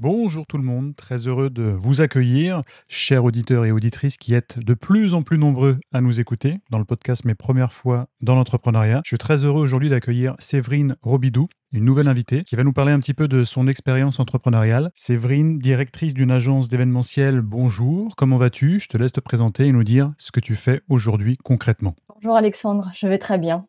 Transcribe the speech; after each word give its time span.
Bonjour 0.00 0.46
tout 0.46 0.58
le 0.58 0.62
monde, 0.62 0.94
très 0.94 1.26
heureux 1.26 1.50
de 1.50 1.64
vous 1.64 2.00
accueillir, 2.00 2.62
chers 2.86 3.24
auditeurs 3.24 3.64
et 3.64 3.72
auditrices 3.72 4.16
qui 4.16 4.32
êtes 4.32 4.60
de 4.60 4.74
plus 4.74 5.12
en 5.12 5.22
plus 5.22 5.38
nombreux 5.38 5.80
à 5.92 6.00
nous 6.00 6.20
écouter 6.20 6.60
dans 6.70 6.78
le 6.78 6.84
podcast 6.84 7.24
Mes 7.24 7.34
premières 7.34 7.72
fois 7.72 8.06
dans 8.20 8.36
l'entrepreneuriat. 8.36 9.00
Je 9.04 9.08
suis 9.08 9.18
très 9.18 9.44
heureux 9.44 9.60
aujourd'hui 9.60 9.88
d'accueillir 9.88 10.36
Séverine 10.38 10.94
Robidou, 11.02 11.48
une 11.72 11.84
nouvelle 11.84 12.06
invitée 12.06 12.42
qui 12.42 12.54
va 12.54 12.62
nous 12.62 12.72
parler 12.72 12.92
un 12.92 13.00
petit 13.00 13.12
peu 13.12 13.26
de 13.26 13.42
son 13.42 13.66
expérience 13.66 14.20
entrepreneuriale. 14.20 14.92
Séverine, 14.94 15.58
directrice 15.58 16.14
d'une 16.14 16.30
agence 16.30 16.68
d'événementiel, 16.68 17.40
bonjour, 17.40 18.14
comment 18.14 18.36
vas-tu? 18.36 18.78
Je 18.78 18.86
te 18.86 18.96
laisse 18.96 19.10
te 19.10 19.18
présenter 19.18 19.66
et 19.66 19.72
nous 19.72 19.82
dire 19.82 20.06
ce 20.16 20.30
que 20.30 20.38
tu 20.38 20.54
fais 20.54 20.80
aujourd'hui 20.88 21.36
concrètement. 21.42 21.96
Bonjour 22.14 22.36
Alexandre, 22.36 22.92
je 22.94 23.08
vais 23.08 23.18
très 23.18 23.38
bien. 23.38 23.66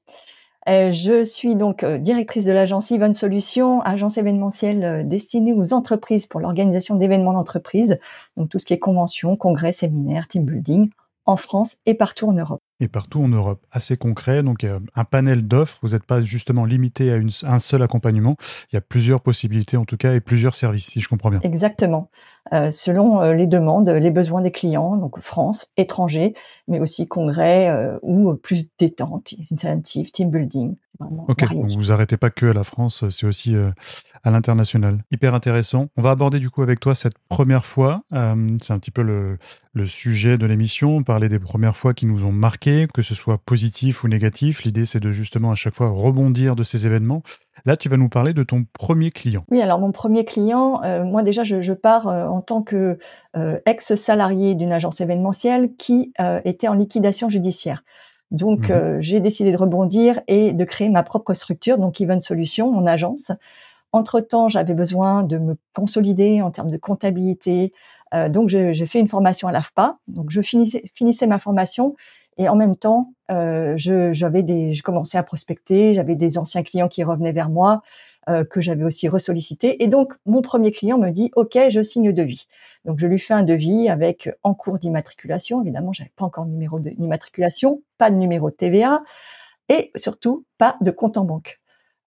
Euh, 0.67 0.91
je 0.91 1.23
suis 1.23 1.55
donc 1.55 1.83
euh, 1.83 1.97
directrice 1.97 2.45
de 2.45 2.51
l'agence 2.51 2.91
Yvonne 2.91 3.13
Solutions, 3.13 3.81
agence 3.81 4.17
événementielle 4.17 4.83
euh, 4.83 5.03
destinée 5.03 5.53
aux 5.53 5.73
entreprises 5.73 6.27
pour 6.27 6.41
l'organisation 6.41 6.95
d'événements 6.95 7.33
d'entreprise, 7.33 7.97
donc 8.35 8.49
tout 8.49 8.59
ce 8.59 8.65
qui 8.65 8.73
est 8.73 8.79
conventions, 8.79 9.37
congrès, 9.37 9.71
séminaires, 9.71 10.27
team 10.27 10.43
building 10.43 10.89
en 11.25 11.37
France 11.37 11.77
et 11.85 11.93
partout 11.93 12.27
en 12.27 12.33
Europe. 12.33 12.59
Et 12.81 12.87
partout 12.87 13.21
en 13.21 13.27
Europe, 13.27 13.63
assez 13.71 13.97
concret, 13.97 14.41
donc 14.41 14.65
un 14.95 15.03
panel 15.03 15.47
d'offres, 15.47 15.77
vous 15.83 15.89
n'êtes 15.89 16.05
pas 16.05 16.21
justement 16.21 16.65
limité 16.65 17.11
à, 17.11 17.19
un 17.43 17.59
seul 17.59 17.83
accompagnement, 17.83 18.35
il 18.71 18.75
y 18.75 18.77
a 18.77 18.81
plusieurs 18.81 19.21
possibilités 19.21 19.77
en 19.77 19.85
tout 19.85 19.97
cas 19.97 20.13
et 20.13 20.21
plusieurs 20.21 20.55
services, 20.55 20.87
si 20.87 21.01
je 21.01 21.07
comprends 21.07 21.29
bien. 21.29 21.39
Exactement, 21.43 22.09
selon 22.51 23.21
les 23.31 23.47
demandes, 23.47 23.89
les 23.89 24.11
besoins 24.11 24.41
des 24.41 24.51
clients, 24.51 24.95
donc 24.95 25.19
France, 25.19 25.71
étrangers, 25.77 26.33
mais 26.67 26.79
aussi 26.79 27.07
congrès 27.07 27.97
ou 28.01 28.33
plus 28.35 28.69
détente, 28.77 29.33
incentives, 29.39 30.11
team 30.11 30.29
building. 30.29 30.75
Ok, 31.29 31.49
donc 31.53 31.69
vous 31.71 31.93
arrêtez 31.93 32.17
pas 32.17 32.29
que 32.29 32.47
à 32.47 32.53
la 32.53 32.65
France, 32.65 33.07
c'est 33.09 33.25
aussi 33.25 33.55
à 34.23 34.31
l'international. 34.31 35.03
Hyper 35.11 35.33
intéressant. 35.33 35.87
On 35.97 36.01
va 36.01 36.11
aborder 36.11 36.39
du 36.39 36.49
coup 36.49 36.61
avec 36.61 36.79
toi 36.79 36.95
cette 36.95 37.17
première 37.29 37.65
fois. 37.65 38.03
Euh, 38.13 38.47
c'est 38.61 38.73
un 38.73 38.79
petit 38.79 38.91
peu 38.91 39.01
le, 39.01 39.37
sujet 39.85 40.37
de 40.37 40.45
l'émission, 40.45 41.03
parler 41.03 41.29
des 41.29 41.39
premières 41.39 41.77
fois 41.77 41.93
qui 41.93 42.05
nous 42.05 42.25
ont 42.25 42.33
marqué, 42.33 42.87
que 42.93 43.01
ce 43.01 43.15
soit 43.15 43.37
positif 43.37 44.03
ou 44.03 44.09
négatif. 44.09 44.63
L'idée, 44.63 44.83
c'est 44.83 44.99
de 44.99 45.11
justement 45.11 45.51
à 45.51 45.55
chaque 45.55 45.73
fois 45.73 45.87
rebondir 45.87 46.57
de 46.57 46.63
ces 46.63 46.85
événements. 46.85 47.23
Là, 47.65 47.77
tu 47.77 47.89
vas 47.89 47.97
nous 47.97 48.09
parler 48.09 48.33
de 48.33 48.43
ton 48.43 48.65
premier 48.73 49.11
client. 49.11 49.41
Oui, 49.51 49.61
alors 49.61 49.79
mon 49.79 49.91
premier 49.91 50.25
client, 50.25 50.81
euh, 50.83 51.03
moi 51.03 51.23
déjà, 51.23 51.43
je, 51.43 51.73
pars 51.73 52.07
euh, 52.07 52.25
en 52.25 52.41
tant 52.41 52.61
que 52.61 52.97
ex-salarié 53.65 54.55
d'une 54.55 54.71
agence 54.71 55.01
événementielle 55.01 55.71
qui 55.77 56.13
était 56.45 56.67
en 56.67 56.73
liquidation 56.73 57.29
judiciaire. 57.29 57.83
Donc, 58.31 58.69
mhm. 58.69 59.01
j'ai 59.01 59.19
décidé 59.19 59.51
de 59.51 59.57
rebondir 59.57 60.19
et 60.27 60.51
de 60.51 60.63
créer 60.63 60.89
ma 60.89 61.03
propre 61.03 61.33
structure, 61.33 61.77
donc 61.77 61.99
Even 62.01 62.19
Solutions, 62.19 62.71
mon 62.71 62.85
agence, 62.85 63.31
entre-temps, 63.91 64.49
j'avais 64.49 64.73
besoin 64.73 65.23
de 65.23 65.37
me 65.37 65.55
consolider 65.73 66.41
en 66.41 66.51
termes 66.51 66.69
de 66.69 66.77
comptabilité. 66.77 67.73
Euh, 68.13 68.29
donc, 68.29 68.49
j'ai 68.49 68.85
fait 68.85 68.99
une 68.99 69.07
formation 69.07 69.47
à 69.47 69.51
l'AFPA. 69.51 69.97
Donc, 70.07 70.29
je 70.29 70.41
finissais, 70.41 70.83
finissais 70.93 71.27
ma 71.27 71.39
formation 71.39 71.95
et 72.37 72.47
en 72.49 72.55
même 72.55 72.75
temps, 72.75 73.13
euh, 73.31 73.75
je, 73.77 74.81
commençais 74.81 75.17
à 75.17 75.23
prospecter. 75.23 75.93
J'avais 75.93 76.15
des 76.15 76.37
anciens 76.37 76.63
clients 76.63 76.87
qui 76.87 77.03
revenaient 77.03 77.31
vers 77.31 77.49
moi 77.49 77.81
euh, 78.29 78.43
que 78.43 78.61
j'avais 78.61 78.83
aussi 78.83 79.07
ressollicité. 79.07 79.83
Et 79.83 79.87
donc, 79.87 80.13
mon 80.25 80.41
premier 80.41 80.71
client 80.71 80.97
me 80.97 81.09
dit 81.09 81.31
OK, 81.35 81.57
je 81.69 81.81
signe 81.81 82.13
devis. 82.13 82.47
Donc, 82.85 82.99
je 82.99 83.07
lui 83.07 83.19
fais 83.19 83.33
un 83.33 83.43
devis 83.43 83.89
avec 83.89 84.29
en 84.43 84.53
cours 84.53 84.79
d'immatriculation. 84.79 85.61
Évidemment, 85.61 85.93
j'avais 85.93 86.11
pas 86.15 86.25
encore 86.25 86.45
de 86.45 86.51
numéro 86.51 86.79
d'immatriculation, 86.79 87.81
pas 87.97 88.09
de 88.09 88.15
numéro 88.15 88.49
de 88.49 88.55
TVA 88.55 89.03
et 89.67 89.91
surtout 89.95 90.45
pas 90.57 90.77
de 90.81 90.91
compte 90.91 91.17
en 91.17 91.25
banque. 91.25 91.58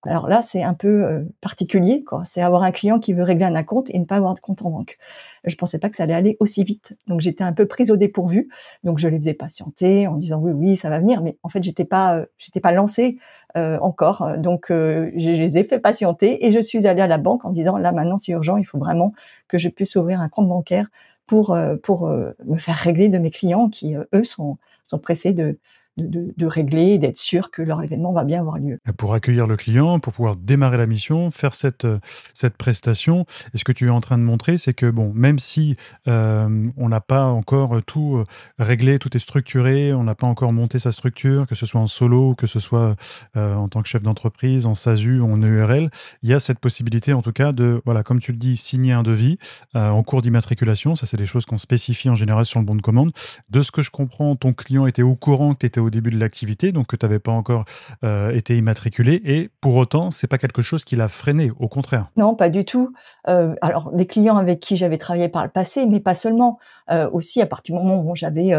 Alors 0.04 0.28
là, 0.28 0.42
c'est 0.42 0.64
un 0.64 0.74
peu 0.74 1.04
euh, 1.04 1.22
particulier, 1.40 2.02
quoi. 2.02 2.22
C'est 2.24 2.42
avoir 2.42 2.64
un 2.64 2.72
client 2.72 2.98
qui 2.98 3.12
veut 3.12 3.22
régler 3.22 3.44
un 3.44 3.62
compte 3.62 3.88
et 3.90 3.98
ne 3.98 4.04
pas 4.04 4.16
avoir 4.16 4.34
de 4.34 4.40
compte 4.40 4.62
en 4.62 4.70
banque. 4.70 4.98
Je 5.44 5.54
pensais 5.54 5.78
pas 5.78 5.88
que 5.90 5.96
ça 5.96 6.02
allait 6.02 6.14
aller 6.14 6.36
aussi 6.40 6.64
vite. 6.64 6.96
Donc 7.06 7.20
j'étais 7.20 7.44
un 7.44 7.52
peu 7.52 7.66
prise 7.66 7.90
au 7.92 7.96
dépourvu. 7.96 8.48
Donc 8.82 8.98
je 8.98 9.06
les 9.06 9.16
faisais 9.18 9.34
patienter 9.34 10.08
en 10.08 10.16
disant 10.16 10.40
oui, 10.40 10.50
oui, 10.52 10.76
ça 10.76 10.90
va 10.90 10.98
venir. 10.98 11.22
Mais 11.22 11.36
en 11.44 11.48
fait, 11.48 11.62
j'étais 11.62 11.84
pas, 11.84 12.16
euh, 12.16 12.26
j'étais 12.36 12.58
pas 12.58 12.72
lancée 12.72 13.18
euh, 13.56 13.78
encore. 13.78 14.26
Donc 14.38 14.66
je 14.68 15.30
les 15.30 15.58
ai 15.58 15.62
fait 15.62 15.78
patienter 15.78 16.46
et 16.46 16.50
je 16.50 16.60
suis 16.60 16.86
allée 16.88 17.02
à 17.02 17.06
la 17.06 17.19
banque 17.19 17.44
en 17.44 17.50
disant 17.50 17.76
là 17.76 17.92
maintenant 17.92 18.16
c'est 18.16 18.32
urgent, 18.32 18.56
il 18.56 18.64
faut 18.64 18.78
vraiment 18.78 19.12
que 19.46 19.58
je 19.58 19.69
puisse 19.69 19.94
ouvrir 19.94 20.20
un 20.20 20.28
compte 20.28 20.48
bancaire 20.48 20.88
pour 21.26 21.56
pour 21.82 22.08
me 22.08 22.56
faire 22.56 22.76
régler 22.76 23.08
de 23.08 23.19
mes 23.19 23.30
clients 23.30 23.69
qui 23.69 23.94
eux 23.94 24.24
sont 24.24 24.58
sont 24.84 24.98
pressés 24.98 25.32
de 25.32 25.58
de, 25.97 26.32
de, 26.36 26.47
régler, 26.47 26.98
d'être 26.98 27.19
sûr 27.19 27.50
que 27.50 27.60
leur 27.60 27.82
événement 27.82 28.12
va 28.12 28.25
bien 28.25 28.41
avoir 28.41 28.58
lieu. 28.58 28.78
Pour 28.97 29.14
accueillir 29.14 29.47
le 29.47 29.56
client, 29.56 30.00
pour 30.00 30.12
pouvoir 30.12 30.36
démarrer 30.36 30.78
la 30.78 30.86
mission, 30.86 31.30
faire 31.30 31.54
cette, 31.54 31.84
euh, 31.84 31.98
cette 32.34 32.56
prestation, 32.56 33.26
et 33.53 33.58
ce 33.58 33.64
que 33.64 33.72
tu 33.72 33.86
es 33.86 33.91
en 33.91 34.00
train 34.00 34.16
de 34.16 34.22
montrer, 34.22 34.56
c'est 34.56 34.72
que 34.72 34.91
bon, 34.91 35.12
même 35.14 35.38
si 35.38 35.75
euh, 36.08 36.66
on 36.76 36.88
n'a 36.88 37.00
pas 37.00 37.26
encore 37.26 37.82
tout 37.82 38.16
euh, 38.16 38.25
réglé, 38.58 38.98
tout 38.98 39.14
est 39.16 39.20
structuré, 39.20 39.92
on 39.92 40.04
n'a 40.04 40.14
pas 40.14 40.26
encore 40.26 40.52
monté 40.52 40.78
sa 40.78 40.92
structure, 40.92 41.47
que 41.47 41.54
ce 41.54 41.66
soit 41.66 41.81
en 41.81 41.86
solo, 41.86 42.34
que 42.34 42.47
ce 42.47 42.58
soit 42.58 42.97
en 43.34 43.69
tant 43.69 43.82
que 43.82 43.88
chef 43.88 44.02
d'entreprise, 44.02 44.66
en 44.66 44.75
SASU, 44.75 45.20
en 45.20 45.36
EURL, 45.36 45.88
il 46.22 46.28
y 46.28 46.34
a 46.34 46.41
cette 46.41 46.58
possibilité 46.58 47.12
en 47.12 47.22
tout 47.22 47.32
cas 47.32 47.52
de, 47.52 47.81
voilà, 47.84 48.02
comme 48.02 48.20
tu 48.20 48.32
le 48.32 48.38
dis, 48.38 48.56
signer 48.56 48.92
un 48.92 49.02
devis 49.02 49.38
en 49.75 50.02
cours 50.02 50.22
d'immatriculation. 50.22 50.94
Ça, 50.97 51.06
c'est 51.06 51.16
des 51.16 51.26
choses 51.26 51.47
qu'on 51.47 51.58
spécifie 51.58 52.08
en 52.08 52.14
général 52.14 52.44
sur 52.44 52.60
le 52.60 52.66
bon 52.66 52.75
de 52.75 52.82
commande. 52.82 53.12
De 53.50 53.62
ce 53.62 53.70
que 53.70 53.82
je 53.82 53.91
comprends, 53.91 54.36
ton 54.36 54.52
client 54.52 54.86
était 54.86 55.02
au 55.02 55.14
courant 55.14 55.54
que 55.54 55.60
tu 55.60 55.66
étais 55.66 55.81
au 55.82 55.91
début 55.91 56.10
de 56.10 56.19
l'activité, 56.19 56.72
donc 56.72 56.87
que 56.87 56.97
tu 56.97 57.04
n'avais 57.04 57.19
pas 57.19 57.32
encore 57.32 57.65
euh, 58.04 58.31
été 58.31 58.56
immatriculé. 58.56 59.20
Et 59.25 59.50
pour 59.60 59.76
autant, 59.76 60.10
c'est 60.10 60.26
pas 60.26 60.38
quelque 60.38 60.62
chose 60.62 60.84
qui 60.84 60.97
l'a 60.97 61.09
freiné, 61.09 61.50
au 61.59 61.69
contraire. 61.69 62.10
Non, 62.16 62.34
pas 62.34 62.48
du 62.48 62.65
tout. 62.65 62.93
Euh, 63.28 63.54
alors, 63.60 63.91
les 63.94 64.06
clients 64.06 64.37
avec 64.37 64.60
qui 64.60 64.76
j'avais 64.76 64.98
travaillé 64.98 65.28
par 65.28 65.44
le 65.44 65.50
passé, 65.50 65.87
mais 65.87 66.00
pas 66.00 66.15
seulement. 66.15 66.59
Euh, 66.91 67.09
aussi, 67.12 67.41
à 67.41 67.47
partir 67.47 67.76
du 67.76 67.81
moment 67.81 68.03
où 68.03 68.16
j'avais 68.16 68.53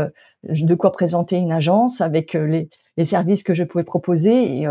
de 0.49 0.75
quoi 0.75 0.91
présenter 0.91 1.37
une 1.37 1.51
agence 1.51 1.99
avec 1.99 2.33
les, 2.33 2.69
services 3.03 3.43
que 3.43 3.53
je 3.53 3.63
pouvais 3.63 3.83
proposer 3.83 4.59
et 4.59 4.67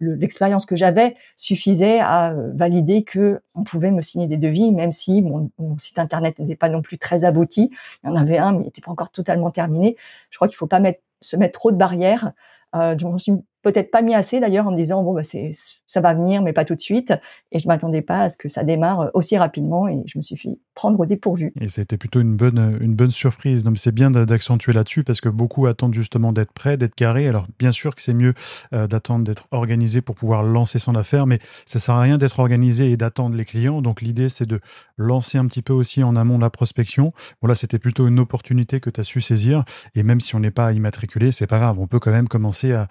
l'expérience 0.00 0.64
que 0.64 0.76
j'avais 0.76 1.16
suffisait 1.36 2.00
à 2.00 2.34
valider 2.54 3.02
que 3.02 3.40
on 3.54 3.62
pouvait 3.62 3.90
me 3.90 4.00
signer 4.00 4.26
des 4.26 4.36
devis, 4.36 4.72
même 4.72 4.92
si 4.92 5.22
mon, 5.22 5.50
mon 5.58 5.76
site 5.76 5.98
internet 5.98 6.38
n'était 6.38 6.56
pas 6.56 6.68
non 6.68 6.82
plus 6.82 6.98
très 6.98 7.24
abouti. 7.24 7.70
Il 8.04 8.08
y 8.08 8.10
en 8.10 8.16
avait 8.16 8.38
un, 8.38 8.52
mais 8.52 8.60
il 8.60 8.64
n'était 8.64 8.80
pas 8.80 8.90
encore 8.90 9.10
totalement 9.10 9.50
terminé. 9.50 9.96
Je 10.30 10.38
crois 10.38 10.48
qu'il 10.48 10.56
faut 10.56 10.66
pas 10.66 10.80
mettre 10.80 11.00
se 11.20 11.36
mettre 11.36 11.58
trop 11.58 11.72
de 11.72 11.76
barrières. 11.76 12.32
Euh, 12.74 12.94
je 12.98 13.38
peut-être 13.62 13.90
pas 13.90 14.02
mis 14.02 14.14
assez 14.14 14.40
d'ailleurs 14.40 14.66
en 14.66 14.70
me 14.70 14.76
disant 14.76 15.02
bon 15.02 15.14
bah 15.14 15.22
c'est 15.22 15.50
ça 15.86 16.00
va 16.00 16.14
venir 16.14 16.42
mais 16.42 16.52
pas 16.52 16.64
tout 16.64 16.74
de 16.74 16.80
suite 16.80 17.12
et 17.50 17.58
je 17.58 17.66
m'attendais 17.66 18.02
pas 18.02 18.22
à 18.22 18.30
ce 18.30 18.36
que 18.36 18.48
ça 18.48 18.64
démarre 18.64 19.00
euh, 19.00 19.10
aussi 19.14 19.36
rapidement 19.36 19.88
et 19.88 20.02
je 20.06 20.18
me 20.18 20.22
suis 20.22 20.36
fait 20.36 20.58
prendre 20.74 21.00
au 21.00 21.06
dépourvu. 21.06 21.52
Et 21.60 21.66
été 21.80 21.96
plutôt 21.96 22.20
une 22.20 22.36
bonne 22.36 22.78
une 22.80 22.94
bonne 22.94 23.10
surprise. 23.10 23.64
Donc 23.64 23.78
c'est 23.78 23.92
bien 23.92 24.10
d'accentuer 24.10 24.72
là-dessus 24.72 25.02
parce 25.04 25.20
que 25.20 25.28
beaucoup 25.28 25.66
attendent 25.66 25.94
justement 25.94 26.32
d'être 26.32 26.52
prêts, 26.52 26.76
d'être 26.76 26.94
carrés. 26.94 27.28
Alors 27.28 27.46
bien 27.58 27.72
sûr 27.72 27.94
que 27.94 28.02
c'est 28.02 28.14
mieux 28.14 28.34
euh, 28.74 28.86
d'attendre 28.86 29.24
d'être 29.24 29.48
organisé 29.50 30.00
pour 30.00 30.14
pouvoir 30.14 30.42
lancer 30.42 30.78
son 30.78 30.94
affaire, 30.94 31.26
mais 31.26 31.38
ça 31.66 31.78
sert 31.78 31.94
à 31.94 32.00
rien 32.00 32.18
d'être 32.18 32.38
organisé 32.38 32.90
et 32.90 32.96
d'attendre 32.96 33.36
les 33.36 33.44
clients. 33.44 33.82
Donc 33.82 34.02
l'idée 34.02 34.28
c'est 34.28 34.46
de 34.46 34.60
lancer 34.96 35.38
un 35.38 35.46
petit 35.46 35.62
peu 35.62 35.72
aussi 35.72 36.02
en 36.02 36.16
amont 36.16 36.38
la 36.38 36.50
prospection. 36.50 37.12
Voilà, 37.40 37.54
c'était 37.54 37.78
plutôt 37.78 38.06
une 38.06 38.18
opportunité 38.18 38.80
que 38.80 38.90
tu 38.90 39.00
as 39.00 39.04
su 39.04 39.20
saisir 39.20 39.64
et 39.94 40.02
même 40.02 40.20
si 40.20 40.36
on 40.36 40.40
n'est 40.40 40.50
pas 40.50 40.72
immatriculé, 40.72 41.32
c'est 41.32 41.46
pas 41.46 41.58
grave, 41.58 41.80
on 41.80 41.86
peut 41.86 41.98
quand 41.98 42.12
même 42.12 42.28
commencer 42.28 42.72
à 42.72 42.88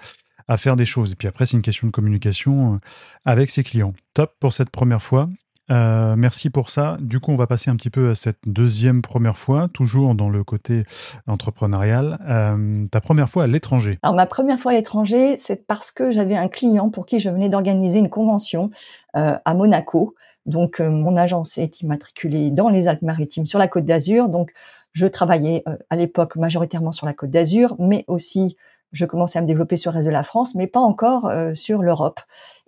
à 0.48 0.58
faire 0.58 0.76
des 0.76 0.86
choses. 0.86 1.12
Et 1.12 1.16
puis 1.16 1.28
après, 1.28 1.46
c'est 1.46 1.58
une 1.58 1.64
question 1.64 1.88
de 1.88 1.92
communication 1.92 2.74
euh, 2.74 2.78
avec 3.26 3.50
ses 3.50 3.64
clients. 3.64 3.94
Top 4.14 4.34
pour 4.40 4.54
cette 4.54 4.70
première 4.70 5.02
fois. 5.02 5.28
Euh, 5.70 6.16
merci 6.16 6.50
pour 6.50 6.70
ça. 6.70 6.98
Du 7.02 7.20
coup, 7.20 7.32
on 7.32 7.36
va 7.36 7.46
passer 7.46 7.70
un 7.70 7.76
petit 7.76 7.90
peu 7.90 8.12
à 8.12 8.16
cette 8.16 8.40
deuxième 8.46 9.02
première 9.02 9.38
fois, 9.38 9.68
toujours 9.74 10.16
dans 10.16 10.30
le 10.30 10.46
côté 10.46 10.84
entrepreneurial. 11.28 12.20
Euh, 12.26 12.86
ta 12.90 13.02
première 13.02 13.28
fois 13.28 13.44
à 13.44 13.48
l'étranger 13.48 14.00
Alors, 14.02 14.16
ma 14.16 14.26
première 14.26 14.60
fois 14.60 14.72
à 14.72 14.76
l'étranger, 14.76 15.36
c'est 15.36 15.68
parce 15.68 15.92
que 15.92 16.12
j'avais 16.12 16.38
un 16.38 16.48
client 16.48 16.90
pour 16.90 17.06
qui 17.06 17.20
je 17.20 17.30
venais 17.30 17.50
d'organiser 17.50 18.00
une 18.00 18.10
convention 18.10 18.70
à 19.14 19.54
Monaco. 19.56 20.16
Donc, 20.46 20.80
mon 20.80 21.18
agence 21.18 21.58
est 21.58 21.82
immatriculée 21.82 22.52
dans 22.52 22.70
les 22.70 22.88
Alpes-Maritimes 22.88 23.48
sur 23.48 23.60
la 23.60 23.68
Côte 23.68 23.84
d'Azur. 23.84 24.30
Donc, 24.30 24.54
je 24.94 25.06
travaillais 25.06 25.66
à 25.90 25.96
l'époque 25.98 26.38
majoritairement 26.38 26.94
sur 26.94 27.08
la 27.08 27.14
Côte 27.14 27.32
d'Azur, 27.32 27.76
mais 27.80 28.06
aussi 28.08 28.56
je 28.92 29.06
commençais 29.06 29.40
à 29.40 29.42
me 29.42 29.48
développer 29.48 29.78
sur 29.78 29.92
le 29.92 29.98
reste 29.98 30.08
de 30.08 30.14
la 30.14 30.24
France, 30.24 30.56
mais 30.56 30.68
pas 30.68 30.80
encore 30.80 31.28
euh, 31.28 31.54
sur 31.56 31.82
l'Europe. 31.82 32.20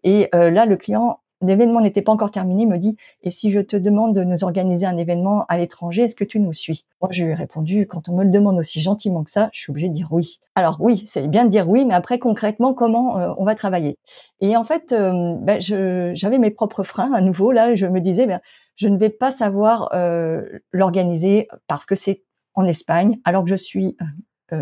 Et 0.04 0.30
euh, 0.33 0.50
là, 0.50 0.66
le 0.66 0.77
client 0.77 1.19
l'événement 1.42 1.81
n'était 1.81 2.01
pas 2.01 2.12
encore 2.12 2.31
terminé, 2.31 2.66
me 2.66 2.77
dit 2.77 2.98
et 3.24 3.30
si 3.30 3.51
je 3.51 3.60
te 3.60 3.75
demande 3.75 4.13
de 4.13 4.24
nous 4.24 4.44
organiser 4.44 4.86
un 4.86 4.98
événement 4.98 5.45
à 5.48 5.57
l'étranger, 5.57 6.04
est-ce 6.04 6.16
que 6.16 6.24
tu 6.24 6.39
nous 6.39 6.54
suis? 6.54 6.86
Moi, 7.01 7.10
je 7.12 7.24
lui 7.25 7.31
ai 7.31 7.36
répondu 7.36 7.88
quand 7.88 8.10
on 8.10 8.16
me 8.16 8.24
le 8.24 8.30
demande 8.30 8.57
aussi 8.60 8.81
gentiment 8.81 9.24
que 9.24 9.31
ça, 9.31 9.50
je 9.54 9.62
suis 9.62 9.71
obligée 9.71 9.89
de 9.89 9.94
dire 9.94 10.10
oui. 10.12 10.39
Alors 10.56 10.77
oui, 10.80 11.04
c'est 11.06 11.27
bien 11.27 11.45
de 11.45 11.50
dire 11.50 11.69
oui, 11.69 11.86
mais 11.86 11.94
après 11.94 12.19
concrètement, 12.19 12.74
comment 12.74 13.18
euh, 13.18 13.33
on 13.38 13.45
va 13.45 13.56
travailler? 13.56 13.98
Et 14.42 14.57
en 14.57 14.63
fait, 14.63 14.92
euh, 14.92 15.36
ben, 15.42 15.60
j'avais 15.62 16.39
mes 16.39 16.51
propres 16.51 16.83
freins 16.83 17.13
à 17.13 17.21
nouveau. 17.21 17.51
Là, 17.51 17.75
je 17.75 17.86
me 17.86 18.01
disais, 18.01 18.25
ben, 18.25 18.42
je 18.75 18.88
ne 18.88 18.98
vais 18.98 19.10
pas 19.10 19.31
savoir 19.31 19.89
euh, 19.94 20.42
l'organiser 20.71 21.48
parce 21.68 21.86
que 21.86 21.95
c'est 21.95 22.24
en 22.56 22.66
Espagne, 22.66 23.19
alors 23.24 23.44
que 23.44 23.50
je 23.50 23.56
suis 23.56 23.95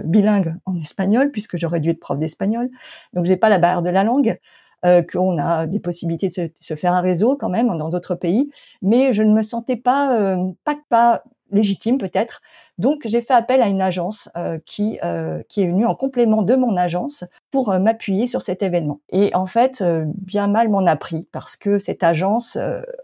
bilingue 0.03 0.55
en 0.65 0.75
espagnol 0.77 1.31
puisque 1.31 1.57
j'aurais 1.57 1.79
dû 1.79 1.89
être 1.89 1.99
prof 1.99 2.17
d'espagnol. 2.17 2.69
Donc 3.13 3.25
j'ai 3.25 3.37
pas 3.37 3.49
la 3.49 3.57
barrière 3.57 3.81
de 3.81 3.89
la 3.89 4.03
langue 4.03 4.39
euh, 4.85 5.01
qu'on 5.01 5.37
a 5.37 5.65
des 5.65 5.79
possibilités 5.79 6.29
de 6.29 6.51
se, 6.59 6.75
faire 6.75 6.93
un 6.93 7.01
réseau 7.01 7.35
quand 7.35 7.49
même 7.49 7.67
dans 7.77 7.89
d'autres 7.89 8.15
pays, 8.15 8.51
mais 8.81 9.13
je 9.13 9.23
ne 9.23 9.33
me 9.33 9.41
sentais 9.41 9.75
pas 9.75 10.17
euh, 10.19 10.51
pas 10.63 10.75
pas 10.89 11.23
légitime 11.51 11.97
peut-être. 11.97 12.41
Donc 12.77 13.01
j'ai 13.05 13.21
fait 13.21 13.33
appel 13.33 13.61
à 13.61 13.67
une 13.67 13.81
agence 13.81 14.29
euh, 14.37 14.59
qui 14.65 14.99
euh, 15.03 15.41
qui 15.49 15.61
est 15.61 15.67
venue 15.67 15.85
en 15.85 15.95
complément 15.95 16.43
de 16.43 16.55
mon 16.55 16.77
agence 16.77 17.23
pour 17.49 17.71
euh, 17.71 17.79
m'appuyer 17.79 18.27
sur 18.27 18.41
cet 18.41 18.61
événement. 18.61 18.99
Et 19.09 19.33
en 19.33 19.47
fait, 19.47 19.83
bien 20.15 20.47
mal 20.47 20.69
m'en 20.69 20.85
a 20.85 20.95
pris 20.95 21.27
parce 21.31 21.55
que 21.55 21.79
cette 21.79 22.03
agence, 22.03 22.57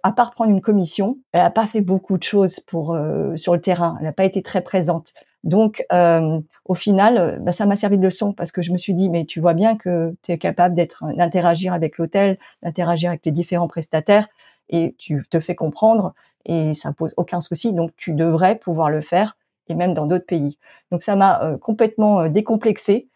à 0.04 0.12
part 0.12 0.32
prendre 0.32 0.52
une 0.52 0.62
commission, 0.62 1.18
elle 1.32 1.42
a 1.42 1.50
pas 1.50 1.66
fait 1.66 1.82
beaucoup 1.82 2.18
de 2.18 2.24
choses 2.24 2.60
pour 2.60 2.98
sur 3.36 3.54
le 3.54 3.62
terrain. 3.62 3.96
Elle 4.00 4.06
n'a 4.06 4.12
pas 4.12 4.26
été 4.26 4.42
très 4.42 4.62
présente. 4.62 5.14
Donc, 5.44 5.86
euh, 5.92 6.40
au 6.66 6.74
final, 6.74 7.40
bah, 7.42 7.52
ça 7.52 7.66
m'a 7.66 7.76
servi 7.76 7.98
de 7.98 8.04
leçon 8.04 8.32
parce 8.34 8.52
que 8.52 8.62
je 8.62 8.72
me 8.72 8.78
suis 8.78 8.94
dit, 8.94 9.10
mais 9.10 9.26
tu 9.26 9.40
vois 9.40 9.54
bien 9.54 9.76
que 9.76 10.16
tu 10.24 10.32
es 10.32 10.38
capable 10.38 10.76
d'être, 10.76 11.04
d'interagir 11.16 11.74
avec 11.74 11.98
l'hôtel, 11.98 12.38
d'interagir 12.62 13.10
avec 13.10 13.26
les 13.26 13.32
différents 13.32 13.68
prestataires, 13.68 14.28
et 14.70 14.96
tu 14.98 15.22
te 15.30 15.40
fais 15.42 15.56
comprendre, 15.56 16.14
et 16.46 16.74
ça 16.74 16.94
pose 16.94 17.14
aucun 17.18 17.42
souci. 17.42 17.74
Donc, 17.74 17.92
tu 17.98 18.14
devrais 18.14 18.56
pouvoir 18.56 18.90
le 18.90 19.02
faire, 19.02 19.38
et 19.68 19.76
même 19.76 19.94
dans 19.94 20.08
d'autres 20.08 20.26
pays. 20.26 20.58
Donc, 20.92 21.04
ça 21.04 21.16
m'a 21.16 21.44
euh, 21.44 21.58
complètement 21.58 22.22
euh, 22.22 22.30
décomplexé 22.30 23.08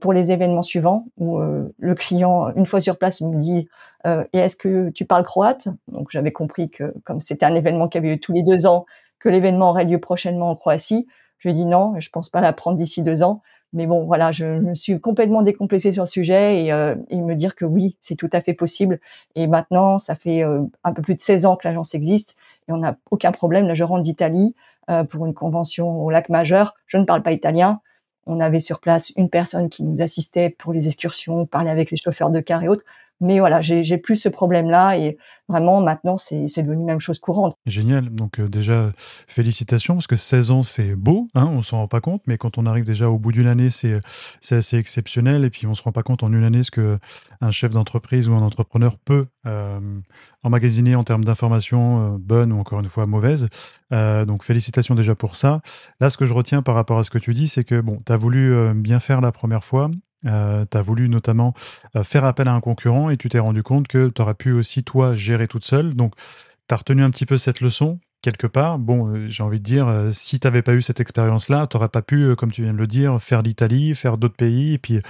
pour 0.00 0.12
les 0.12 0.30
événements 0.30 0.62
suivants 0.62 1.06
où 1.18 1.40
le 1.40 1.94
client, 1.96 2.52
une 2.54 2.66
fois 2.66 2.80
sur 2.80 2.96
place, 2.98 3.20
me 3.20 3.36
dit 3.36 3.68
et 4.04 4.38
est-ce 4.38 4.54
que 4.54 4.90
tu 4.90 5.04
parles 5.04 5.24
croate? 5.24 5.66
Donc, 5.88 6.08
j'avais 6.12 6.30
compris 6.30 6.70
que 6.70 6.94
comme 7.02 7.18
c'était 7.18 7.46
un 7.46 7.56
événement 7.56 7.88
qui 7.88 7.98
avait 7.98 8.10
lieu 8.10 8.20
tous 8.20 8.32
les 8.32 8.44
deux 8.44 8.64
ans, 8.64 8.86
que 9.22 9.28
l'événement 9.28 9.70
aurait 9.70 9.84
lieu 9.84 9.98
prochainement 9.98 10.50
en 10.50 10.56
Croatie. 10.56 11.06
Je 11.42 11.48
lui 11.48 11.54
ai 11.54 11.54
dit 11.54 11.66
non, 11.66 11.98
je 11.98 12.08
pense 12.08 12.28
pas 12.28 12.40
l'apprendre 12.40 12.76
d'ici 12.76 13.02
deux 13.02 13.24
ans. 13.24 13.42
Mais 13.72 13.86
bon, 13.86 14.04
voilà, 14.04 14.30
je 14.30 14.44
me 14.44 14.76
suis 14.76 15.00
complètement 15.00 15.42
décomplexée 15.42 15.92
sur 15.92 16.04
le 16.04 16.08
sujet 16.08 16.64
et, 16.64 16.72
euh, 16.72 16.94
me 17.10 17.34
dire 17.34 17.56
que 17.56 17.64
oui, 17.64 17.96
c'est 18.00 18.14
tout 18.14 18.28
à 18.32 18.40
fait 18.40 18.54
possible. 18.54 19.00
Et 19.34 19.48
maintenant, 19.48 19.98
ça 19.98 20.14
fait 20.14 20.44
euh, 20.44 20.62
un 20.84 20.92
peu 20.92 21.02
plus 21.02 21.16
de 21.16 21.20
16 21.20 21.46
ans 21.46 21.56
que 21.56 21.66
l'agence 21.66 21.96
existe 21.96 22.36
et 22.68 22.72
on 22.72 22.76
n'a 22.76 22.96
aucun 23.10 23.32
problème. 23.32 23.66
Là, 23.66 23.74
je 23.74 23.82
rentre 23.82 24.02
d'Italie 24.02 24.54
euh, 24.88 25.02
pour 25.02 25.26
une 25.26 25.34
convention 25.34 26.04
au 26.04 26.10
lac 26.10 26.28
majeur. 26.28 26.74
Je 26.86 26.96
ne 26.96 27.04
parle 27.04 27.24
pas 27.24 27.32
italien. 27.32 27.80
On 28.26 28.38
avait 28.38 28.60
sur 28.60 28.78
place 28.78 29.10
une 29.16 29.28
personne 29.28 29.68
qui 29.68 29.82
nous 29.82 30.00
assistait 30.00 30.48
pour 30.48 30.72
les 30.72 30.86
excursions, 30.86 31.44
parler 31.44 31.70
avec 31.70 31.90
les 31.90 31.96
chauffeurs 31.96 32.30
de 32.30 32.38
car 32.38 32.62
et 32.62 32.68
autres. 32.68 32.84
Mais 33.22 33.38
voilà, 33.38 33.60
j'ai 33.60 33.98
plus 33.98 34.16
ce 34.16 34.28
problème-là 34.28 34.98
et 34.98 35.16
vraiment 35.48 35.80
maintenant 35.80 36.16
c'est 36.16 36.62
devenu 36.62 36.84
même 36.84 37.00
chose 37.00 37.18
courante. 37.18 37.56
Génial. 37.66 38.08
Donc 38.08 38.40
euh, 38.40 38.48
déjà 38.48 38.90
félicitations 39.28 39.94
parce 39.94 40.08
que 40.08 40.16
16 40.16 40.50
ans 40.50 40.62
c'est 40.62 40.96
beau, 40.96 41.28
hein, 41.34 41.46
on 41.46 41.62
s'en 41.62 41.78
rend 41.78 41.88
pas 41.88 42.00
compte, 42.00 42.22
mais 42.26 42.36
quand 42.36 42.58
on 42.58 42.66
arrive 42.66 42.84
déjà 42.84 43.08
au 43.08 43.18
bout 43.18 43.30
d'une 43.30 43.46
année 43.46 43.70
c'est 43.70 44.00
assez 44.50 44.76
exceptionnel 44.76 45.44
et 45.44 45.50
puis 45.50 45.68
on 45.68 45.74
se 45.74 45.82
rend 45.82 45.92
pas 45.92 46.02
compte 46.02 46.24
en 46.24 46.32
une 46.32 46.42
année 46.42 46.64
ce 46.64 46.72
que 46.72 46.98
un 47.40 47.50
chef 47.50 47.72
d'entreprise 47.72 48.28
ou 48.28 48.34
un 48.34 48.42
entrepreneur 48.42 48.98
peut 48.98 49.26
euh, 49.46 49.78
emmagasiner 50.42 50.96
en 50.96 51.04
termes 51.04 51.24
d'informations 51.24 52.14
euh, 52.14 52.18
bonnes 52.18 52.52
ou 52.52 52.58
encore 52.58 52.80
une 52.80 52.88
fois 52.88 53.06
mauvaises. 53.06 53.48
donc 53.90 54.42
félicitations 54.42 54.96
déjà 54.96 55.14
pour 55.14 55.36
ça. 55.36 55.60
Là 56.00 56.10
ce 56.10 56.16
que 56.16 56.26
je 56.26 56.34
retiens 56.34 56.62
par 56.62 56.74
rapport 56.74 56.98
à 56.98 57.04
ce 57.04 57.10
que 57.10 57.18
tu 57.18 57.34
dis 57.34 57.46
c'est 57.46 57.62
que 57.62 57.80
bon, 57.80 57.98
tu 58.04 58.12
as 58.12 58.16
voulu 58.16 58.74
bien 58.74 58.98
faire 58.98 59.20
la 59.20 59.30
première 59.30 59.62
fois 59.62 59.90
euh, 60.26 60.64
tu 60.70 60.76
as 60.76 60.82
voulu 60.82 61.08
notamment 61.08 61.54
euh, 61.96 62.02
faire 62.02 62.24
appel 62.24 62.48
à 62.48 62.52
un 62.52 62.60
concurrent 62.60 63.10
et 63.10 63.16
tu 63.16 63.28
t'es 63.28 63.38
rendu 63.38 63.62
compte 63.62 63.88
que 63.88 64.08
tu 64.08 64.22
aurais 64.22 64.34
pu 64.34 64.52
aussi, 64.52 64.84
toi, 64.84 65.14
gérer 65.14 65.48
toute 65.48 65.64
seule. 65.64 65.94
Donc, 65.94 66.14
tu 66.68 66.74
as 66.74 66.76
retenu 66.76 67.02
un 67.02 67.10
petit 67.10 67.26
peu 67.26 67.36
cette 67.36 67.60
leçon 67.60 67.98
quelque 68.22 68.46
part. 68.46 68.78
Bon, 68.78 69.08
euh, 69.08 69.28
j'ai 69.28 69.42
envie 69.42 69.58
de 69.58 69.64
dire, 69.64 70.08
si 70.12 70.38
tu 70.38 70.46
n'avais 70.46 70.62
pas 70.62 70.74
eu 70.74 70.82
cette 70.82 71.00
expérience-là, 71.00 71.66
tu 71.66 71.76
n'aurais 71.76 71.88
pas 71.88 72.02
pu, 72.02 72.36
comme 72.36 72.52
tu 72.52 72.62
viens 72.62 72.72
de 72.72 72.78
le 72.78 72.86
dire, 72.86 73.20
faire 73.20 73.42
l'Italie, 73.42 73.94
faire 73.94 74.16
d'autres 74.16 74.36
pays 74.36 74.74
et 74.74 74.78
puis 74.78 75.00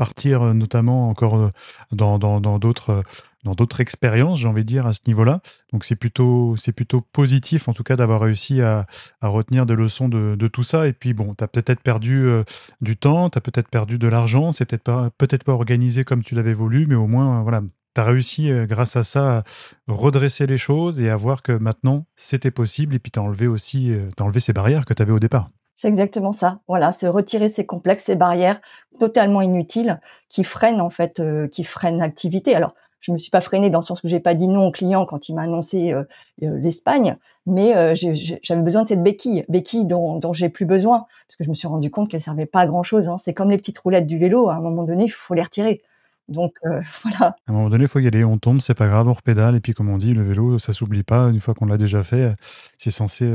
partir 0.00 0.54
notamment 0.54 1.10
encore 1.10 1.50
dans 1.92 2.18
d'autres 2.58 3.04
dans 3.44 3.52
d'autres 3.52 3.80
expériences, 3.80 4.38
j'ai 4.38 4.48
envie 4.48 4.62
de 4.62 4.68
dire, 4.68 4.86
à 4.86 4.92
ce 4.92 5.00
niveau-là. 5.06 5.40
Donc 5.72 5.84
c'est 5.84 5.96
plutôt, 5.96 6.54
plutôt 6.76 7.00
positif, 7.00 7.68
en 7.68 7.72
tout 7.72 7.82
cas, 7.82 7.96
d'avoir 7.96 8.20
réussi 8.20 8.60
à, 8.60 8.86
à, 9.20 9.28
retenir 9.28 9.66
des 9.66 9.74
leçons 9.74 10.08
de, 10.08 10.34
de, 10.34 10.48
tout 10.48 10.62
ça. 10.62 10.86
Et 10.86 10.92
puis, 10.92 11.14
bon, 11.14 11.34
tu 11.34 11.42
as 11.42 11.48
peut-être 11.48 11.80
perdu 11.80 12.24
euh, 12.24 12.44
du 12.80 12.96
temps, 12.96 13.30
tu 13.30 13.38
as 13.38 13.40
peut-être 13.40 13.68
perdu 13.68 13.98
de 13.98 14.08
l'argent, 14.08 14.52
c'est 14.52 14.66
peut-être 14.66 14.84
pas, 14.84 15.10
peut-être 15.16 15.44
pas 15.44 15.52
organisé 15.52 16.04
comme 16.04 16.22
tu 16.22 16.34
l'avais 16.34 16.52
voulu, 16.52 16.86
mais 16.86 16.94
au 16.94 17.06
moins, 17.06 17.42
voilà, 17.42 17.62
tu 17.94 18.00
as 18.00 18.04
réussi, 18.04 18.50
euh, 18.50 18.66
grâce 18.66 18.96
à 18.96 19.04
ça, 19.04 19.38
à 19.38 19.44
redresser 19.88 20.46
les 20.46 20.58
choses 20.58 21.00
et 21.00 21.08
à 21.08 21.16
voir 21.16 21.42
que 21.42 21.52
maintenant, 21.52 22.06
c'était 22.16 22.50
possible. 22.50 22.94
Et 22.94 22.98
puis, 22.98 23.10
tu 23.10 23.18
as 23.18 23.22
enlevé 23.22 23.46
aussi, 23.46 23.90
euh, 23.90 24.08
as 24.18 24.22
enlevé 24.22 24.40
ces 24.40 24.52
barrières 24.52 24.84
que 24.84 24.94
tu 24.94 25.02
avais 25.02 25.12
au 25.12 25.20
départ. 25.20 25.48
C'est 25.80 25.88
exactement 25.88 26.32
ça. 26.32 26.60
Voilà, 26.68 26.92
se 26.92 27.06
retirer 27.06 27.48
ces 27.48 27.64
complexes, 27.64 28.04
ces 28.04 28.16
barrières 28.16 28.60
totalement 28.98 29.40
inutiles 29.40 29.98
qui 30.28 30.44
freinent 30.44 30.80
en 30.80 30.90
fait, 30.90 31.22
qui 31.50 31.64
freinent 31.64 31.98
l'activité. 31.98 32.54
Alors 32.54 32.74
je 33.00 33.12
me 33.12 33.18
suis 33.18 33.30
pas 33.30 33.40
freinée 33.40 33.70
dans 33.70 33.80
le 33.80 33.84
sens 33.84 34.02
où 34.04 34.08
j'ai 34.08 34.20
pas 34.20 34.34
dit 34.34 34.46
non 34.46 34.66
au 34.66 34.70
client 34.70 35.06
quand 35.06 35.28
il 35.28 35.34
m'a 35.34 35.42
annoncé 35.42 35.92
euh, 35.92 36.04
euh, 36.42 36.58
l'Espagne, 36.58 37.16
mais 37.46 37.74
euh, 37.74 37.94
j'avais 37.94 38.62
besoin 38.62 38.82
de 38.82 38.88
cette 38.88 39.02
béquille, 39.02 39.44
béquille 39.48 39.86
dont, 39.86 40.20
j'ai 40.32 40.50
plus 40.50 40.66
besoin, 40.66 41.06
parce 41.26 41.36
que 41.36 41.44
je 41.44 41.48
me 41.48 41.54
suis 41.54 41.66
rendu 41.66 41.90
compte 41.90 42.10
qu'elle 42.10 42.20
servait 42.20 42.46
pas 42.46 42.60
à 42.60 42.66
grand 42.66 42.82
chose. 42.82 43.08
Hein. 43.08 43.16
C'est 43.18 43.32
comme 43.32 43.50
les 43.50 43.56
petites 43.56 43.78
roulettes 43.78 44.06
du 44.06 44.18
vélo, 44.18 44.50
à 44.50 44.54
un 44.54 44.60
moment 44.60 44.84
donné, 44.84 45.04
il 45.04 45.10
faut 45.10 45.34
les 45.34 45.42
retirer. 45.42 45.82
Donc 46.28 46.54
voilà. 46.62 47.36
À 47.46 47.50
un 47.50 47.52
moment 47.52 47.70
donné, 47.70 47.84
il 47.84 47.88
faut 47.88 47.98
y 47.98 48.06
aller, 48.06 48.24
on 48.24 48.38
tombe, 48.38 48.60
c'est 48.60 48.74
pas 48.74 48.86
grave, 48.86 49.08
on 49.08 49.14
repédale, 49.14 49.56
et 49.56 49.60
puis 49.60 49.72
comme 49.72 49.88
on 49.88 49.96
dit, 49.96 50.12
le 50.12 50.22
vélo, 50.22 50.58
ça 50.58 50.72
s'oublie 50.72 51.02
pas, 51.02 51.28
une 51.28 51.40
fois 51.40 51.54
qu'on 51.54 51.66
l'a 51.66 51.78
déjà 51.78 52.02
fait, 52.02 52.32
c'est 52.76 52.90
censé 52.90 53.28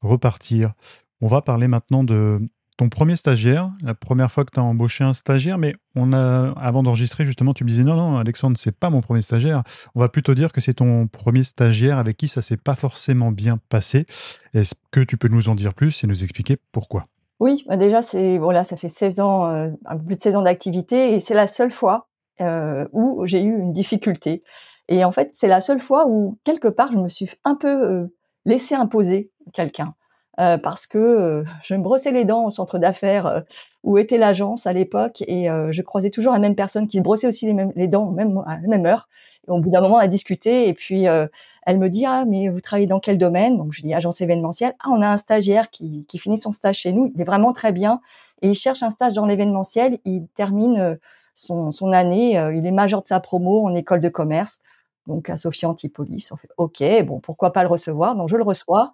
repartir. 0.00 0.72
On 1.20 1.26
va 1.26 1.42
parler 1.42 1.68
maintenant 1.68 2.04
de, 2.04 2.38
ton 2.76 2.90
premier 2.90 3.16
stagiaire, 3.16 3.70
la 3.82 3.94
première 3.94 4.30
fois 4.30 4.44
que 4.44 4.50
tu 4.52 4.60
as 4.60 4.62
embauché 4.62 5.02
un 5.02 5.14
stagiaire, 5.14 5.56
mais 5.56 5.74
on 5.94 6.12
a, 6.12 6.52
avant 6.58 6.82
d'enregistrer, 6.82 7.24
justement, 7.24 7.54
tu 7.54 7.64
me 7.64 7.68
disais 7.68 7.84
non, 7.84 7.96
non, 7.96 8.18
Alexandre, 8.18 8.56
c'est 8.58 8.76
pas 8.76 8.90
mon 8.90 9.00
premier 9.00 9.22
stagiaire. 9.22 9.62
On 9.94 10.00
va 10.00 10.08
plutôt 10.08 10.34
dire 10.34 10.52
que 10.52 10.60
c'est 10.60 10.74
ton 10.74 11.06
premier 11.06 11.42
stagiaire 11.42 11.98
avec 11.98 12.18
qui 12.18 12.28
ça 12.28 12.42
s'est 12.42 12.58
pas 12.58 12.74
forcément 12.74 13.32
bien 13.32 13.58
passé. 13.70 14.06
Est-ce 14.52 14.74
que 14.90 15.00
tu 15.00 15.16
peux 15.16 15.28
nous 15.28 15.48
en 15.48 15.54
dire 15.54 15.72
plus 15.72 16.04
et 16.04 16.06
nous 16.06 16.22
expliquer 16.22 16.58
pourquoi? 16.70 17.04
Oui, 17.40 17.64
bah 17.66 17.76
déjà, 17.76 18.02
c'est 18.02 18.38
voilà, 18.38 18.64
ça 18.64 18.76
fait 18.76 18.88
16 18.88 19.20
ans, 19.20 19.46
euh, 19.46 19.70
un 19.86 19.96
peu 19.96 20.04
plus 20.04 20.16
de 20.16 20.20
16 20.20 20.36
ans 20.36 20.42
d'activité 20.42 21.14
et 21.14 21.20
c'est 21.20 21.34
la 21.34 21.46
seule 21.46 21.70
fois 21.70 22.08
euh, 22.40 22.86
où 22.92 23.24
j'ai 23.24 23.42
eu 23.42 23.58
une 23.58 23.72
difficulté. 23.72 24.42
Et 24.88 25.04
en 25.04 25.12
fait, 25.12 25.30
c'est 25.32 25.48
la 25.48 25.60
seule 25.60 25.80
fois 25.80 26.06
où, 26.06 26.38
quelque 26.44 26.68
part, 26.68 26.92
je 26.92 26.98
me 26.98 27.08
suis 27.08 27.28
un 27.44 27.54
peu 27.54 27.68
euh, 27.68 28.06
laissé 28.44 28.74
imposer 28.74 29.30
quelqu'un. 29.52 29.94
Euh, 30.38 30.58
parce 30.58 30.86
que 30.86 30.98
euh, 30.98 31.44
je 31.62 31.74
me 31.74 31.82
brossais 31.82 32.12
les 32.12 32.26
dents 32.26 32.44
au 32.44 32.50
centre 32.50 32.76
d'affaires 32.78 33.26
euh, 33.26 33.40
où 33.84 33.96
était 33.96 34.18
l'agence 34.18 34.66
à 34.66 34.74
l'époque 34.74 35.22
et 35.26 35.46
je 35.46 35.82
croisais 35.82 36.10
toujours 36.10 36.32
la 36.32 36.40
même 36.40 36.56
personne 36.56 36.88
qui 36.88 37.00
brossait 37.00 37.28
aussi 37.28 37.46
les, 37.46 37.54
mêmes, 37.54 37.72
les 37.76 37.88
dents 37.88 38.10
même, 38.10 38.42
à 38.46 38.58
la 38.60 38.68
même 38.68 38.84
heure. 38.84 39.08
Et 39.46 39.50
au 39.52 39.60
bout 39.60 39.70
d'un 39.70 39.80
moment, 39.80 39.94
on 39.94 39.98
a 39.98 40.08
discuté 40.08 40.68
et 40.68 40.74
puis 40.74 41.04
elle 41.04 41.78
me 41.78 41.88
dit 41.88 42.04
ah 42.04 42.24
mais 42.26 42.48
vous 42.48 42.60
travaillez 42.60 42.88
dans 42.88 42.98
quel 42.98 43.16
domaine? 43.16 43.56
Donc 43.56 43.72
je 43.72 43.82
dis 43.82 43.94
agence 43.94 44.20
événementielle. 44.20 44.74
Ah 44.80 44.88
on 44.90 45.02
a 45.02 45.08
un 45.08 45.16
stagiaire 45.16 45.70
qui, 45.70 46.04
qui 46.08 46.18
finit 46.18 46.36
son 46.36 46.50
stage 46.50 46.78
chez 46.78 46.92
nous. 46.92 47.12
Il 47.14 47.20
est 47.20 47.24
vraiment 47.24 47.52
très 47.52 47.70
bien 47.70 48.00
et 48.42 48.48
il 48.48 48.56
cherche 48.56 48.82
un 48.82 48.90
stage 48.90 49.12
dans 49.12 49.24
l'événementiel. 49.24 49.98
Il 50.04 50.26
termine 50.34 50.98
son, 51.34 51.70
son 51.70 51.92
année. 51.92 52.32
il 52.54 52.66
est 52.66 52.72
major 52.72 53.02
de 53.02 53.06
sa 53.06 53.20
promo 53.20 53.66
en 53.66 53.74
école 53.74 54.00
de 54.00 54.08
commerce 54.08 54.58
donc 55.06 55.30
à 55.30 55.36
Sophie 55.36 55.66
Antipolis. 55.66 56.28
On 56.32 56.36
fait 56.36 56.48
OK, 56.56 56.82
bon, 57.04 57.20
pourquoi 57.20 57.52
pas 57.52 57.62
le 57.62 57.68
recevoir? 57.68 58.16
Donc 58.16 58.28
je 58.28 58.36
le 58.36 58.42
reçois. 58.42 58.92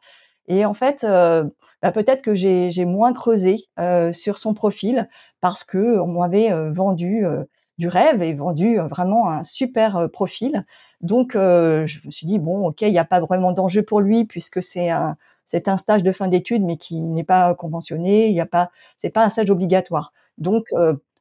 Et 0.49 0.65
en 0.65 0.75
fait, 0.75 1.05
euh, 1.05 1.45
bah, 1.83 1.93
peut-être 1.93 2.23
que 2.23 2.35
j'ai 2.35 2.85
moins 2.85 3.13
creusé 3.13 3.67
euh, 3.79 4.13
sur 4.13 4.39
son 4.39 4.55
profil 4.55 5.09
parce 5.41 5.65
que 5.65 5.99
on 5.99 6.09
m'avait 6.09 6.53
euh, 6.53 6.71
vendu 6.71 7.25
du 7.79 7.89
rêve 7.89 8.23
et 8.23 8.33
vendu 8.33 8.79
vraiment 8.79 9.31
un 9.31 9.43
super 9.43 10.09
profil. 10.13 10.65
Donc, 11.01 11.33
je 11.35 12.07
me 12.07 12.11
suis 12.11 12.27
dit 12.27 12.39
bon, 12.39 12.67
ok, 12.69 12.83
il 12.83 12.93
n'y 12.93 12.99
a 12.99 13.05
pas 13.05 13.21
vraiment 13.21 13.53
d'enjeu 13.53 13.83
pour 13.83 14.01
lui 14.01 14.25
puisque 14.25 14.63
c'est 14.63 14.91
un 14.91 15.17
c'est 15.45 15.69
un 15.69 15.77
stage 15.77 16.03
de 16.03 16.13
fin 16.13 16.29
d'études 16.29 16.63
mais 16.63 16.77
qui 16.77 17.01
n'est 17.01 17.25
pas 17.25 17.55
conventionné. 17.55 18.29
Il 18.29 18.35
n'y 18.35 18.41
a 18.41 18.47
pas, 18.47 18.71
c'est 18.97 19.11
pas 19.11 19.25
un 19.25 19.29
stage 19.29 19.51
obligatoire. 19.51 20.13
Donc 20.39 20.67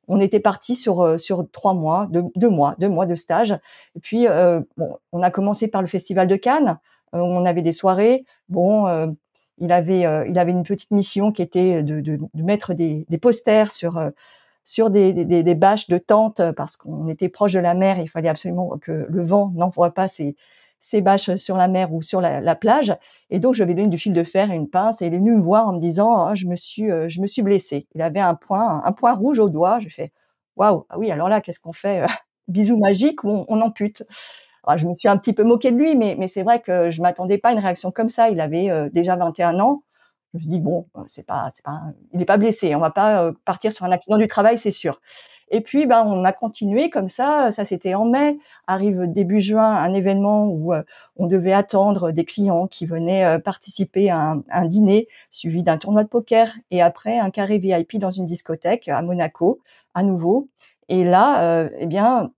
on 0.08 0.20
était 0.20 0.40
parti 0.40 0.76
sur 0.76 1.20
sur 1.20 1.48
trois 1.52 1.74
mois, 1.74 2.08
deux, 2.12 2.24
deux, 2.36 2.50
mois, 2.50 2.76
deux 2.80 2.90
mois 2.90 3.06
de 3.06 3.16
stage. 3.16 3.58
Et 3.96 4.00
puis, 4.02 4.28
bon, 4.78 4.98
on 5.14 5.24
a 5.24 5.32
commencé 5.32 5.68
par 5.68 5.82
le 5.82 5.88
festival 5.88 6.28
de 6.28 6.36
Cannes. 6.36 6.80
Euh, 7.16 7.20
on 7.20 7.46
avait 7.46 7.62
des 7.62 7.72
soirées. 7.72 8.26
Bon, 8.50 8.88
euh, 8.88 9.08
il 9.58 9.72
avait, 9.72 10.06
euh, 10.06 10.26
il 10.28 10.38
avait 10.40 10.52
une 10.52 10.64
petite 10.64 10.92
mission 10.92 11.32
qui 11.32 11.42
était 11.42 11.84
de, 11.84 12.00
de, 12.02 12.20
mettre 12.36 12.74
des, 12.74 13.06
des, 13.10 13.18
posters 13.18 13.72
sur 13.72 14.12
sur 14.64 14.90
des, 14.90 15.14
des, 15.14 15.44
des 15.44 15.56
bâches 15.56 15.88
de 15.88 15.98
tente 15.98 16.42
parce 16.54 16.78
qu'on 16.78 17.08
était 17.08 17.30
proche 17.30 17.54
de 17.54 17.60
la 17.60 17.74
mer. 17.74 18.00
il 18.00 18.08
fallait 18.10 18.30
absolument 18.30 18.78
que 18.80 19.08
le 19.10 19.24
vent 19.24 19.52
n'envoie 19.56 19.94
pas 19.94 20.08
ces, 20.08 20.36
ces 20.80 21.02
bâches 21.02 21.36
sur 21.36 21.58
la 21.58 21.68
mer 21.68 21.94
ou 21.94 22.02
sur 22.02 22.22
la, 22.22 22.56
plage. 22.56 22.96
Et 23.30 23.40
donc, 23.40 23.56
je 23.56 23.64
lui 23.64 23.72
ai 23.72 23.76
donné 23.76 23.88
du 23.90 23.98
fil 23.98 24.14
de 24.14 24.24
fer 24.24 24.52
et 24.52 24.56
une 24.56 24.70
pince. 24.70 25.02
Et 25.02 25.08
il 25.08 25.14
est 25.14 25.18
venu 25.18 25.34
me 25.36 25.42
voir 25.42 25.68
en 25.68 25.74
me 25.74 25.80
disant, 25.80 26.30
oh, 26.30 26.36
je 26.36 26.48
me 26.48 26.56
suis, 26.56 26.88
je 27.08 27.22
me 27.22 27.28
suis 27.28 27.42
blessé. 27.42 27.88
Il 27.96 28.02
avait 28.02 28.20
un 28.20 28.36
point, 28.36 28.82
un 28.84 28.92
point 28.92 29.14
rouge 29.14 29.40
au 29.40 29.50
doigt. 29.50 29.80
J'ai 29.80 29.90
fait, 29.90 30.12
waouh, 30.56 30.86
ah 30.90 30.98
oui, 30.98 31.12
alors 31.12 31.30
là, 31.30 31.42
qu'est-ce 31.42 31.60
qu'on 31.60 31.74
fait 31.74 32.06
Bisou 32.48 32.78
magique 32.78 33.24
ou 33.24 33.46
on 33.48 33.62
ampute 33.62 34.04
je 34.76 34.88
me 34.88 34.94
suis 34.94 35.08
un 35.08 35.18
petit 35.18 35.34
peu 35.34 35.44
moquée 35.44 35.72
de 35.72 35.78
lui, 35.78 35.96
mais, 35.96 36.16
mais 36.18 36.28
c'est 36.28 36.44
vrai 36.44 36.62
que 36.62 36.92
je 36.92 37.02
m'attendais 37.02 37.38
pas 37.38 37.50
à 37.50 37.52
une 37.54 37.60
réaction 37.60 37.92
comme 37.92 38.10
ça. 38.10 38.30
Il 38.30 38.40
avait 38.40 38.70
euh, 38.70 38.90
déjà 38.92 39.16
21 39.16 39.60
ans. 39.60 39.84
Je 40.34 40.40
me 40.40 40.44
dit 40.44 40.60
bon, 40.60 40.88
euh, 40.98 41.02
c'est 41.08 41.26
pas, 41.26 41.50
c'est 41.54 41.64
pas, 41.64 41.82
il 42.14 42.20
n'est 42.20 42.26
pas 42.26 42.38
blessé. 42.38 42.76
On 42.76 42.80
va 42.80 42.92
pas 42.92 43.24
euh, 43.24 43.34
partir 43.46 43.74
sur 43.74 43.86
un 43.86 43.92
accident 43.92 44.18
du 44.18 44.28
travail, 44.28 44.58
c'est 44.58 44.72
sûr. 44.72 45.02
Et 45.54 45.60
puis, 45.60 45.86
ben, 45.86 46.04
on 46.06 46.24
a 46.24 46.32
continué 46.32 46.90
comme 46.90 47.10
ça. 47.10 47.52
Ça, 47.52 47.66
c'était 47.66 47.94
en 47.94 48.06
mai. 48.06 48.38
Arrive 48.68 49.08
début 49.08 49.42
juin 49.42 49.76
un 49.76 49.94
événement 49.94 50.46
où 50.48 50.74
on 51.18 51.28
devait 51.28 51.52
attendre 51.52 52.12
des 52.14 52.24
clients 52.24 52.68
qui 52.68 52.86
venaient 52.86 53.38
participer 53.40 54.10
à 54.10 54.18
un, 54.32 54.44
un 54.50 54.66
dîner 54.66 55.10
suivi 55.30 55.62
d'un 55.62 55.78
tournoi 55.78 56.06
de 56.06 56.08
poker 56.08 56.54
et 56.72 56.82
après 56.82 57.20
un 57.20 57.32
carré 57.32 57.58
VIP 57.58 57.98
dans 57.98 58.12
une 58.12 58.24
discothèque 58.24 58.88
à 58.88 59.02
Monaco, 59.02 59.60
à 59.94 60.04
nouveau. 60.04 60.48
Et 60.88 61.04
là, 61.04 61.68
eh 61.80 61.86
bien, 61.86 62.32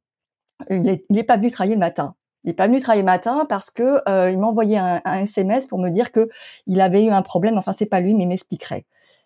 il 0.70 1.01
n'est 1.10 1.24
pas 1.24 1.38
venu 1.38 1.51
travailler 1.51 1.75
le 1.75 1.79
matin. 1.79 2.15
Il 2.43 2.50
n'est 2.50 2.53
pas 2.53 2.67
venu 2.67 2.79
travailler 2.82 3.01
le 3.01 3.05
matin 3.05 3.46
parce 3.48 3.72
que 3.72 4.01
euh, 4.10 4.29
il 4.29 4.38
m'a 4.38 4.48
envoyé 4.48 4.77
un, 4.77 5.01
SMS 5.20 5.67
pour 5.67 5.79
me 5.79 5.89
dire 5.89 6.12
que 6.12 6.29
il 6.67 6.82
avait 6.82 7.03
eu 7.03 7.10
un 7.10 7.22
problème. 7.22 7.58
Enfin, 7.58 7.72
c'est 7.72 7.86
pas 7.86 8.01
lui, 8.01 8.13
mais 8.13 8.24
il 8.24 8.27
m'expliquerait. 8.27 8.86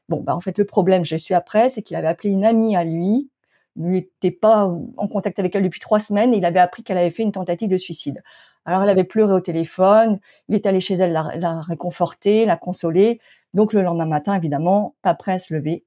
Bon, 0.10 0.22
bah 0.22 0.36
en 0.36 0.40
fait, 0.40 0.58
le 0.58 0.66
problème, 0.66 1.04
je 1.04 1.18
suis 1.18 1.34
après, 1.34 1.70
c'est 1.70 1.82
qu'il 1.82 1.98
avait 1.98 2.08
appelé 2.08 2.30
une 2.30 2.46
amie 2.46 2.76
à 2.76 2.84
lui. 2.84 3.30
Il 3.76 3.92
n'était 3.92 4.32
pas 4.32 4.66
en 4.98 5.08
contact 5.08 5.40
avec 5.40 5.56
elle 5.56 5.64
depuis 5.64 5.80
trois 5.80 6.00
semaines 6.00 6.34
et 6.34 6.38
il 6.38 6.46
avait 6.46 6.60
appris 6.60 6.84
qu'elle 6.84 6.98
avait 6.98 7.12
fait 7.12 7.24
une 7.24 7.32
tentative 7.32 7.70
de 7.70 7.78
suicide. 7.78 8.24
Alors, 8.66 8.84
elle 8.84 8.90
avait 8.90 9.04
pleuré 9.04 9.34
au 9.34 9.40
téléphone. 9.40 10.20
Il 10.50 10.56
est 10.56 10.66
allé 10.66 10.80
chez 10.80 10.96
elle 10.96 11.14
la, 11.14 11.32
la 11.36 11.62
réconforter, 11.62 12.46
la 12.46 12.58
consoler. 12.58 13.20
Donc, 13.54 13.74
le 13.74 13.82
lendemain 13.82 14.06
matin, 14.06 14.36
évidemment, 14.36 14.96
pas 15.02 15.14
prêt 15.14 15.34
à 15.34 15.40
se 15.40 15.54
lever. 15.54 15.86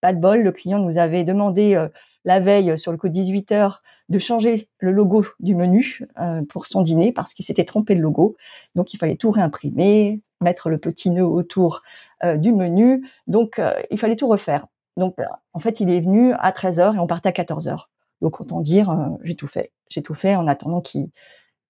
Pas 0.00 0.12
de 0.12 0.18
bol. 0.18 0.42
Le 0.42 0.52
client 0.52 0.78
nous 0.78 0.98
avait 0.98 1.24
demandé 1.24 1.74
euh, 1.74 1.88
la 2.24 2.40
veille 2.40 2.78
sur 2.78 2.92
le 2.92 2.98
coup 2.98 3.08
de 3.08 3.12
18 3.12 3.52
heures 3.52 3.82
de 4.08 4.18
changer 4.18 4.68
le 4.78 4.90
logo 4.90 5.24
du 5.38 5.54
menu 5.54 6.00
euh, 6.18 6.42
pour 6.48 6.66
son 6.66 6.82
dîner 6.82 7.12
parce 7.12 7.32
qu'il 7.32 7.44
s'était 7.44 7.64
trompé 7.64 7.94
de 7.94 8.00
logo. 8.00 8.36
Donc 8.74 8.92
il 8.92 8.98
fallait 8.98 9.16
tout 9.16 9.30
réimprimer, 9.30 10.20
mettre 10.40 10.68
le 10.68 10.78
petit 10.78 11.10
nœud 11.10 11.24
autour 11.24 11.82
euh, 12.24 12.36
du 12.36 12.52
menu. 12.52 13.08
Donc 13.26 13.58
euh, 13.58 13.72
il 13.90 13.98
fallait 13.98 14.16
tout 14.16 14.28
refaire. 14.28 14.66
Donc 14.96 15.16
en 15.54 15.60
fait, 15.60 15.80
il 15.80 15.88
est 15.90 16.00
venu 16.00 16.32
à 16.34 16.50
13h 16.50 16.96
et 16.96 16.98
on 16.98 17.06
partait 17.06 17.28
à 17.28 17.32
14h. 17.32 17.86
Donc 18.20 18.40
autant 18.40 18.60
dire, 18.60 18.94
j'ai 19.22 19.34
tout 19.34 19.46
fait. 19.46 19.72
J'ai 19.88 20.02
tout 20.02 20.14
fait 20.14 20.34
en 20.34 20.46
attendant 20.46 20.82
qu'il 20.82 21.10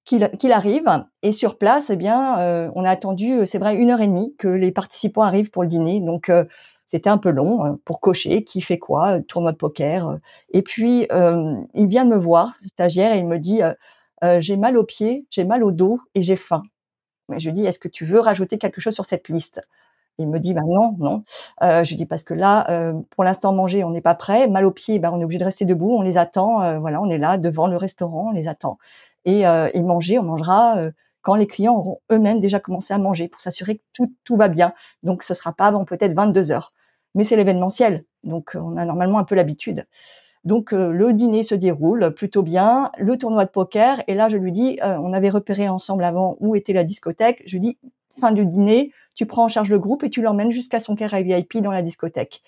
qu'il 0.05 0.53
arrive. 0.53 0.89
Et 1.23 1.31
sur 1.31 1.59
place, 1.59 1.91
eh 1.91 1.97
bien, 1.97 2.71
on 2.75 2.85
a 2.85 2.91
attendu, 2.91 3.47
c'est 3.47 3.59
vrai, 3.59 3.77
une 3.77 3.91
heure 3.91 4.01
et 4.01 4.09
demie 4.09 4.35
que 4.37 4.49
les 4.49 4.73
participants 4.73 5.23
arrivent 5.23 5.51
pour 5.51 5.63
le 5.63 5.69
dîner. 5.69 6.01
Donc, 6.01 6.33
c'était 6.91 7.09
un 7.09 7.19
peu 7.19 7.31
long 7.31 7.65
euh, 7.65 7.73
pour 7.85 8.01
cocher 8.01 8.43
qui 8.43 8.61
fait 8.61 8.79
quoi, 8.79 9.19
euh, 9.19 9.21
tournoi 9.21 9.53
de 9.53 9.57
poker. 9.57 10.09
Euh. 10.09 10.17
Et 10.53 10.63
puis, 10.63 11.07
il 11.75 11.87
vient 11.87 12.05
de 12.05 12.11
me 12.11 12.17
voir, 12.17 12.55
stagiaire, 12.67 13.15
et 13.15 13.19
il 13.19 13.29
me 13.29 13.39
dit 13.39 13.61
J'ai 14.39 14.57
mal 14.57 14.77
aux 14.77 14.85
pieds, 14.85 15.27
j'ai 15.31 15.45
mal 15.45 15.63
au 15.63 15.71
dos 15.71 16.01
et 16.15 16.23
j'ai 16.23 16.37
faim. 16.37 16.63
Je 17.37 17.49
lui 17.49 17.55
dis 17.55 17.65
Est-ce 17.65 17.79
que 17.79 17.89
tu 17.89 18.05
veux 18.05 18.19
rajouter 18.19 18.59
quelque 18.59 18.81
chose 18.81 18.95
sur 18.95 19.05
cette 19.05 19.29
liste? 19.29 19.63
Il 20.19 20.29
me 20.29 20.39
dit 20.39 20.53
bah 20.53 20.63
non, 20.67 20.97
non. 20.99 21.23
je 21.63 21.89
lui 21.89 21.97
dis 21.97 22.07
parce 22.07 22.25
que 22.25 22.35
là, 22.35 22.93
pour 23.11 23.25
l'instant 23.25 23.53
manger, 23.53 23.85
on 23.85 23.91
n'est 23.91 24.03
pas 24.03 24.15
prêt. 24.15 24.49
Mal 24.49 24.67
aux 24.67 24.73
pieds, 24.73 24.99
bah, 24.99 25.11
on 25.13 25.21
est 25.21 25.25
obligé 25.25 25.39
de 25.39 25.45
rester 25.45 25.65
debout, 25.65 25.93
on 25.97 26.03
les 26.03 26.19
attend. 26.19 26.79
voilà, 26.81 27.01
on 27.01 27.09
est 27.09 27.19
là 27.19 27.39
devant 27.39 27.69
le 27.69 27.77
restaurant, 27.77 28.29
on 28.31 28.33
les 28.33 28.49
attend. 28.49 28.79
Et, 29.25 29.43
et 29.43 29.83
manger, 29.83 30.19
on 30.19 30.25
mangera 30.25 30.91
quand 31.23 31.37
les 31.37 31.47
clients 31.47 31.77
auront 31.77 32.01
eux-mêmes 32.13 32.41
déjà 32.41 32.61
commencé 32.61 32.93
à 32.93 32.99
manger 32.99 33.29
pour 33.29 33.41
s'assurer 33.41 33.77
que 33.77 33.83
tout, 33.93 34.15
tout 34.25 34.37
va 34.37 34.49
bien. 34.49 34.73
Donc 35.03 35.23
ce 35.23 35.35
sera 35.35 35.53
pas 35.53 35.69
avant 35.69 35.85
peut-être 35.85 36.15
22 36.15 36.51
heures 36.53 36.73
mais 37.15 37.25
c'est 37.25 37.37
l'événementiel, 37.37 38.05
donc 38.25 38.57
euh, 38.57 38.61
on 38.61 38.77
a 38.77 38.85
normalement 38.85 39.19
un 39.19 39.25
peu 39.25 39.35
l'habitude. 39.35 39.87
Donc 40.45 40.73
euh, 40.73 40.91
le 40.91 41.13
dîner 41.13 41.43
se 41.43 41.55
déroule 41.55 42.15
plutôt 42.15 42.43
bien, 42.43 42.91
le 42.99 43.19
tournoi 43.19 43.45
de 43.45 43.51
poker, 43.51 44.03
et 44.07 44.15
là 44.15 44.29
je 44.29 44.37
lui 44.37 44.53
dis, 44.53 44.79
euh, 44.83 44.97
on 44.99 45.13
avait 45.13 45.31
repéré 45.31 45.69
ensemble 45.69 46.05
avant 46.05 46.37
où 46.41 46.57
était 46.57 46.73
la 46.73 46.85
discothèque, 46.85 47.43
je 47.47 47.53
lui 47.53 47.61
dis, 47.61 47.79
fin 48.19 48.33
du 48.33 48.47
dîner, 48.47 48.93
tu 49.15 49.27
prends 49.27 49.45
en 49.45 49.49
charge 49.49 49.71
le 49.71 49.79
groupe 49.79 50.03
et 50.05 50.11
tu 50.11 50.23
l'emmènes 50.23 50.53
jusqu'à 50.53 50.81
son 50.81 50.95
carré 50.95 51.23
VIP 51.23 51.59
dans 51.59 51.73
la 51.73 51.83
discothèque. 51.83 52.43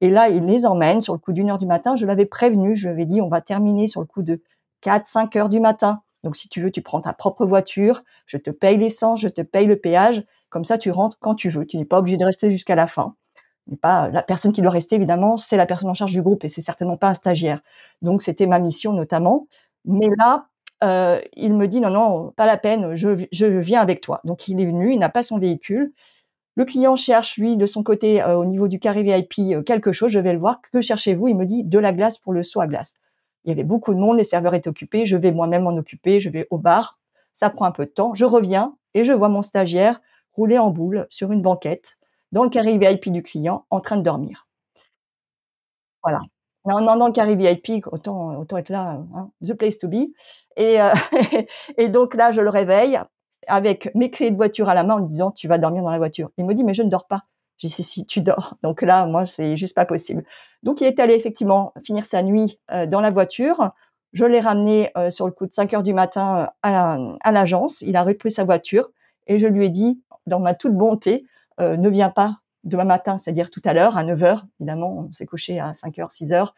Et 0.00 0.10
là, 0.10 0.28
il 0.28 0.44
les 0.44 0.66
emmène 0.66 1.00
sur 1.02 1.14
le 1.14 1.18
coup 1.18 1.32
d'une 1.32 1.50
heure 1.50 1.58
du 1.58 1.66
matin. 1.66 1.96
Je 1.96 2.06
l'avais 2.06 2.26
prévenu, 2.26 2.76
je 2.76 2.86
lui 2.86 2.92
avais 2.92 3.06
dit, 3.06 3.20
on 3.20 3.28
va 3.28 3.40
terminer 3.40 3.86
sur 3.86 4.00
le 4.00 4.06
coup 4.06 4.22
de 4.22 4.42
4, 4.82 5.06
5 5.06 5.36
heures 5.36 5.48
du 5.48 5.60
matin. 5.60 6.02
Donc, 6.22 6.36
si 6.36 6.48
tu 6.48 6.60
veux, 6.60 6.70
tu 6.70 6.82
prends 6.82 7.00
ta 7.00 7.12
propre 7.12 7.46
voiture, 7.46 8.02
je 8.26 8.36
te 8.36 8.50
paye 8.50 8.76
l'essence, 8.76 9.20
je 9.20 9.28
te 9.28 9.42
paye 9.42 9.66
le 9.66 9.76
péage. 9.76 10.24
Comme 10.50 10.64
ça, 10.64 10.76
tu 10.78 10.90
rentres 10.90 11.18
quand 11.18 11.34
tu 11.34 11.48
veux. 11.48 11.66
Tu 11.66 11.76
n'es 11.78 11.84
pas 11.84 11.98
obligé 11.98 12.16
de 12.16 12.24
rester 12.24 12.50
jusqu'à 12.50 12.74
la 12.74 12.86
fin 12.86 13.14
pas 13.74 14.08
la 14.08 14.22
personne 14.22 14.52
qui 14.52 14.62
doit 14.62 14.70
rester 14.70 14.94
évidemment, 14.94 15.36
c'est 15.36 15.56
la 15.56 15.66
personne 15.66 15.90
en 15.90 15.94
charge 15.94 16.12
du 16.12 16.22
groupe 16.22 16.44
et 16.44 16.48
c'est 16.48 16.60
certainement 16.60 16.96
pas 16.96 17.08
un 17.08 17.14
stagiaire. 17.14 17.60
Donc 18.02 18.22
c'était 18.22 18.46
ma 18.46 18.60
mission 18.60 18.92
notamment. 18.92 19.48
Mais 19.84 20.08
là, 20.18 20.46
euh, 20.84 21.20
il 21.34 21.54
me 21.54 21.66
dit 21.66 21.80
non 21.80 21.90
non, 21.90 22.32
pas 22.36 22.46
la 22.46 22.56
peine, 22.56 22.94
je, 22.94 23.08
viens 23.46 23.80
avec 23.80 24.00
toi. 24.00 24.20
Donc 24.24 24.46
il 24.46 24.60
est 24.60 24.66
venu, 24.66 24.92
il 24.92 24.98
n'a 24.98 25.08
pas 25.08 25.22
son 25.24 25.38
véhicule. 25.38 25.92
Le 26.54 26.64
client 26.64 26.96
cherche 26.96 27.36
lui 27.36 27.56
de 27.56 27.66
son 27.66 27.82
côté 27.82 28.22
euh, 28.22 28.36
au 28.36 28.44
niveau 28.44 28.68
du 28.68 28.78
carré 28.78 29.02
VIP 29.02 29.54
euh, 29.54 29.62
quelque 29.62 29.92
chose. 29.92 30.10
Je 30.10 30.20
vais 30.20 30.32
le 30.32 30.38
voir. 30.38 30.60
Que 30.62 30.80
cherchez-vous? 30.80 31.28
Il 31.28 31.36
me 31.36 31.44
dit 31.44 31.64
de 31.64 31.78
la 31.78 31.92
glace 31.92 32.18
pour 32.18 32.32
le 32.32 32.42
saut 32.42 32.60
à 32.60 32.66
glace. 32.66 32.94
Il 33.44 33.50
y 33.50 33.52
avait 33.52 33.64
beaucoup 33.64 33.94
de 33.94 33.98
monde, 33.98 34.16
les 34.16 34.24
serveurs 34.24 34.54
étaient 34.54 34.68
occupés. 34.68 35.06
Je 35.06 35.16
vais 35.16 35.32
moi-même 35.32 35.64
m'en 35.64 35.76
occuper. 35.76 36.20
Je 36.20 36.30
vais 36.30 36.46
au 36.50 36.58
bar. 36.58 36.98
Ça 37.32 37.50
prend 37.50 37.66
un 37.66 37.72
peu 37.72 37.84
de 37.84 37.90
temps. 37.90 38.14
Je 38.14 38.24
reviens 38.24 38.74
et 38.94 39.04
je 39.04 39.12
vois 39.12 39.28
mon 39.28 39.42
stagiaire 39.42 40.00
rouler 40.32 40.58
en 40.58 40.70
boule 40.70 41.06
sur 41.10 41.32
une 41.32 41.42
banquette 41.42 41.98
dans 42.32 42.44
le 42.44 42.50
carré 42.50 42.78
VIP 42.78 43.10
du 43.10 43.22
client 43.22 43.64
en 43.70 43.80
train 43.80 43.96
de 43.96 44.02
dormir. 44.02 44.46
Voilà. 46.02 46.20
Non, 46.66 46.80
non, 46.80 46.96
dans 46.96 47.06
le 47.06 47.12
carré 47.12 47.36
VIP, 47.36 47.86
autant, 47.86 48.36
autant 48.38 48.56
être 48.56 48.70
là, 48.70 49.00
hein, 49.14 49.30
the 49.44 49.54
place 49.54 49.78
to 49.78 49.88
be. 49.88 50.08
Et, 50.56 50.80
euh, 50.80 50.90
et 51.78 51.88
donc 51.88 52.14
là, 52.14 52.32
je 52.32 52.40
le 52.40 52.50
réveille 52.50 52.98
avec 53.46 53.94
mes 53.94 54.10
clés 54.10 54.32
de 54.32 54.36
voiture 54.36 54.68
à 54.68 54.74
la 54.74 54.82
main 54.82 54.94
en 54.94 54.98
lui 54.98 55.06
disant, 55.06 55.30
tu 55.30 55.46
vas 55.46 55.58
dormir 55.58 55.84
dans 55.84 55.90
la 55.90 55.98
voiture. 55.98 56.30
Il 56.38 56.44
me 56.44 56.54
dit, 56.54 56.64
mais 56.64 56.74
je 56.74 56.82
ne 56.82 56.90
dors 56.90 57.06
pas. 57.06 57.22
J'ai 57.58 57.68
dit, 57.68 57.82
si, 57.82 58.04
tu 58.04 58.20
dors. 58.20 58.54
Donc 58.62 58.82
là, 58.82 59.06
moi, 59.06 59.24
c'est 59.26 59.56
juste 59.56 59.76
pas 59.76 59.86
possible. 59.86 60.24
Donc, 60.64 60.80
il 60.80 60.86
est 60.88 60.98
allé 60.98 61.14
effectivement 61.14 61.72
finir 61.84 62.04
sa 62.04 62.22
nuit 62.22 62.58
euh, 62.72 62.86
dans 62.86 63.00
la 63.00 63.10
voiture. 63.10 63.70
Je 64.12 64.24
l'ai 64.24 64.40
ramené 64.40 64.90
euh, 64.96 65.10
sur 65.10 65.26
le 65.26 65.32
coup 65.32 65.46
de 65.46 65.52
5 65.52 65.72
heures 65.74 65.82
du 65.84 65.94
matin 65.94 66.50
à 66.62 67.32
l'agence. 67.32 67.82
il 67.82 67.96
a 67.96 68.02
repris 68.02 68.30
sa 68.32 68.44
voiture 68.44 68.90
et 69.28 69.38
je 69.38 69.46
lui 69.46 69.66
ai 69.66 69.68
dit, 69.68 70.00
dans 70.26 70.40
ma 70.40 70.54
toute 70.54 70.74
bonté, 70.74 71.26
euh, 71.60 71.76
ne 71.76 71.88
viens 71.88 72.10
pas 72.10 72.40
demain 72.64 72.84
matin, 72.84 73.16
c'est-à-dire 73.16 73.50
tout 73.50 73.62
à 73.64 73.72
l'heure, 73.72 73.96
à 73.96 74.04
9 74.04 74.20
h 74.20 74.42
évidemment, 74.60 75.06
on 75.08 75.12
s'est 75.12 75.26
couché 75.26 75.60
à 75.60 75.72
5 75.72 75.96
h 75.96 76.10
6 76.10 76.32
h 76.32 76.52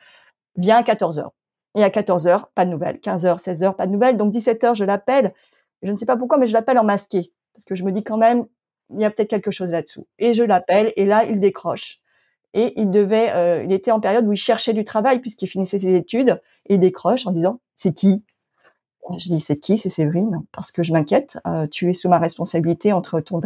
viens 0.57 0.76
à 0.76 0.83
14 0.83 1.21
h 1.21 1.28
Et 1.76 1.85
à 1.85 1.90
14 1.90 2.26
h 2.26 2.45
pas 2.55 2.64
de 2.64 2.71
nouvelles. 2.71 3.00
15 3.00 3.26
h 3.26 3.38
16 3.38 3.62
h 3.62 3.76
pas 3.76 3.87
de 3.87 3.93
nouvelles. 3.93 4.17
Donc 4.17 4.31
17 4.33 4.62
h 4.64 4.75
je 4.75 4.85
l'appelle. 4.85 5.33
Je 5.83 5.93
ne 5.93 5.97
sais 5.97 6.07
pas 6.07 6.17
pourquoi, 6.17 6.38
mais 6.38 6.47
je 6.47 6.52
l'appelle 6.52 6.78
en 6.78 6.85
masqué. 6.85 7.33
Parce 7.55 7.64
que 7.64 7.75
je 7.75 7.85
me 7.85 7.93
dis 7.93 8.02
quand 8.02 8.17
même, 8.17 8.47
il 8.90 9.00
y 9.00 9.05
a 9.05 9.11
peut-être 9.11 9.28
quelque 9.28 9.50
chose 9.50 9.71
là-dessous. 9.71 10.07
Et 10.19 10.35
je 10.35 10.43
l'appelle, 10.43 10.93
et 10.97 11.05
là, 11.05 11.25
il 11.25 11.40
décroche. 11.40 12.00
Et 12.55 12.81
il 12.81 12.90
devait, 12.90 13.31
euh, 13.33 13.62
il 13.64 13.73
était 13.73 13.90
en 13.90 14.00
période 14.00 14.26
où 14.26 14.33
il 14.33 14.38
cherchait 14.38 14.73
du 14.73 14.85
travail 14.85 15.21
puisqu'il 15.21 15.47
finissait 15.47 15.78
ses 15.78 15.95
études, 15.95 16.40
et 16.67 16.75
il 16.75 16.81
décroche 16.81 17.26
en 17.26 17.31
disant, 17.31 17.61
c'est 17.76 17.93
qui? 17.93 18.25
Je 19.17 19.29
dis 19.29 19.41
c'est 19.41 19.57
qui? 19.57 19.79
C'est 19.79 19.88
Séverine 19.88 20.43
parce 20.53 20.73
que 20.73 20.83
je 20.83 20.93
m'inquiète. 20.93 21.38
Euh, 21.47 21.67
tu 21.67 21.88
es 21.88 21.93
sous 21.93 22.09
ma 22.09 22.19
responsabilité 22.19 22.93
entre 22.93 23.21
ton 23.21 23.41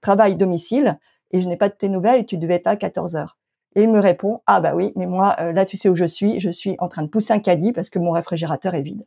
travail 0.00 0.36
domicile, 0.36 0.98
et 1.30 1.40
je 1.40 1.48
n'ai 1.48 1.56
pas 1.56 1.68
de 1.68 1.74
tes 1.74 1.88
nouvelles 1.88 2.20
et 2.20 2.26
tu 2.26 2.38
devais 2.38 2.58
pas 2.58 2.72
à 2.72 2.76
14 2.76 3.16
heures. 3.16 3.38
Et 3.74 3.82
il 3.82 3.90
me 3.90 4.00
répond 4.00 4.40
ah 4.46 4.60
bah 4.60 4.74
oui, 4.74 4.92
mais 4.96 5.06
moi 5.06 5.36
euh, 5.40 5.52
là 5.52 5.66
tu 5.66 5.76
sais 5.76 5.88
où 5.88 5.96
je 5.96 6.04
suis, 6.04 6.40
je 6.40 6.50
suis 6.50 6.76
en 6.78 6.88
train 6.88 7.02
de 7.02 7.08
pousser 7.08 7.32
un 7.34 7.40
caddie 7.40 7.72
parce 7.72 7.90
que 7.90 7.98
mon 7.98 8.10
réfrigérateur 8.12 8.74
est 8.74 8.82
vide. 8.82 9.04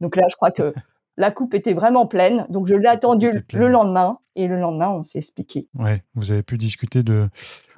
Donc 0.00 0.16
là 0.16 0.24
je 0.30 0.36
crois 0.36 0.50
que 0.50 0.74
la 1.16 1.30
coupe 1.30 1.54
était 1.54 1.74
vraiment 1.74 2.06
pleine, 2.06 2.46
donc 2.48 2.66
je 2.66 2.74
l'ai 2.74 2.88
attendu 2.88 3.30
le 3.52 3.68
lendemain 3.68 4.18
et 4.36 4.46
le 4.46 4.58
lendemain 4.58 4.90
on 4.90 5.02
s'est 5.02 5.18
expliqué. 5.18 5.68
Ouais, 5.78 6.02
vous 6.14 6.32
avez 6.32 6.42
pu 6.42 6.58
discuter 6.58 7.02
de 7.02 7.28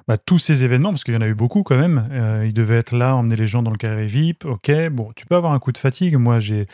bah, 0.07 0.17
tous 0.17 0.39
ces 0.39 0.63
événements, 0.63 0.91
parce 0.91 1.03
qu'il 1.03 1.13
y 1.13 1.17
en 1.17 1.21
a 1.21 1.27
eu 1.27 1.35
beaucoup 1.35 1.63
quand 1.63 1.77
même. 1.77 2.07
Euh, 2.11 2.45
ils 2.45 2.53
devaient 2.53 2.77
être 2.77 2.95
là, 2.95 3.15
emmener 3.15 3.35
les 3.35 3.47
gens 3.47 3.61
dans 3.61 3.71
le 3.71 3.77
carré 3.77 4.07
VIP. 4.07 4.45
Ok, 4.45 4.71
bon, 4.89 5.11
tu 5.15 5.25
peux 5.25 5.35
avoir 5.35 5.51
un 5.51 5.59
coup 5.59 5.73
de 5.73 5.77
fatigue. 5.77 6.15
Moi, 6.15 6.39
j'ai 6.39 6.67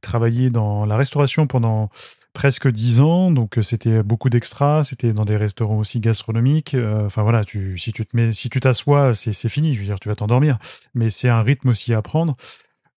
travaillé 0.00 0.50
dans 0.50 0.84
la 0.86 0.96
restauration 0.96 1.46
pendant 1.46 1.88
presque 2.32 2.68
dix 2.68 3.00
ans, 3.00 3.30
donc 3.30 3.58
euh, 3.58 3.62
c'était 3.62 4.02
beaucoup 4.02 4.28
d'extras, 4.28 4.84
c'était 4.84 5.12
dans 5.12 5.24
des 5.24 5.36
restaurants 5.36 5.78
aussi 5.78 6.00
gastronomiques. 6.00 6.74
Euh, 6.74 7.06
enfin 7.06 7.22
voilà, 7.22 7.44
tu, 7.44 7.78
si 7.78 7.92
tu 7.92 8.04
te 8.04 8.16
mets, 8.16 8.32
si 8.32 8.50
tu 8.50 8.58
t'assois, 8.60 9.14
c'est, 9.14 9.48
fini. 9.48 9.74
Je 9.74 9.80
veux 9.80 9.86
dire, 9.86 10.00
tu 10.00 10.08
vas 10.08 10.16
t'endormir. 10.16 10.58
Mais 10.94 11.10
c'est 11.10 11.28
un 11.28 11.42
rythme 11.42 11.68
aussi 11.68 11.94
à 11.94 12.02
prendre. 12.02 12.36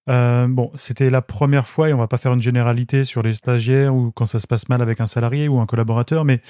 Bon, 0.08 0.72
c'était 0.76 1.10
la 1.10 1.22
première 1.22 1.68
fois, 1.68 1.90
et 1.90 1.94
on 1.94 1.98
va 1.98 2.08
pas 2.08 2.18
faire 2.18 2.34
une 2.34 2.42
généralité 2.42 3.04
sur 3.04 3.22
les 3.22 3.34
stagiaires 3.34 3.96
ou 3.96 4.12
quand 4.12 4.26
ça 4.26 4.40
se 4.40 4.48
passe 4.48 4.70
mal 4.70 4.82
avec 4.82 5.00
un 5.02 5.08
salarié 5.08 5.48
ou 5.48 5.60
un 5.60 5.66
collaborateur, 5.66 6.26
mais 6.26 6.42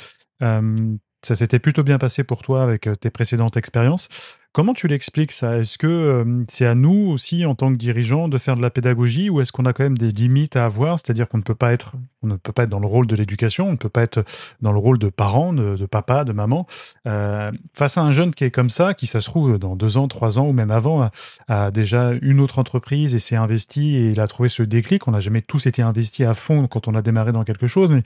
Ça 1.23 1.35
s'était 1.35 1.59
plutôt 1.59 1.83
bien 1.83 1.97
passé 1.97 2.23
pour 2.23 2.41
toi 2.41 2.63
avec 2.63 2.89
tes 2.99 3.09
précédentes 3.09 3.57
expériences. 3.57 4.09
Comment 4.53 4.75
tu 4.75 4.87
l'expliques 4.87 5.31
ça? 5.31 5.57
Est-ce 5.57 5.79
que 5.79 6.45
c'est 6.47 6.67
à 6.67 6.75
nous 6.75 7.09
aussi, 7.09 7.43
en 7.43 7.55
tant 7.55 7.71
que 7.71 7.77
dirigeants, 7.77 8.27
de 8.27 8.37
faire 8.37 8.55
de 8.55 8.61
la 8.61 8.69
pédagogie 8.69 9.31
ou 9.31 9.41
est-ce 9.41 9.51
qu'on 9.51 9.65
a 9.65 9.73
quand 9.73 9.81
même 9.81 9.97
des 9.97 10.11
limites 10.11 10.55
à 10.55 10.65
avoir? 10.65 10.99
C'est-à-dire 10.99 11.27
qu'on 11.27 11.39
ne 11.39 11.43
peut 11.43 11.55
pas 11.55 11.73
être, 11.73 11.93
on 12.21 12.27
ne 12.27 12.35
peut 12.35 12.51
pas 12.51 12.63
être 12.63 12.69
dans 12.69 12.79
le 12.79 12.85
rôle 12.85 13.07
de 13.07 13.15
l'éducation, 13.15 13.67
on 13.67 13.71
ne 13.71 13.77
peut 13.77 13.89
pas 13.89 14.03
être 14.03 14.23
dans 14.61 14.71
le 14.71 14.77
rôle 14.77 14.99
de 14.99 15.09
parent, 15.09 15.53
de, 15.53 15.85
papa, 15.87 16.23
de 16.23 16.33
maman. 16.33 16.67
Euh, 17.07 17.51
face 17.73 17.97
à 17.97 18.01
un 18.01 18.11
jeune 18.11 18.29
qui 18.29 18.43
est 18.43 18.51
comme 18.51 18.69
ça, 18.69 18.93
qui 18.93 19.07
ça 19.07 19.21
se 19.21 19.25
trouve 19.27 19.57
dans 19.57 19.75
deux 19.75 19.97
ans, 19.97 20.07
trois 20.07 20.37
ans 20.37 20.45
ou 20.45 20.53
même 20.53 20.69
avant, 20.69 21.09
a, 21.47 21.71
déjà 21.71 22.11
une 22.21 22.39
autre 22.39 22.59
entreprise 22.59 23.15
et 23.15 23.19
s'est 23.19 23.35
investi 23.35 23.95
et 23.95 24.11
il 24.11 24.19
a 24.19 24.27
trouvé 24.27 24.49
ce 24.49 24.61
déclic. 24.61 25.07
On 25.07 25.11
n'a 25.11 25.19
jamais 25.19 25.41
tous 25.41 25.65
été 25.65 25.81
investis 25.81 26.27
à 26.27 26.35
fond 26.35 26.67
quand 26.67 26.87
on 26.87 26.93
a 26.93 27.01
démarré 27.01 27.31
dans 27.31 27.43
quelque 27.43 27.65
chose, 27.65 27.91
mais 27.91 28.03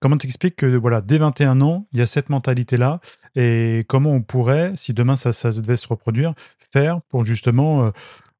Comment 0.00 0.16
t'expliques 0.16 0.56
que 0.56 0.76
voilà, 0.78 1.02
dès 1.02 1.18
21 1.18 1.60
ans, 1.60 1.84
il 1.92 1.98
y 1.98 2.02
a 2.02 2.06
cette 2.06 2.30
mentalité-là 2.30 3.00
et 3.36 3.84
comment 3.86 4.10
on 4.10 4.22
pourrait, 4.22 4.72
si 4.74 4.94
demain 4.94 5.14
ça, 5.14 5.30
devait 5.50 5.76
se 5.76 5.86
reproduire, 5.86 6.32
faire 6.72 7.02
pour 7.10 7.24
justement 7.24 7.84
euh, 7.84 7.90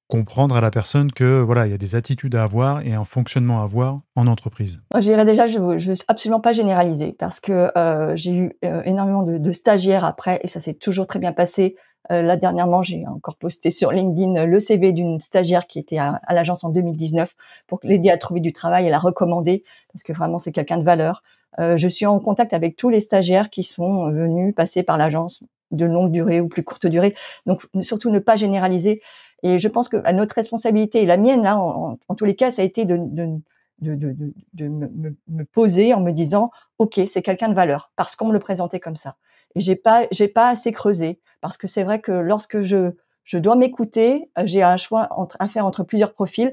comprendre 0.08 0.56
à 0.56 0.62
la 0.62 0.70
personne 0.70 1.12
que 1.12 1.42
voilà, 1.42 1.66
il 1.66 1.70
y 1.70 1.74
a 1.74 1.78
des 1.78 1.96
attitudes 1.96 2.34
à 2.34 2.44
avoir 2.44 2.80
et 2.80 2.94
un 2.94 3.04
fonctionnement 3.04 3.60
à 3.60 3.64
avoir 3.64 3.98
en 4.16 4.26
entreprise? 4.26 4.80
Moi, 4.94 5.02
je 5.02 5.08
dirais 5.08 5.26
déjà, 5.26 5.48
je 5.48 5.58
ne 5.58 5.64
veux 5.64 5.94
absolument 6.08 6.40
pas 6.40 6.54
généraliser 6.54 7.12
parce 7.12 7.40
que 7.40 7.70
euh, 7.76 8.16
j'ai 8.16 8.32
eu 8.32 8.52
euh, 8.64 8.82
énormément 8.86 9.22
de, 9.22 9.52
stagiaires 9.52 10.06
après 10.06 10.40
et 10.42 10.48
ça 10.48 10.60
s'est 10.60 10.74
toujours 10.74 11.06
très 11.06 11.18
bien 11.18 11.32
passé. 11.32 11.76
là 12.08 12.38
dernièrement, 12.38 12.82
j'ai 12.82 13.06
encore 13.06 13.36
posté 13.36 13.70
sur 13.80 13.92
LinkedIn 13.92 14.46
le 14.46 14.60
CV 14.60 14.92
d'une 14.94 15.20
stagiaire 15.20 15.66
qui 15.66 15.78
était 15.78 15.98
à, 15.98 16.22
à 16.26 16.32
l'agence 16.32 16.64
en 16.64 16.70
2019 16.70 17.34
pour 17.66 17.80
l'aider 17.82 18.08
à 18.08 18.16
trouver 18.16 18.40
du 18.40 18.54
travail 18.54 18.86
et 18.86 18.90
la 18.90 18.98
recommander 18.98 19.62
parce 19.92 20.04
que 20.04 20.14
vraiment 20.14 20.38
c'est 20.38 20.52
quelqu'un 20.52 20.78
de 20.78 20.84
valeur. 20.84 21.22
Euh, 21.58 21.76
je 21.76 21.88
suis 21.88 22.06
en 22.06 22.18
contact 22.20 22.52
avec 22.52 22.76
tous 22.76 22.88
les 22.88 23.00
stagiaires 23.00 23.50
qui 23.50 23.64
sont 23.64 24.06
euh, 24.06 24.10
venus 24.12 24.54
passer 24.54 24.82
par 24.82 24.96
l'agence 24.96 25.42
de 25.70 25.84
longue 25.84 26.12
durée 26.12 26.40
ou 26.40 26.48
plus 26.48 26.62
courte 26.62 26.86
durée. 26.86 27.14
Donc 27.46 27.66
surtout 27.80 28.10
ne 28.10 28.18
pas 28.18 28.36
généraliser. 28.36 29.02
Et 29.42 29.58
je 29.58 29.68
pense 29.68 29.88
que 29.88 29.96
à 30.04 30.12
notre 30.12 30.34
responsabilité 30.34 31.02
et 31.02 31.06
la 31.06 31.16
mienne 31.16 31.42
là, 31.42 31.58
en, 31.58 31.96
tous 32.16 32.24
les 32.24 32.36
cas, 32.36 32.50
ça 32.50 32.62
a 32.62 32.64
été 32.64 32.84
de, 32.84 32.98
de, 32.98 33.40
de, 33.80 33.94
de, 33.94 34.34
de 34.52 34.68
me, 34.68 35.16
me, 35.28 35.44
poser 35.44 35.94
en 35.94 36.00
me 36.00 36.12
disant, 36.12 36.50
ok, 36.78 37.00
c'est 37.06 37.22
quelqu'un 37.22 37.48
de 37.48 37.54
valeur 37.54 37.90
parce 37.96 38.16
qu'on 38.16 38.26
me 38.26 38.32
le 38.32 38.38
présentait 38.38 38.80
comme 38.80 38.96
ça. 38.96 39.16
Et 39.54 39.60
j'ai 39.60 39.76
pas 39.76 40.06
j'ai 40.10 40.28
pas 40.28 40.50
assez 40.50 40.72
creusé 40.72 41.20
parce 41.40 41.56
que 41.56 41.66
c'est 41.66 41.84
vrai 41.84 42.00
que 42.00 42.12
lorsque 42.12 42.60
je 42.60 42.92
je 43.24 43.38
dois 43.38 43.54
m'écouter, 43.54 44.30
j'ai 44.44 44.62
un 44.62 44.76
choix 44.76 45.08
entre, 45.12 45.36
à 45.38 45.46
faire 45.46 45.64
entre 45.64 45.84
plusieurs 45.84 46.12
profils 46.12 46.52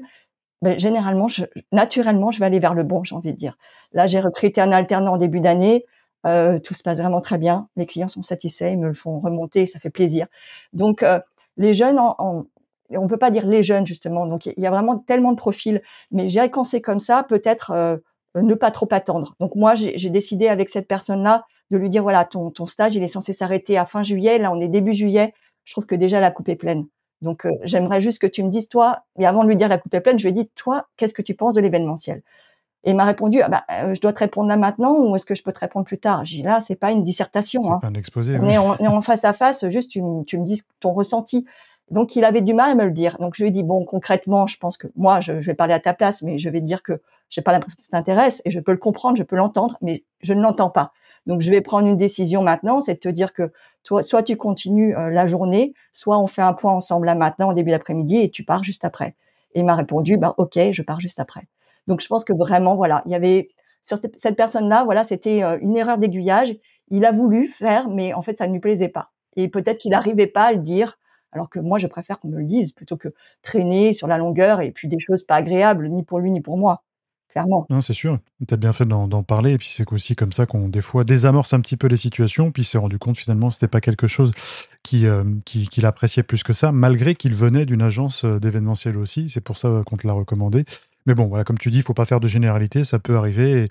ben, 0.62 0.78
généralement, 0.78 1.28
je, 1.28 1.44
naturellement, 1.72 2.30
je 2.30 2.40
vais 2.40 2.46
aller 2.46 2.58
vers 2.58 2.74
le 2.74 2.82
bon, 2.82 3.04
j'ai 3.04 3.14
envie 3.14 3.32
de 3.32 3.36
dire. 3.36 3.56
Là, 3.92 4.06
j'ai 4.06 4.20
recruté 4.20 4.60
un 4.60 4.72
alternant 4.72 5.14
en 5.14 5.16
début 5.16 5.40
d'année. 5.40 5.84
Euh, 6.26 6.58
tout 6.58 6.74
se 6.74 6.82
passe 6.82 6.98
vraiment 6.98 7.20
très 7.20 7.38
bien. 7.38 7.68
Les 7.76 7.86
clients 7.86 8.08
sont 8.08 8.22
satisfaits, 8.22 8.72
ils 8.72 8.78
me 8.78 8.88
le 8.88 8.94
font 8.94 9.18
remonter, 9.20 9.66
ça 9.66 9.78
fait 9.78 9.90
plaisir. 9.90 10.26
Donc, 10.72 11.02
euh, 11.02 11.20
les 11.56 11.74
jeunes, 11.74 11.98
on 11.98 12.46
ne 12.90 13.06
peut 13.06 13.18
pas 13.18 13.30
dire 13.30 13.46
les 13.46 13.62
jeunes 13.62 13.86
justement. 13.86 14.26
Donc, 14.26 14.46
il 14.46 14.54
y 14.56 14.66
a 14.66 14.70
vraiment 14.70 14.98
tellement 14.98 15.30
de 15.32 15.36
profils. 15.36 15.80
Mais 16.10 16.28
j'ai 16.28 16.48
quand 16.50 16.64
c'est 16.64 16.80
comme 16.80 17.00
ça, 17.00 17.22
peut-être 17.22 17.70
euh, 17.70 17.96
ne 18.34 18.54
pas 18.54 18.70
trop 18.72 18.88
attendre. 18.90 19.36
Donc, 19.40 19.54
moi, 19.54 19.74
j'ai 19.74 20.10
décidé 20.10 20.48
avec 20.48 20.68
cette 20.70 20.88
personne-là 20.88 21.44
de 21.70 21.76
lui 21.76 21.90
dire 21.90 22.02
voilà, 22.02 22.24
ton, 22.24 22.50
ton 22.50 22.66
stage, 22.66 22.96
il 22.96 23.02
est 23.02 23.08
censé 23.08 23.32
s'arrêter 23.32 23.78
à 23.78 23.84
fin 23.84 24.02
juillet. 24.02 24.38
Là, 24.38 24.50
on 24.52 24.60
est 24.60 24.68
début 24.68 24.94
juillet. 24.94 25.34
Je 25.64 25.74
trouve 25.74 25.86
que 25.86 25.94
déjà 25.94 26.18
la 26.18 26.30
coupe 26.30 26.48
est 26.48 26.56
pleine. 26.56 26.86
Donc, 27.22 27.44
euh, 27.44 27.50
j'aimerais 27.64 28.00
juste 28.00 28.20
que 28.20 28.26
tu 28.26 28.42
me 28.42 28.48
dises, 28.48 28.68
toi, 28.68 29.00
et 29.18 29.26
avant 29.26 29.42
de 29.42 29.48
lui 29.48 29.56
dire 29.56 29.68
la 29.68 29.78
coupe 29.78 29.94
est 29.94 30.00
pleine, 30.00 30.18
je 30.18 30.24
lui 30.24 30.30
ai 30.30 30.32
dit, 30.44 30.48
toi, 30.54 30.86
qu'est-ce 30.96 31.14
que 31.14 31.22
tu 31.22 31.34
penses 31.34 31.54
de 31.54 31.60
l'événementiel? 31.60 32.22
Et 32.84 32.90
il 32.90 32.96
m'a 32.96 33.04
répondu, 33.04 33.42
ah 33.42 33.48
bah, 33.48 33.64
euh, 33.70 33.92
je 33.94 34.00
dois 34.00 34.12
te 34.12 34.20
répondre 34.20 34.48
là 34.48 34.56
maintenant 34.56 34.96
ou 34.96 35.16
est-ce 35.16 35.26
que 35.26 35.34
je 35.34 35.42
peux 35.42 35.52
te 35.52 35.58
répondre 35.58 35.84
plus 35.84 35.98
tard? 35.98 36.24
J'ai 36.24 36.36
dit, 36.36 36.42
là, 36.42 36.60
c'est 36.60 36.76
pas 36.76 36.92
une 36.92 37.02
dissertation. 37.02 37.62
C'est 37.62 37.70
hein. 37.70 37.78
pas 37.82 37.88
un 37.88 37.94
exposé. 37.94 38.38
On, 38.40 38.46
est, 38.46 38.56
en 38.86 39.02
face 39.02 39.24
à 39.24 39.32
face, 39.32 39.68
juste 39.68 39.90
tu, 39.90 40.00
tu 40.26 40.38
me 40.38 40.44
dis 40.44 40.62
ton 40.78 40.92
ressenti. 40.92 41.44
Donc, 41.90 42.16
il 42.16 42.24
avait 42.24 42.42
du 42.42 42.54
mal 42.54 42.70
à 42.70 42.74
me 42.74 42.84
le 42.84 42.90
dire. 42.90 43.16
Donc, 43.18 43.34
je 43.34 43.42
lui 43.42 43.48
ai 43.48 43.52
dit, 43.52 43.62
bon, 43.62 43.84
concrètement, 43.84 44.46
je 44.46 44.58
pense 44.58 44.76
que 44.76 44.88
moi, 44.96 45.20
je, 45.20 45.40
je 45.40 45.46
vais 45.46 45.54
parler 45.54 45.74
à 45.74 45.80
ta 45.80 45.94
place, 45.94 46.22
mais 46.22 46.38
je 46.38 46.50
vais 46.50 46.60
dire 46.60 46.82
que 46.82 47.00
j'ai 47.30 47.42
pas 47.42 47.52
l'impression 47.52 47.76
que 47.76 47.82
ça 47.82 47.88
t'intéresse 47.90 48.42
et 48.44 48.50
je 48.50 48.60
peux 48.60 48.72
le 48.72 48.78
comprendre, 48.78 49.16
je 49.16 49.22
peux 49.22 49.36
l'entendre, 49.36 49.78
mais 49.80 50.04
je 50.20 50.34
ne 50.34 50.42
l'entends 50.42 50.70
pas. 50.70 50.92
Donc, 51.26 51.40
je 51.40 51.50
vais 51.50 51.60
prendre 51.60 51.86
une 51.86 51.96
décision 51.96 52.42
maintenant, 52.42 52.80
c'est 52.80 52.94
de 52.94 52.98
te 53.00 53.08
dire 53.08 53.32
que 53.32 53.52
toi, 53.84 54.02
soit 54.02 54.22
tu 54.22 54.36
continues 54.36 54.96
euh, 54.96 55.10
la 55.10 55.26
journée, 55.26 55.74
soit 55.92 56.18
on 56.18 56.26
fait 56.26 56.42
un 56.42 56.52
point 56.52 56.72
ensemble 56.72 57.06
là 57.06 57.14
maintenant, 57.14 57.50
au 57.50 57.54
début 57.54 57.70
d'après-midi, 57.70 58.18
et 58.18 58.30
tu 58.30 58.44
pars 58.44 58.64
juste 58.64 58.84
après. 58.84 59.14
Et 59.54 59.60
il 59.60 59.64
m'a 59.64 59.74
répondu, 59.74 60.16
bah, 60.16 60.34
ok, 60.38 60.58
je 60.72 60.82
pars 60.82 61.00
juste 61.00 61.20
après. 61.20 61.48
Donc, 61.86 62.00
je 62.00 62.06
pense 62.06 62.24
que 62.24 62.32
vraiment, 62.32 62.76
voilà, 62.76 63.02
il 63.06 63.12
y 63.12 63.14
avait 63.14 63.48
sur 63.82 63.98
cette 64.16 64.36
personne-là, 64.36 64.84
voilà, 64.84 65.04
c'était 65.04 65.42
euh, 65.42 65.58
une 65.60 65.76
erreur 65.76 65.98
d'aiguillage. 65.98 66.54
Il 66.88 67.04
a 67.04 67.12
voulu 67.12 67.48
faire, 67.48 67.88
mais 67.88 68.12
en 68.14 68.22
fait, 68.22 68.38
ça 68.38 68.46
ne 68.46 68.52
lui 68.52 68.60
plaisait 68.60 68.88
pas. 68.88 69.10
Et 69.36 69.48
peut-être 69.48 69.78
qu'il 69.78 69.92
n'arrivait 69.92 70.26
pas 70.26 70.44
à 70.44 70.52
le 70.52 70.58
dire, 70.58 70.98
alors 71.32 71.50
que 71.50 71.58
moi, 71.58 71.78
je 71.78 71.86
préfère 71.86 72.18
qu'on 72.18 72.28
me 72.28 72.38
le 72.38 72.44
dise 72.44 72.72
plutôt 72.72 72.96
que 72.96 73.08
traîner 73.42 73.92
sur 73.92 74.06
la 74.06 74.18
longueur 74.18 74.60
et 74.60 74.70
puis 74.70 74.88
des 74.88 74.98
choses 74.98 75.22
pas 75.22 75.36
agréables, 75.36 75.88
ni 75.88 76.02
pour 76.02 76.18
lui 76.18 76.30
ni 76.30 76.40
pour 76.40 76.56
moi 76.56 76.82
clairement. 77.28 77.66
Non, 77.70 77.80
c'est 77.80 77.92
sûr. 77.92 78.18
Tu 78.46 78.52
as 78.52 78.56
bien 78.56 78.72
fait 78.72 78.86
d'en 78.86 79.22
parler. 79.22 79.52
Et 79.52 79.58
puis, 79.58 79.68
c'est 79.68 79.90
aussi 79.92 80.16
comme 80.16 80.32
ça 80.32 80.46
qu'on, 80.46 80.68
des 80.68 80.80
fois, 80.80 81.04
désamorce 81.04 81.52
un 81.52 81.60
petit 81.60 81.76
peu 81.76 81.86
les 81.86 81.96
situations. 81.96 82.50
Puis, 82.50 82.64
s'est 82.64 82.78
rendu 82.78 82.98
compte, 82.98 83.16
finalement, 83.16 83.50
c'était 83.50 83.68
pas 83.68 83.80
quelque 83.80 84.06
chose 84.06 84.30
qui, 84.82 85.06
euh, 85.06 85.24
qu'il 85.44 85.86
appréciait 85.86 86.22
plus 86.22 86.42
que 86.42 86.52
ça, 86.52 86.72
malgré 86.72 87.14
qu'il 87.14 87.34
venait 87.34 87.66
d'une 87.66 87.82
agence 87.82 88.24
euh, 88.24 88.38
d'événementiel 88.38 88.96
aussi. 88.96 89.28
C'est 89.28 89.40
pour 89.40 89.58
ça 89.58 89.68
euh, 89.68 89.82
qu'on 89.82 89.96
te 89.96 90.06
l'a 90.06 90.12
recommandé. 90.12 90.64
Mais 91.06 91.14
bon, 91.14 91.26
voilà, 91.26 91.44
comme 91.44 91.58
tu 91.58 91.70
dis, 91.70 91.78
il 91.78 91.82
faut 91.82 91.94
pas 91.94 92.06
faire 92.06 92.20
de 92.20 92.28
généralité. 92.28 92.84
Ça 92.84 92.98
peut 92.98 93.16
arriver. 93.16 93.66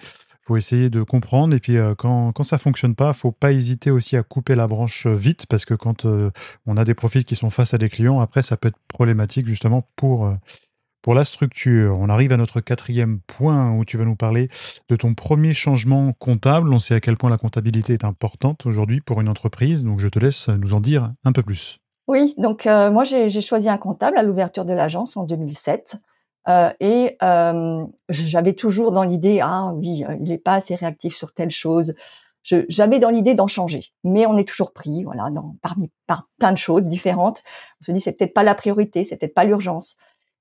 Faut 0.48 0.58
essayer 0.58 0.90
de 0.90 1.04
comprendre. 1.04 1.54
Et 1.56 1.60
puis, 1.60 1.78
quand, 1.98 2.32
quand 2.32 2.44
ça 2.44 2.58
fonctionne 2.58 2.96
pas, 2.96 3.14
faut 3.14 3.32
pas 3.32 3.52
hésiter 3.52 3.92
aussi 3.92 4.16
à 4.16 4.24
couper 4.24 4.56
la 4.56 4.68
branche 4.68 5.08
vite. 5.08 5.46
Parce 5.48 5.66
que 5.66 5.74
quand 5.74 6.06
on 6.06 6.78
a 6.78 6.86
des 6.86 6.94
profils 6.94 7.24
qui 7.24 7.36
sont 7.36 7.50
face 7.50 7.74
à 7.74 7.78
des 7.78 7.90
clients, 7.90 8.20
après, 8.20 8.42
ça 8.42 8.58
peut 8.58 8.70
être 8.70 8.80
problématique, 8.88 9.48
justement, 9.48 9.88
pour 9.96 10.32
pour 11.08 11.14
la 11.14 11.24
structure, 11.24 11.98
on 11.98 12.10
arrive 12.10 12.34
à 12.34 12.38
notre 12.38 12.60
quatrième 12.60 13.22
point 13.28 13.72
où 13.72 13.86
tu 13.86 13.96
vas 13.96 14.04
nous 14.04 14.18
parler 14.18 14.50
de 14.90 14.96
ton 14.98 15.14
premier 15.14 15.54
changement 15.54 16.12
comptable. 16.12 16.74
On 16.74 16.80
sait 16.80 16.96
à 16.96 17.00
quel 17.00 17.16
point 17.16 17.30
la 17.30 17.38
comptabilité 17.38 17.94
est 17.94 18.04
importante 18.04 18.66
aujourd'hui 18.66 19.00
pour 19.00 19.22
une 19.22 19.30
entreprise, 19.30 19.86
donc 19.86 20.02
je 20.02 20.10
te 20.10 20.20
laisse 20.20 20.50
nous 20.50 20.74
en 20.74 20.82
dire 20.82 21.14
un 21.24 21.32
peu 21.32 21.44
plus. 21.44 21.80
Oui, 22.10 22.34
donc 22.38 22.68
euh, 22.68 22.92
moi 22.92 23.06
j'ai 23.06 23.30
choisi 23.40 23.70
un 23.70 23.78
comptable 23.78 24.18
à 24.18 24.24
l'ouverture 24.24 24.66
de 24.66 24.74
l'agence 24.74 25.16
en 25.16 25.24
2007. 25.24 25.96
Euh, 26.48 26.72
et 26.80 27.18
euh, 27.24 27.86
j'avais 28.10 28.54
toujours 28.54 28.92
dans 28.92 29.04
l'idée, 29.04 29.40
ah 29.42 29.72
oui, 29.76 30.04
il 30.22 30.30
n'est 30.30 30.38
pas 30.38 30.56
assez 30.56 30.76
réactif 30.76 31.16
sur 31.16 31.34
telle 31.34 31.52
chose. 31.52 31.94
J'avais 32.44 33.00
dans 33.00 33.10
l'idée 33.10 33.34
d'en 33.34 33.48
changer, 33.48 33.88
mais 34.06 34.26
on 34.26 34.38
est 34.38 34.48
toujours 34.48 34.72
pris, 34.72 35.04
voilà, 35.04 35.30
dans, 35.30 35.56
parmi 35.62 35.92
par 36.06 36.30
plein 36.40 36.54
de 36.54 36.58
choses 36.58 36.88
différentes. 36.88 37.44
On 37.82 37.86
se 37.86 37.92
dit 37.92 38.00
c'est 38.00 38.14
peut-être 38.14 38.34
pas 38.34 38.44
la 38.44 38.56
priorité, 38.56 39.04
c'est 39.04 39.18
peut-être 39.18 39.34
pas 39.34 39.44
l'urgence. 39.44 39.98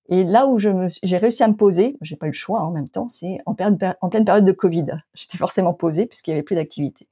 Et 0.09 0.23
là 0.23 0.47
où 0.47 0.59
je 0.59 0.71
j'ai 1.03 1.17
réussi 1.17 1.43
à 1.43 1.49
me 1.49 1.57
poser, 1.57 1.97
j'ai 2.01 2.15
pas 2.15 2.27
eu 2.27 2.31
le 2.31 2.35
choix 2.35 2.61
hein, 2.61 2.67
en 2.67 2.71
même 2.71 2.89
temps, 2.89 3.09
c'est 3.09 3.41
en, 3.45 3.57
en 4.01 4.09
pleine 4.09 4.25
période 4.25 4.45
de 4.45 4.53
Covid. 4.53 4.87
J'étais 5.15 5.37
forcément 5.39 5.75
posée 5.75 6.07
puisqu'il 6.07 6.31
y 6.31 6.35
avait 6.35 6.45
plus 6.45 6.55
d'activité. 6.55 7.09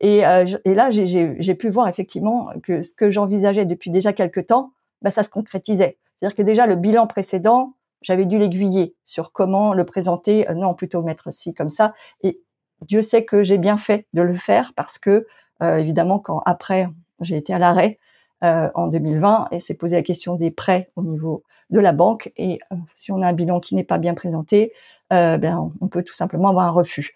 Et, 0.00 0.26
euh, 0.26 0.44
et 0.64 0.74
là, 0.74 0.90
j'ai 0.90 1.54
pu 1.54 1.68
voir 1.68 1.88
effectivement 1.88 2.48
que 2.62 2.82
ce 2.82 2.94
que 2.94 3.10
j'envisageais 3.10 3.64
depuis 3.64 3.90
déjà 3.90 4.12
quelques 4.12 4.46
temps, 4.46 4.72
bah, 5.02 5.10
ça 5.10 5.22
se 5.22 5.30
concrétisait. 5.30 5.98
C'est-à-dire 6.16 6.36
que 6.36 6.42
déjà 6.42 6.66
le 6.66 6.76
bilan 6.76 7.06
précédent, 7.06 7.74
j'avais 8.02 8.26
dû 8.26 8.38
l'aiguiller 8.38 8.94
sur 9.04 9.32
comment 9.32 9.72
le 9.74 9.84
présenter, 9.84 10.48
euh, 10.50 10.54
non 10.54 10.74
plutôt 10.74 11.02
mettre 11.02 11.32
ci 11.32 11.54
comme 11.54 11.70
ça. 11.70 11.94
Et 12.22 12.40
Dieu 12.82 13.02
sait 13.02 13.24
que 13.24 13.42
j'ai 13.42 13.58
bien 13.58 13.78
fait 13.78 14.06
de 14.12 14.22
le 14.22 14.34
faire 14.34 14.72
parce 14.74 14.98
que 14.98 15.26
euh, 15.62 15.78
évidemment 15.78 16.18
quand 16.18 16.42
après 16.44 16.88
j'ai 17.20 17.36
été 17.36 17.54
à 17.54 17.58
l'arrêt 17.58 17.98
euh, 18.44 18.68
en 18.74 18.88
2020 18.88 19.48
et 19.50 19.58
s'est 19.58 19.74
posé 19.74 19.96
la 19.96 20.02
question 20.02 20.34
des 20.34 20.50
prêts 20.50 20.90
au 20.96 21.02
niveau 21.02 21.42
de 21.70 21.80
la 21.80 21.92
banque. 21.92 22.32
Et 22.36 22.60
euh, 22.72 22.76
si 22.94 23.12
on 23.12 23.22
a 23.22 23.28
un 23.28 23.32
bilan 23.32 23.60
qui 23.60 23.74
n'est 23.74 23.84
pas 23.84 23.98
bien 23.98 24.14
présenté, 24.14 24.72
euh, 25.12 25.38
ben, 25.38 25.72
on 25.80 25.88
peut 25.88 26.02
tout 26.02 26.12
simplement 26.12 26.48
avoir 26.48 26.66
un 26.66 26.70
refus. 26.70 27.14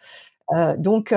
Euh, 0.53 0.77
donc, 0.77 1.14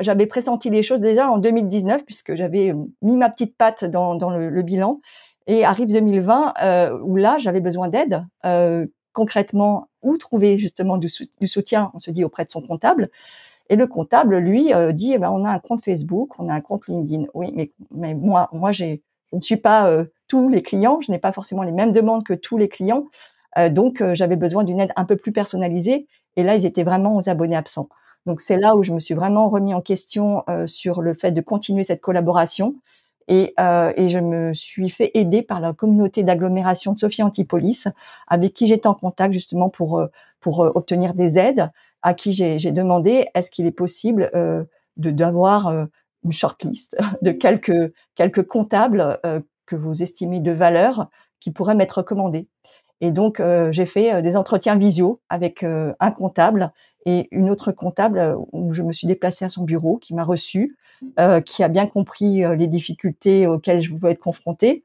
j'avais 0.00 0.26
pressenti 0.26 0.70
les 0.70 0.84
choses 0.84 1.00
déjà 1.00 1.28
en 1.28 1.38
2019 1.38 2.04
puisque 2.04 2.36
j'avais 2.36 2.72
mis 3.02 3.16
ma 3.16 3.28
petite 3.28 3.56
patte 3.56 3.84
dans, 3.84 4.14
dans 4.14 4.30
le, 4.30 4.50
le, 4.50 4.62
bilan. 4.62 5.00
Et 5.48 5.64
arrive 5.64 5.88
2020 5.88 7.00
où 7.02 7.16
là, 7.16 7.38
j'avais 7.38 7.60
besoin 7.60 7.88
d'aide. 7.88 8.24
Concrètement, 9.18 9.88
où 10.02 10.16
trouver 10.16 10.58
justement 10.58 10.96
du, 10.96 11.08
soutien 11.08 11.90
On 11.92 11.98
se 11.98 12.12
dit 12.12 12.22
auprès 12.22 12.44
de 12.44 12.50
son 12.50 12.62
comptable. 12.62 13.10
Et 13.68 13.74
le 13.74 13.88
comptable, 13.88 14.38
lui, 14.38 14.70
dit 14.92 15.12
eh 15.12 15.18
ben, 15.18 15.30
on 15.30 15.44
a 15.44 15.50
un 15.50 15.58
compte 15.58 15.82
Facebook, 15.82 16.38
on 16.38 16.48
a 16.48 16.54
un 16.54 16.60
compte 16.60 16.86
LinkedIn. 16.86 17.24
Oui, 17.34 17.72
mais, 17.90 18.14
moi, 18.14 18.48
moi, 18.52 18.70
je 18.70 18.98
ne 19.32 19.40
suis 19.40 19.56
pas 19.56 19.88
euh, 19.88 20.04
tous 20.28 20.48
les 20.48 20.62
clients, 20.62 21.00
je 21.00 21.10
n'ai 21.10 21.18
pas 21.18 21.32
forcément 21.32 21.62
les 21.62 21.72
mêmes 21.72 21.92
demandes 21.92 22.24
que 22.24 22.34
tous 22.34 22.58
les 22.58 22.68
clients. 22.68 23.06
Euh, 23.56 23.68
donc, 23.68 24.00
euh, 24.00 24.14
j'avais 24.14 24.36
besoin 24.36 24.64
d'une 24.64 24.80
aide 24.80 24.92
un 24.96 25.04
peu 25.04 25.16
plus 25.16 25.32
personnalisée. 25.32 26.06
Et 26.36 26.42
là, 26.42 26.54
ils 26.54 26.64
étaient 26.64 26.84
vraiment 26.84 27.16
aux 27.16 27.28
abonnés 27.28 27.56
absents. 27.56 27.88
Donc, 28.26 28.40
c'est 28.40 28.56
là 28.56 28.76
où 28.76 28.82
je 28.82 28.92
me 28.92 29.00
suis 29.00 29.14
vraiment 29.14 29.48
remis 29.48 29.74
en 29.74 29.80
question 29.80 30.44
sur 30.66 31.00
le 31.00 31.14
fait 31.14 31.32
de 31.32 31.40
continuer 31.40 31.82
cette 31.82 32.00
collaboration. 32.00 32.74
Et, 33.28 33.54
et, 33.96 34.08
je 34.08 34.18
me 34.18 34.54
suis 34.54 34.88
fait 34.88 35.10
aider 35.14 35.42
par 35.42 35.60
la 35.60 35.72
communauté 35.72 36.22
d'agglomération 36.22 36.92
de 36.94 36.98
Sophie 36.98 37.22
Antipolis, 37.22 37.88
avec 38.26 38.54
qui 38.54 38.66
j'étais 38.66 38.86
en 38.86 38.94
contact 38.94 39.34
justement 39.34 39.68
pour 39.68 40.02
pour 40.40 40.60
obtenir 40.60 41.14
des 41.14 41.36
aides, 41.36 41.70
à 42.02 42.14
qui 42.14 42.32
j'ai 42.32 42.72
demandé 42.72 43.26
est-ce 43.34 43.50
qu'il 43.50 43.66
est 43.66 43.70
possible 43.70 44.30
de 44.96 45.10
d'avoir 45.10 45.68
une 46.24 46.32
shortlist 46.32 46.96
de 47.22 47.30
quelques 47.32 47.92
quelques 48.14 48.46
comptables, 48.46 49.20
que 49.66 49.76
vous 49.76 50.02
estimez 50.02 50.40
de 50.40 50.52
valeur, 50.52 51.08
qui 51.40 51.50
pourraient 51.50 51.74
m'être 51.74 51.98
recommandés. 51.98 52.48
Et 53.02 53.10
donc, 53.10 53.42
j'ai 53.70 53.86
fait 53.86 54.22
des 54.22 54.36
entretiens 54.36 54.76
visio 54.76 55.20
avec 55.28 55.64
un 55.64 56.10
comptable 56.12 56.72
et 57.08 57.26
une 57.30 57.48
autre 57.48 57.72
comptable 57.72 58.36
où 58.52 58.72
je 58.74 58.82
me 58.82 58.92
suis 58.92 59.06
déplacée 59.06 59.46
à 59.46 59.48
son 59.48 59.64
bureau, 59.64 59.96
qui 59.96 60.12
m'a 60.12 60.24
reçue, 60.24 60.76
qui 61.46 61.62
a 61.62 61.68
bien 61.68 61.86
compris 61.86 62.42
les 62.56 62.66
difficultés 62.66 63.46
auxquelles 63.46 63.80
je 63.80 63.90
pouvais 63.90 64.10
être 64.10 64.18
confrontée. 64.18 64.84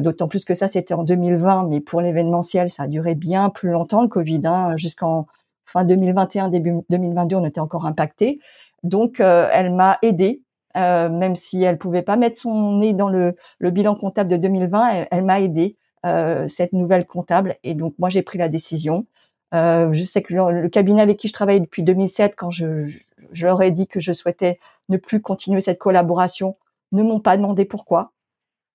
D'autant 0.00 0.28
plus 0.28 0.46
que 0.46 0.54
ça, 0.54 0.66
c'était 0.66 0.94
en 0.94 1.02
2020, 1.02 1.66
mais 1.68 1.80
pour 1.80 2.00
l'événementiel, 2.00 2.70
ça 2.70 2.84
a 2.84 2.86
duré 2.86 3.14
bien 3.14 3.50
plus 3.50 3.70
longtemps, 3.70 4.00
le 4.00 4.08
Covid, 4.08 4.40
hein, 4.44 4.76
jusqu'en 4.76 5.26
fin 5.66 5.84
2021, 5.84 6.48
début 6.48 6.72
2022, 6.88 7.36
on 7.36 7.44
était 7.44 7.60
encore 7.60 7.84
impacté. 7.84 8.40
Donc, 8.82 9.20
elle 9.20 9.74
m'a 9.74 9.98
aidée, 10.00 10.40
même 10.74 11.34
si 11.34 11.62
elle 11.62 11.76
pouvait 11.76 12.02
pas 12.02 12.16
mettre 12.16 12.40
son 12.40 12.78
nez 12.78 12.94
dans 12.94 13.10
le, 13.10 13.36
bilan 13.60 13.94
comptable 13.94 14.30
de 14.30 14.36
2020, 14.38 15.06
elle 15.10 15.24
m'a 15.24 15.40
aidée 15.40 15.76
euh, 16.06 16.46
cette 16.46 16.72
nouvelle 16.72 17.06
comptable. 17.06 17.56
Et 17.64 17.74
donc 17.74 17.94
moi 17.98 18.08
j'ai 18.08 18.22
pris 18.22 18.38
la 18.38 18.48
décision. 18.48 19.06
Euh, 19.54 19.92
je 19.92 20.04
sais 20.04 20.22
que 20.22 20.34
le, 20.34 20.68
cabinet 20.68 21.02
avec 21.02 21.18
qui 21.18 21.28
je 21.28 21.32
travaillais 21.32 21.60
depuis 21.60 21.82
2007, 21.82 22.34
quand 22.36 22.50
je, 22.50 22.86
je, 23.32 23.46
leur 23.46 23.62
ai 23.62 23.70
dit 23.70 23.86
que 23.86 24.00
je 24.00 24.12
souhaitais 24.12 24.60
ne 24.88 24.96
plus 24.96 25.20
continuer 25.20 25.60
cette 25.60 25.78
collaboration, 25.78 26.56
ne 26.92 27.02
m'ont 27.02 27.20
pas 27.20 27.36
demandé 27.36 27.64
pourquoi. 27.64 28.12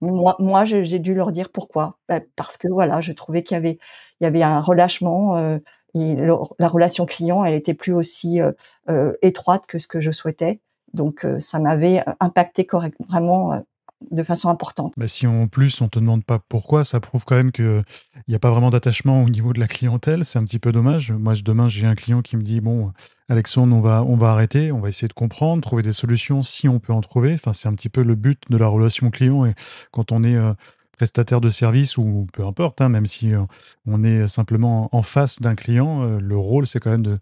Moi, 0.02 0.36
moi 0.40 0.66
j'ai 0.66 1.00
dû 1.00 1.14
leur 1.14 1.32
dire 1.32 1.50
pourquoi. 1.50 1.98
Bah, 2.10 2.20
parce 2.36 2.58
que 2.58 2.68
voilà, 2.68 3.02
je 3.02 3.14
trouvais 3.14 3.44
qu'il 3.44 3.56
y 3.56 3.58
avait, 3.58 3.80
y 4.22 4.26
avait 4.26 4.44
un 4.44 4.62
relâchement. 4.62 5.38
Euh, 5.38 5.60
la 5.96 6.68
relation 6.68 7.06
client, 7.06 7.46
elle 7.46 7.54
était 7.54 7.76
plus 7.76 7.94
aussi 7.94 8.42
euh, 8.42 9.14
étroite 9.22 9.68
que 9.68 9.78
ce 9.78 9.88
que 9.88 10.02
je 10.02 10.10
souhaitais. 10.10 10.60
Donc, 10.94 11.26
ça 11.40 11.60
m'avait 11.60 12.04
impacté 12.20 12.66
correct, 12.66 12.98
vraiment 13.08 13.64
de 14.12 14.24
façon 14.24 14.50
importante. 14.50 14.94
Mais 14.98 15.08
si 15.08 15.28
en 15.28 15.48
plus 15.48 15.82
on 15.82 15.90
te 15.90 16.00
demande 16.00 16.24
pas 16.24 16.40
pourquoi, 16.40 16.84
ça 16.84 17.00
prouve 17.00 17.26
quand 17.26 17.36
même 17.36 17.52
qu'il 17.52 17.84
n'y 18.28 18.36
a 18.36 18.40
pas 18.40 18.52
vraiment 18.52 18.70
d'attachement 18.70 19.24
au 19.24 19.30
niveau 19.30 19.54
de 19.54 19.60
la 19.60 19.68
clientèle. 19.68 20.24
C'est 20.24 20.40
un 20.40 20.44
petit 20.44 20.60
peu 20.60 20.72
dommage. 20.72 21.12
Moi, 21.12 21.34
demain, 21.44 21.68
j'ai 21.68 21.88
un 21.88 21.96
client 21.96 22.22
qui 22.22 22.38
me 22.38 22.42
dit 22.42 22.62
bon, 22.62 22.92
Alexandre, 23.30 23.76
on 23.76 23.80
va, 23.80 24.04
on 24.04 24.16
va 24.16 24.32
arrêter, 24.32 24.72
on 24.72 24.80
va 24.80 24.90
essayer 24.90 25.08
de 25.08 25.14
comprendre, 25.14 25.62
trouver 25.62 25.84
des 25.84 25.94
solutions 25.94 26.44
si 26.44 26.68
on 26.68 26.80
peut 26.80 26.94
en 26.94 27.02
trouver. 27.02 27.36
C'est 27.54 27.68
un 27.68 27.74
petit 27.74 27.90
peu 27.90 28.04
le 28.04 28.16
but 28.16 28.42
de 28.50 28.58
la 28.58 28.68
relation 28.68 29.10
client. 29.10 29.46
Et 29.46 29.54
quand 29.92 30.12
on 30.12 30.24
est 30.24 30.36
euh, 30.36 30.54
prestataire 30.98 31.42
de 31.42 31.50
service 31.50 31.98
ou 31.98 32.28
peu 32.34 32.46
importe, 32.46 32.82
hein, 32.82 32.90
même 32.90 33.06
si 33.06 33.34
euh, 33.34 33.42
on 33.88 34.04
est 34.04 34.28
simplement 34.28 34.90
en 34.96 35.02
face 35.02 35.42
d'un 35.42 35.56
client, 35.56 36.04
euh, 36.04 36.20
le 36.20 36.38
rôle, 36.38 36.68
c'est 36.68 36.80
quand 36.80 36.92
même 36.92 37.04
de 37.04 37.14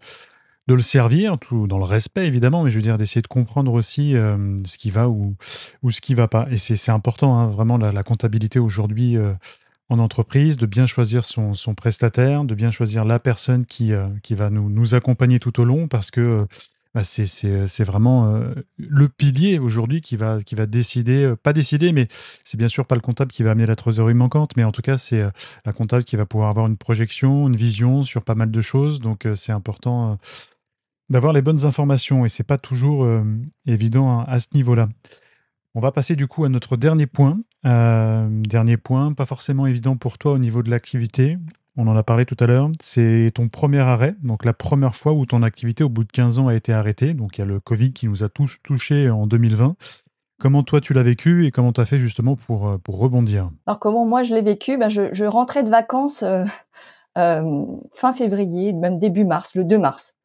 de 0.68 0.74
le 0.74 0.82
servir, 0.82 1.38
tout 1.38 1.66
dans 1.66 1.78
le 1.78 1.84
respect 1.84 2.26
évidemment, 2.26 2.62
mais 2.62 2.70
je 2.70 2.76
veux 2.76 2.82
dire 2.82 2.98
d'essayer 2.98 3.22
de 3.22 3.26
comprendre 3.26 3.72
aussi 3.72 4.14
euh, 4.14 4.56
ce 4.64 4.78
qui 4.78 4.90
va 4.90 5.08
ou, 5.08 5.34
ou 5.82 5.90
ce 5.90 6.00
qui 6.00 6.14
va 6.14 6.28
pas. 6.28 6.46
Et 6.50 6.56
c'est 6.56 6.92
important, 6.92 7.38
hein, 7.38 7.48
vraiment, 7.48 7.78
la, 7.78 8.02
comptabilité 8.02 8.58
aujourd'hui 8.58 9.16
euh, 9.16 9.32
en 9.88 9.98
entreprise, 9.98 10.56
de 10.56 10.66
bien 10.66 10.86
choisir 10.86 11.24
son, 11.24 11.54
son, 11.54 11.74
prestataire, 11.74 12.44
de 12.44 12.54
bien 12.54 12.70
choisir 12.70 13.04
la 13.04 13.18
personne 13.18 13.66
qui, 13.66 13.92
euh, 13.92 14.06
qui 14.22 14.34
va 14.34 14.50
nous, 14.50 14.70
nous 14.70 14.94
accompagner 14.94 15.40
tout 15.40 15.60
au 15.60 15.64
long, 15.64 15.88
parce 15.88 16.10
que 16.10 16.46
bah, 16.94 17.04
c'est 17.04 17.84
vraiment 17.84 18.38
le 18.76 19.08
pilier 19.08 19.58
aujourd'hui 19.58 20.02
qui 20.02 20.16
va, 20.16 20.42
qui 20.42 20.54
va 20.54 20.66
décider, 20.66 21.32
pas 21.42 21.54
décider, 21.54 21.90
mais 21.90 22.06
c'est 22.44 22.58
bien 22.58 22.68
sûr 22.68 22.84
pas 22.84 22.94
le 22.94 23.00
comptable 23.00 23.32
qui 23.32 23.42
va 23.42 23.52
amener 23.52 23.64
la 23.64 23.76
trésorerie 23.76 24.12
manquante, 24.12 24.58
mais 24.58 24.64
en 24.64 24.72
tout 24.72 24.82
cas, 24.82 24.98
c'est 24.98 25.24
la 25.64 25.72
comptable 25.72 26.04
qui 26.04 26.16
va 26.16 26.26
pouvoir 26.26 26.50
avoir 26.50 26.66
une 26.66 26.76
projection, 26.76 27.48
une 27.48 27.56
vision 27.56 28.02
sur 28.02 28.24
pas 28.24 28.34
mal 28.34 28.50
de 28.50 28.60
choses. 28.60 29.00
Donc, 29.00 29.26
c'est 29.34 29.52
important 29.52 30.18
d'avoir 31.12 31.34
les 31.34 31.42
bonnes 31.42 31.66
informations 31.66 32.24
et 32.24 32.30
c'est 32.30 32.42
pas 32.42 32.56
toujours 32.56 33.04
euh, 33.04 33.22
évident 33.66 34.20
à, 34.20 34.38
ce 34.38 34.48
niveau-là. 34.54 34.88
On 35.74 35.80
va 35.80 35.92
passer 35.92 36.16
du 36.16 36.26
coup 36.26 36.44
à 36.44 36.48
notre 36.48 36.76
dernier 36.76 37.06
point. 37.06 37.38
Euh, 37.66 38.26
dernier 38.30 38.78
point, 38.78 39.12
pas 39.12 39.26
forcément 39.26 39.66
évident 39.66 39.96
pour 39.96 40.16
toi 40.16 40.32
au 40.32 40.38
niveau 40.38 40.62
de 40.62 40.70
l'activité. 40.70 41.36
On 41.76 41.86
en 41.86 41.96
a 41.96 42.02
parlé 42.02 42.24
tout 42.24 42.36
à 42.40 42.46
l'heure. 42.46 42.70
C'est 42.80 43.30
ton 43.34 43.48
premier 43.48 43.78
arrêt, 43.78 44.14
donc 44.22 44.44
la 44.44 44.54
première 44.54 44.94
fois 44.94 45.12
où 45.12 45.26
ton 45.26 45.42
activité 45.42 45.84
au 45.84 45.90
bout 45.90 46.04
de 46.04 46.10
15 46.10 46.38
ans 46.38 46.48
a 46.48 46.54
été 46.54 46.72
arrêtée. 46.72 47.12
Donc 47.12 47.36
il 47.36 47.42
y 47.42 47.44
a 47.44 47.46
le 47.46 47.60
Covid 47.60 47.92
qui 47.92 48.08
nous 48.08 48.24
a 48.24 48.30
tous 48.30 48.58
touchés 48.62 49.10
en 49.10 49.26
2020. 49.26 49.76
Comment 50.40 50.62
toi 50.62 50.80
tu 50.80 50.94
l'as 50.94 51.02
vécu 51.02 51.46
et 51.46 51.50
comment 51.50 51.72
tu 51.72 51.80
as 51.82 51.86
fait 51.86 51.98
justement 51.98 52.36
pour, 52.36 52.68
euh, 52.68 52.78
rebondir? 52.88 53.50
Alors 53.66 53.78
comment 53.78 54.06
moi 54.06 54.22
je 54.22 54.34
l'ai 54.34 54.42
vécu? 54.42 54.78
Ben 54.78 54.88
je, 54.88 55.24
rentrais 55.24 55.62
de 55.62 55.70
vacances 55.70 56.24
fin 57.14 58.12
février, 58.14 58.72
même 58.72 58.98
début 58.98 59.26
mars, 59.26 59.54
le 59.54 59.64
2 59.64 59.76
mars. 59.76 60.16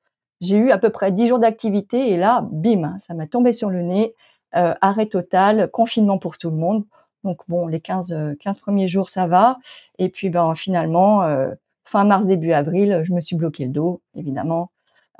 J'ai 0.41 0.57
eu 0.57 0.71
à 0.71 0.77
peu 0.77 0.89
près 0.89 1.11
10 1.11 1.27
jours 1.27 1.39
d'activité 1.39 2.11
et 2.11 2.17
là, 2.17 2.47
bim, 2.51 2.95
ça 2.99 3.13
m'a 3.13 3.27
tombé 3.27 3.51
sur 3.51 3.69
le 3.69 3.81
nez. 3.81 4.13
Euh, 4.55 4.73
arrêt 4.81 5.07
total, 5.07 5.69
confinement 5.71 6.17
pour 6.17 6.37
tout 6.37 6.49
le 6.49 6.55
monde. 6.55 6.85
Donc 7.23 7.41
bon, 7.47 7.67
les 7.67 7.81
15, 7.81 8.37
15 8.39 8.59
premiers 8.59 8.87
jours, 8.87 9.09
ça 9.09 9.27
va. 9.27 9.57
Et 9.97 10.09
puis 10.09 10.29
ben 10.29 10.55
finalement, 10.55 11.23
euh, 11.23 11.53
fin 11.83 12.05
mars, 12.05 12.25
début 12.27 12.53
avril, 12.53 13.01
je 13.03 13.13
me 13.13 13.19
suis 13.19 13.35
bloqué 13.35 13.65
le 13.65 13.71
dos, 13.71 14.01
évidemment. 14.15 14.71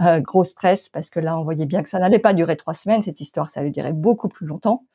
Euh, 0.01 0.19
gros 0.19 0.43
stress 0.43 0.89
parce 0.89 1.10
que 1.10 1.19
là, 1.19 1.38
on 1.38 1.43
voyait 1.43 1.65
bien 1.65 1.84
que 1.84 1.89
ça 1.89 1.99
n'allait 1.99 2.19
pas 2.19 2.34
durer 2.34 2.56
trois 2.56 2.73
semaines. 2.73 3.01
Cette 3.01 3.19
histoire, 3.19 3.49
ça 3.49 3.60
allait 3.62 3.71
durer 3.71 3.93
beaucoup 3.93 4.30
plus 4.30 4.47
longtemps. 4.47 4.86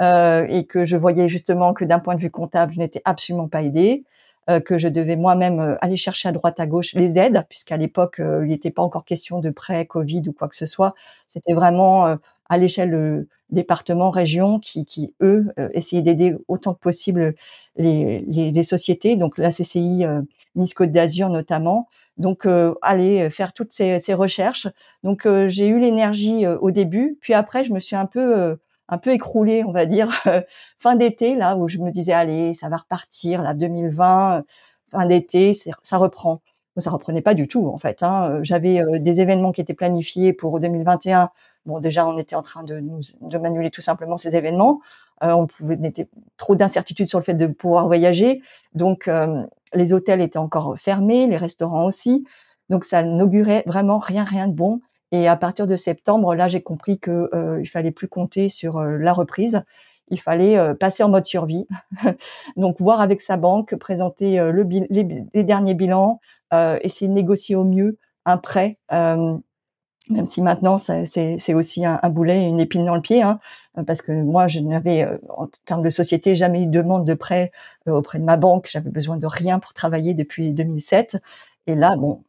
et 0.00 0.66
que 0.68 0.84
je 0.84 0.96
voyais 0.96 1.28
justement 1.28 1.74
que 1.74 1.84
d'un 1.84 1.98
point 1.98 2.14
de 2.14 2.20
vue 2.20 2.30
comptable, 2.30 2.72
je 2.72 2.78
n'étais 2.78 3.02
absolument 3.04 3.48
pas 3.48 3.62
aidée. 3.62 4.04
Euh, 4.48 4.60
que 4.60 4.78
je 4.78 4.88
devais 4.88 5.16
moi-même 5.16 5.60
euh, 5.60 5.76
aller 5.82 5.98
chercher 5.98 6.30
à 6.30 6.32
droite 6.32 6.58
à 6.58 6.66
gauche 6.66 6.94
les 6.94 7.18
aides, 7.18 7.44
puisqu'à 7.50 7.76
l'époque, 7.76 8.18
euh, 8.18 8.46
il 8.46 8.48
n'était 8.48 8.70
pas 8.70 8.80
encore 8.82 9.04
question 9.04 9.40
de 9.40 9.50
prêt 9.50 9.84
Covid 9.84 10.22
ou 10.26 10.32
quoi 10.32 10.48
que 10.48 10.56
ce 10.56 10.64
soit. 10.64 10.94
C'était 11.26 11.52
vraiment 11.52 12.16
à 12.48 12.56
l'échelle 12.56 13.26
département, 13.50 14.10
région, 14.10 14.58
qui, 14.58 14.86
qui 14.86 15.12
eux 15.20 15.48
essayaient 15.74 16.00
d'aider 16.00 16.34
autant 16.48 16.72
que 16.72 16.80
possible 16.80 17.34
les, 17.76 18.20
les, 18.20 18.50
les, 18.50 18.62
sociétés, 18.62 19.16
donc 19.16 19.36
la 19.36 19.50
CCI 19.50 20.06
Nice 20.54 20.72
Côte 20.72 20.90
d'Azur 20.92 21.28
notamment. 21.28 21.88
Donc 22.16 22.46
aller 22.80 23.28
faire 23.28 23.52
toutes 23.52 23.72
ces, 23.72 24.00
ces 24.00 24.14
recherches. 24.14 24.68
Donc 25.02 25.28
j'ai 25.46 25.68
eu 25.68 25.78
l'énergie 25.78 26.46
au 26.46 26.70
début, 26.70 27.18
puis 27.20 27.34
après 27.34 27.64
je 27.64 27.72
me 27.72 27.80
suis 27.80 27.96
un 27.96 28.06
peu 28.06 28.56
un 28.88 28.98
peu 28.98 29.10
écroulé, 29.10 29.64
on 29.64 29.72
va 29.72 29.86
dire, 29.86 30.10
fin 30.78 30.96
d'été, 30.96 31.34
là, 31.34 31.56
où 31.56 31.68
je 31.68 31.78
me 31.78 31.90
disais, 31.90 32.12
allez, 32.12 32.54
ça 32.54 32.68
va 32.68 32.76
repartir, 32.78 33.42
là, 33.42 33.54
2020, 33.54 34.44
fin 34.90 35.06
d'été, 35.06 35.52
ça 35.54 35.98
reprend. 35.98 36.40
Ça 36.76 36.90
reprenait 36.90 37.22
pas 37.22 37.34
du 37.34 37.48
tout, 37.48 37.66
en 37.66 37.76
fait. 37.76 38.04
Hein. 38.04 38.38
J'avais 38.42 38.80
euh, 38.80 39.00
des 39.00 39.20
événements 39.20 39.50
qui 39.50 39.60
étaient 39.60 39.74
planifiés 39.74 40.32
pour 40.32 40.60
2021. 40.60 41.30
Bon, 41.66 41.80
déjà, 41.80 42.06
on 42.06 42.16
était 42.18 42.36
en 42.36 42.42
train 42.42 42.62
de 42.62 42.78
nous 42.78 43.00
de 43.20 43.38
manuler 43.38 43.70
tout 43.70 43.80
simplement 43.80 44.16
ces 44.16 44.36
événements. 44.36 44.80
Euh, 45.24 45.32
on 45.32 45.48
pouvait, 45.48 45.76
n'était 45.76 46.08
trop 46.36 46.54
d'incertitudes 46.54 47.08
sur 47.08 47.18
le 47.18 47.24
fait 47.24 47.34
de 47.34 47.46
pouvoir 47.46 47.88
voyager. 47.88 48.42
Donc, 48.74 49.08
euh, 49.08 49.42
les 49.74 49.92
hôtels 49.92 50.20
étaient 50.20 50.38
encore 50.38 50.78
fermés, 50.78 51.26
les 51.26 51.36
restaurants 51.36 51.84
aussi. 51.84 52.24
Donc, 52.68 52.84
ça 52.84 53.02
n'augurait 53.02 53.64
vraiment 53.66 53.98
rien, 53.98 54.22
rien 54.22 54.46
de 54.46 54.52
bon. 54.52 54.80
Et 55.12 55.26
à 55.26 55.36
partir 55.36 55.66
de 55.66 55.76
septembre, 55.76 56.34
là, 56.34 56.48
j'ai 56.48 56.62
compris 56.62 56.98
que 56.98 57.30
euh, 57.34 57.60
il 57.60 57.66
fallait 57.66 57.90
plus 57.90 58.08
compter 58.08 58.48
sur 58.48 58.78
euh, 58.78 58.98
la 58.98 59.12
reprise. 59.12 59.62
Il 60.10 60.20
fallait 60.20 60.58
euh, 60.58 60.74
passer 60.74 61.02
en 61.02 61.08
mode 61.08 61.26
survie. 61.26 61.66
Donc, 62.56 62.80
voir 62.80 63.00
avec 63.00 63.20
sa 63.20 63.36
banque, 63.36 63.74
présenter 63.76 64.38
euh, 64.38 64.52
le 64.52 64.66
les, 64.90 65.44
derniers 65.44 65.74
bilans, 65.74 66.20
essayer 66.52 67.08
de 67.08 67.14
négocier 67.14 67.56
au 67.56 67.64
mieux 67.64 67.98
un 68.24 68.36
prêt. 68.38 68.78
même 68.90 70.24
si 70.24 70.40
maintenant 70.40 70.78
c'est 70.78 71.54
aussi 71.54 71.84
un, 71.84 72.00
un, 72.02 72.08
boulet, 72.08 72.46
une 72.46 72.60
épine 72.60 72.86
dans 72.86 72.94
le 72.94 73.02
pied, 73.02 73.20
hein, 73.20 73.38
parce 73.86 74.00
que 74.00 74.12
moi 74.12 74.48
je 74.48 74.60
n'avais 74.60 75.06
en 75.28 75.46
termes 75.66 75.82
de 75.82 75.90
société 75.90 76.34
jamais 76.34 76.62
eu 76.62 76.66
de 76.66 76.72
demande 76.72 77.06
de 77.06 77.12
prêt 77.12 77.52
auprès 77.86 78.18
de 78.18 78.24
ma 78.24 78.38
banque. 78.38 78.68
J'avais 78.70 78.90
besoin 78.90 79.18
de 79.18 79.26
rien 79.26 79.58
pour 79.58 79.74
travailler 79.74 80.14
depuis 80.14 80.52
2007. 80.52 81.18
Et 81.66 81.74
là, 81.74 81.96
bon, 81.96 82.22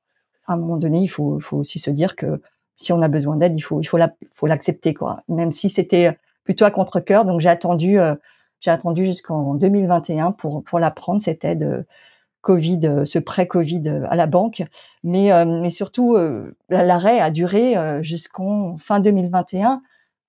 à 0.48 0.54
un 0.54 0.58
moment 0.58 0.78
donné, 0.78 1.00
il 1.02 1.08
faut, 1.08 1.40
faut 1.40 1.58
aussi 1.58 1.80
se 1.80 1.92
dire 1.92 2.18
que 2.18 2.42
si 2.80 2.94
on 2.94 3.02
a 3.02 3.10
besoin 3.10 3.36
d'aide, 3.36 3.58
il 3.58 3.62
faut 3.62 3.82
il 3.82 3.86
faut 3.86 3.98
la, 3.98 4.14
faut 4.32 4.48
l'accepter 4.48 4.94
quoi. 4.94 5.22
Même 5.28 5.52
si 5.52 5.70
c'était 5.70 6.18
plutôt 6.46 6.66
à 6.66 6.72
contre 6.72 7.02
cœur, 7.02 7.26
donc 7.26 7.42
j'ai 7.42 7.50
attendu 7.50 8.00
euh, 8.00 8.16
j'ai 8.62 8.72
attendu 8.72 9.04
jusqu'en 9.06 9.54
2021 9.56 10.32
pour 10.32 10.64
pour 10.64 10.80
la 10.80 10.90
prendre 10.90 11.22
cette 11.22 11.44
aide 11.44 11.64
euh, 11.64 11.84
Covid, 12.42 12.80
euh, 12.86 13.06
ce 13.06 13.20
prêt 13.20 13.48
Covid 13.48 13.90
à 14.10 14.16
la 14.16 14.28
banque. 14.28 14.64
Mais 15.04 15.30
mais 15.46 15.70
surtout 15.70 16.16
l'arrêt 16.70 17.20
a 17.20 17.30
duré 17.32 17.76
jusqu'en 18.02 18.78
fin 18.78 19.02
2021 19.02 19.82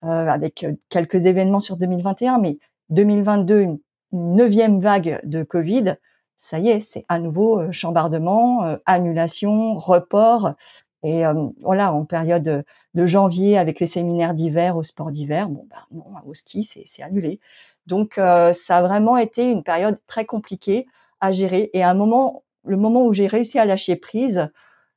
avec 0.02 0.66
quelques 0.88 1.26
événements 1.26 1.60
sur 1.60 1.76
2021, 1.76 2.38
mais 2.38 2.58
2022 2.88 3.60
une, 3.60 3.78
neuvième 4.12 4.80
vague 4.80 5.20
de 5.22 5.44
Covid. 5.44 5.94
Ça 6.36 6.58
y 6.58 6.68
est, 6.68 6.80
c'est 6.80 7.04
à 7.08 7.20
nouveau 7.20 7.70
chambardement, 7.70 8.76
annulation, 8.86 9.76
report. 9.76 10.54
Et 11.02 11.22
voilà, 11.60 11.92
en 11.92 12.04
période 12.04 12.64
de 12.94 13.06
janvier, 13.06 13.56
avec 13.56 13.80
les 13.80 13.86
séminaires 13.86 14.34
d'hiver 14.34 14.76
au 14.76 14.82
sport 14.82 15.10
d'hiver, 15.10 15.48
bon, 15.48 15.66
bah, 15.70 15.86
non, 15.92 16.04
au 16.26 16.34
ski, 16.34 16.62
c'est 16.64 17.02
annulé. 17.02 17.40
Donc, 17.86 18.14
ça 18.16 18.76
a 18.76 18.82
vraiment 18.82 19.16
été 19.16 19.50
une 19.50 19.62
période 19.62 19.98
très 20.06 20.24
compliquée 20.24 20.86
à 21.20 21.32
gérer. 21.32 21.70
Et 21.72 21.82
à 21.82 21.90
un 21.90 21.94
moment, 21.94 22.44
le 22.64 22.76
moment 22.76 23.06
où 23.06 23.12
j'ai 23.12 23.26
réussi 23.26 23.58
à 23.58 23.64
lâcher 23.64 23.96
prise, 23.96 24.50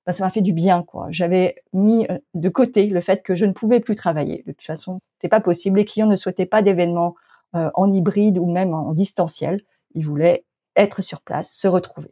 bah, 0.05 0.11
ça 0.11 0.25
m'a 0.25 0.29
fait 0.29 0.41
du 0.41 0.51
bien, 0.51 0.83
quoi. 0.83 1.07
J'avais 1.09 1.63
mis 1.71 2.05
de 2.33 2.49
côté 2.49 2.87
le 2.87 2.99
fait 2.99 3.23
que 3.23 3.35
je 3.35 3.45
ne 3.45 3.53
pouvais 3.53 3.79
plus 3.79 3.95
travailler. 3.95 4.43
De 4.45 4.51
toute 4.51 4.63
façon, 4.63 4.99
c'était 5.13 5.29
pas 5.29 5.39
possible. 5.39 5.79
Les 5.79 5.85
clients 5.85 6.07
ne 6.07 6.17
souhaitaient 6.17 6.45
pas 6.45 6.61
d'événements 6.61 7.15
en 7.53 7.91
hybride 7.91 8.37
ou 8.37 8.51
même 8.51 8.73
en 8.73 8.91
distanciel. 8.93 9.61
Ils 9.95 10.05
voulaient 10.05 10.43
être 10.75 11.01
sur 11.01 11.21
place, 11.21 11.53
se 11.53 11.67
retrouver. 11.67 12.11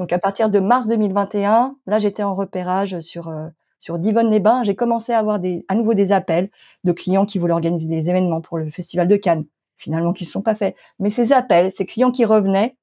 Donc 0.00 0.14
à 0.14 0.18
partir 0.18 0.48
de 0.48 0.60
mars 0.60 0.86
2021, 0.86 1.76
là 1.86 1.98
j'étais 1.98 2.22
en 2.22 2.34
repérage 2.34 2.98
sur 3.00 3.30
sur 3.78 3.98
Divonne-les-Bains. 3.98 4.62
J'ai 4.64 4.74
commencé 4.74 5.12
à 5.12 5.18
avoir 5.18 5.38
à 5.68 5.74
nouveau 5.74 5.92
des 5.92 6.10
appels 6.10 6.48
de 6.84 6.92
clients 6.92 7.26
qui 7.26 7.38
voulaient 7.38 7.52
organiser 7.52 7.86
des 7.86 8.08
événements 8.08 8.40
pour 8.40 8.56
le 8.56 8.70
Festival 8.70 9.08
de 9.08 9.16
Cannes, 9.16 9.44
finalement 9.76 10.14
qui 10.14 10.24
ne 10.24 10.26
se 10.26 10.32
sont 10.32 10.40
pas 10.40 10.54
faits. 10.54 10.74
Mais 11.00 11.10
ces 11.10 11.34
appels, 11.34 11.70
ces 11.70 11.84
clients 11.84 12.12
qui 12.12 12.24
revenaient 12.24 12.78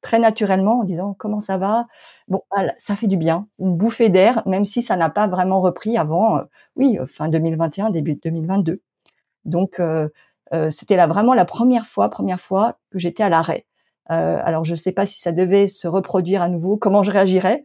très 0.00 0.18
naturellement 0.18 0.80
en 0.80 0.82
disant 0.82 1.14
comment 1.16 1.38
ça 1.38 1.58
va? 1.58 1.86
Bon, 2.26 2.42
ça 2.76 2.96
fait 2.96 3.06
du 3.06 3.16
bien, 3.16 3.46
une 3.60 3.76
bouffée 3.76 4.08
d'air, 4.08 4.42
même 4.44 4.64
si 4.64 4.82
ça 4.82 4.96
n'a 4.96 5.10
pas 5.10 5.28
vraiment 5.28 5.60
repris 5.60 5.96
avant, 5.96 6.40
oui, 6.74 6.98
fin 7.06 7.28
2021, 7.28 7.90
début 7.90 8.16
2022. 8.16 8.82
Donc 9.44 9.80
c'était 10.70 10.96
là 10.96 11.06
vraiment 11.06 11.34
la 11.34 11.44
première 11.44 11.86
fois, 11.86 12.08
première 12.08 12.40
fois 12.40 12.78
que 12.90 12.98
j'étais 12.98 13.22
à 13.22 13.28
l'arrêt. 13.28 13.64
Euh, 14.10 14.40
alors 14.44 14.64
je 14.64 14.72
ne 14.72 14.76
sais 14.76 14.92
pas 14.92 15.06
si 15.06 15.20
ça 15.20 15.32
devait 15.32 15.68
se 15.68 15.86
reproduire 15.86 16.42
à 16.42 16.48
nouveau, 16.48 16.76
comment 16.76 17.02
je 17.02 17.10
réagirais, 17.10 17.64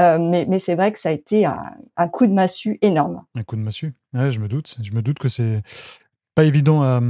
euh, 0.00 0.18
mais, 0.18 0.58
c'est 0.58 0.74
vrai 0.74 0.90
que 0.90 0.98
ça 0.98 1.10
a 1.10 1.12
été 1.12 1.46
un, 1.46 2.08
coup 2.08 2.26
de 2.26 2.32
massue 2.32 2.78
énorme. 2.82 3.22
Un 3.36 3.42
coup 3.42 3.54
de 3.54 3.60
massue, 3.60 3.94
je 4.12 4.40
me 4.40 4.48
doute. 4.48 4.76
Je 4.82 4.92
me 4.92 5.02
doute 5.02 5.20
que 5.20 5.28
c'est 5.28 5.62
pas 6.34 6.44
évident 6.44 6.82
à, 6.82 7.00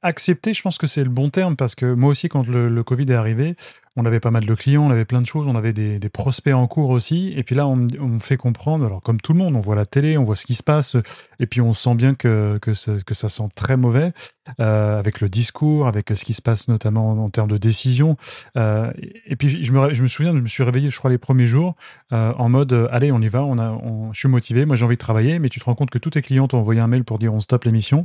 accepter. 0.00 0.54
Je 0.54 0.62
pense 0.62 0.78
que 0.78 0.86
c'est 0.86 1.04
le 1.04 1.10
bon 1.10 1.28
terme 1.28 1.54
parce 1.56 1.74
que 1.74 1.92
moi 1.92 2.08
aussi, 2.08 2.30
quand 2.30 2.46
le 2.48 2.82
Covid 2.82 3.04
est 3.10 3.14
arrivé, 3.14 3.56
on 3.96 4.04
avait 4.04 4.20
pas 4.20 4.32
mal 4.32 4.44
de 4.44 4.54
clients, 4.54 4.84
on 4.84 4.90
avait 4.90 5.04
plein 5.04 5.20
de 5.20 5.26
choses, 5.26 5.46
on 5.46 5.54
avait 5.54 5.72
des, 5.72 6.00
prospects 6.08 6.54
en 6.54 6.66
cours 6.66 6.90
aussi. 6.90 7.32
Et 7.36 7.44
puis 7.44 7.54
là, 7.54 7.66
on, 7.68 7.76
me 7.76 8.18
fait 8.18 8.36
comprendre, 8.36 8.86
alors 8.86 9.02
comme 9.02 9.20
tout 9.20 9.32
le 9.32 9.38
monde, 9.38 9.54
on 9.54 9.60
voit 9.60 9.76
la 9.76 9.86
télé, 9.86 10.18
on 10.18 10.24
voit 10.24 10.36
ce 10.36 10.46
qui 10.46 10.54
se 10.54 10.62
passe, 10.62 10.96
et 11.38 11.46
puis 11.46 11.60
on 11.60 11.72
sent 11.72 11.94
bien 11.94 12.14
que, 12.14 12.58
que, 12.60 12.74
ça, 12.74 13.28
sent 13.28 13.48
très 13.54 13.76
mauvais 13.76 14.12
euh, 14.60 14.98
avec 14.98 15.20
le 15.20 15.28
discours, 15.28 15.86
avec 15.86 16.10
ce 16.14 16.24
qui 16.24 16.34
se 16.34 16.42
passe 16.42 16.66
notamment 16.68 17.12
en, 17.12 17.28
termes 17.28 17.50
de 17.50 17.56
décision. 17.56 18.16
Euh, 18.56 18.92
et 19.26 19.36
puis 19.36 19.62
je 19.62 19.72
me, 19.72 19.94
je 19.94 20.02
me 20.02 20.08
souviens, 20.08 20.32
je 20.34 20.40
me 20.40 20.46
suis 20.46 20.64
réveillé, 20.64 20.90
je 20.90 20.98
crois, 20.98 21.10
les 21.10 21.18
premiers 21.18 21.46
jours 21.46 21.76
euh, 22.12 22.32
en 22.36 22.48
mode 22.48 22.88
allez, 22.90 23.12
on 23.12 23.20
y 23.20 23.28
va, 23.28 23.44
on 23.44 23.58
a, 23.58 23.80
je 24.12 24.18
suis 24.18 24.28
motivé, 24.28 24.64
moi 24.66 24.76
j'ai 24.76 24.84
envie 24.84 24.96
de 24.96 25.00
travailler, 25.00 25.38
mais 25.38 25.48
tu 25.48 25.60
te 25.60 25.64
rends 25.64 25.74
compte 25.74 25.90
que 25.90 25.98
tous 25.98 26.10
tes 26.10 26.22
clients 26.22 26.48
t'ont 26.48 26.58
envoyé 26.58 26.80
un 26.80 26.88
mail 26.88 27.04
pour 27.04 27.18
dire 27.18 27.32
on 27.32 27.40
stoppe 27.40 27.64
l'émission. 27.64 28.04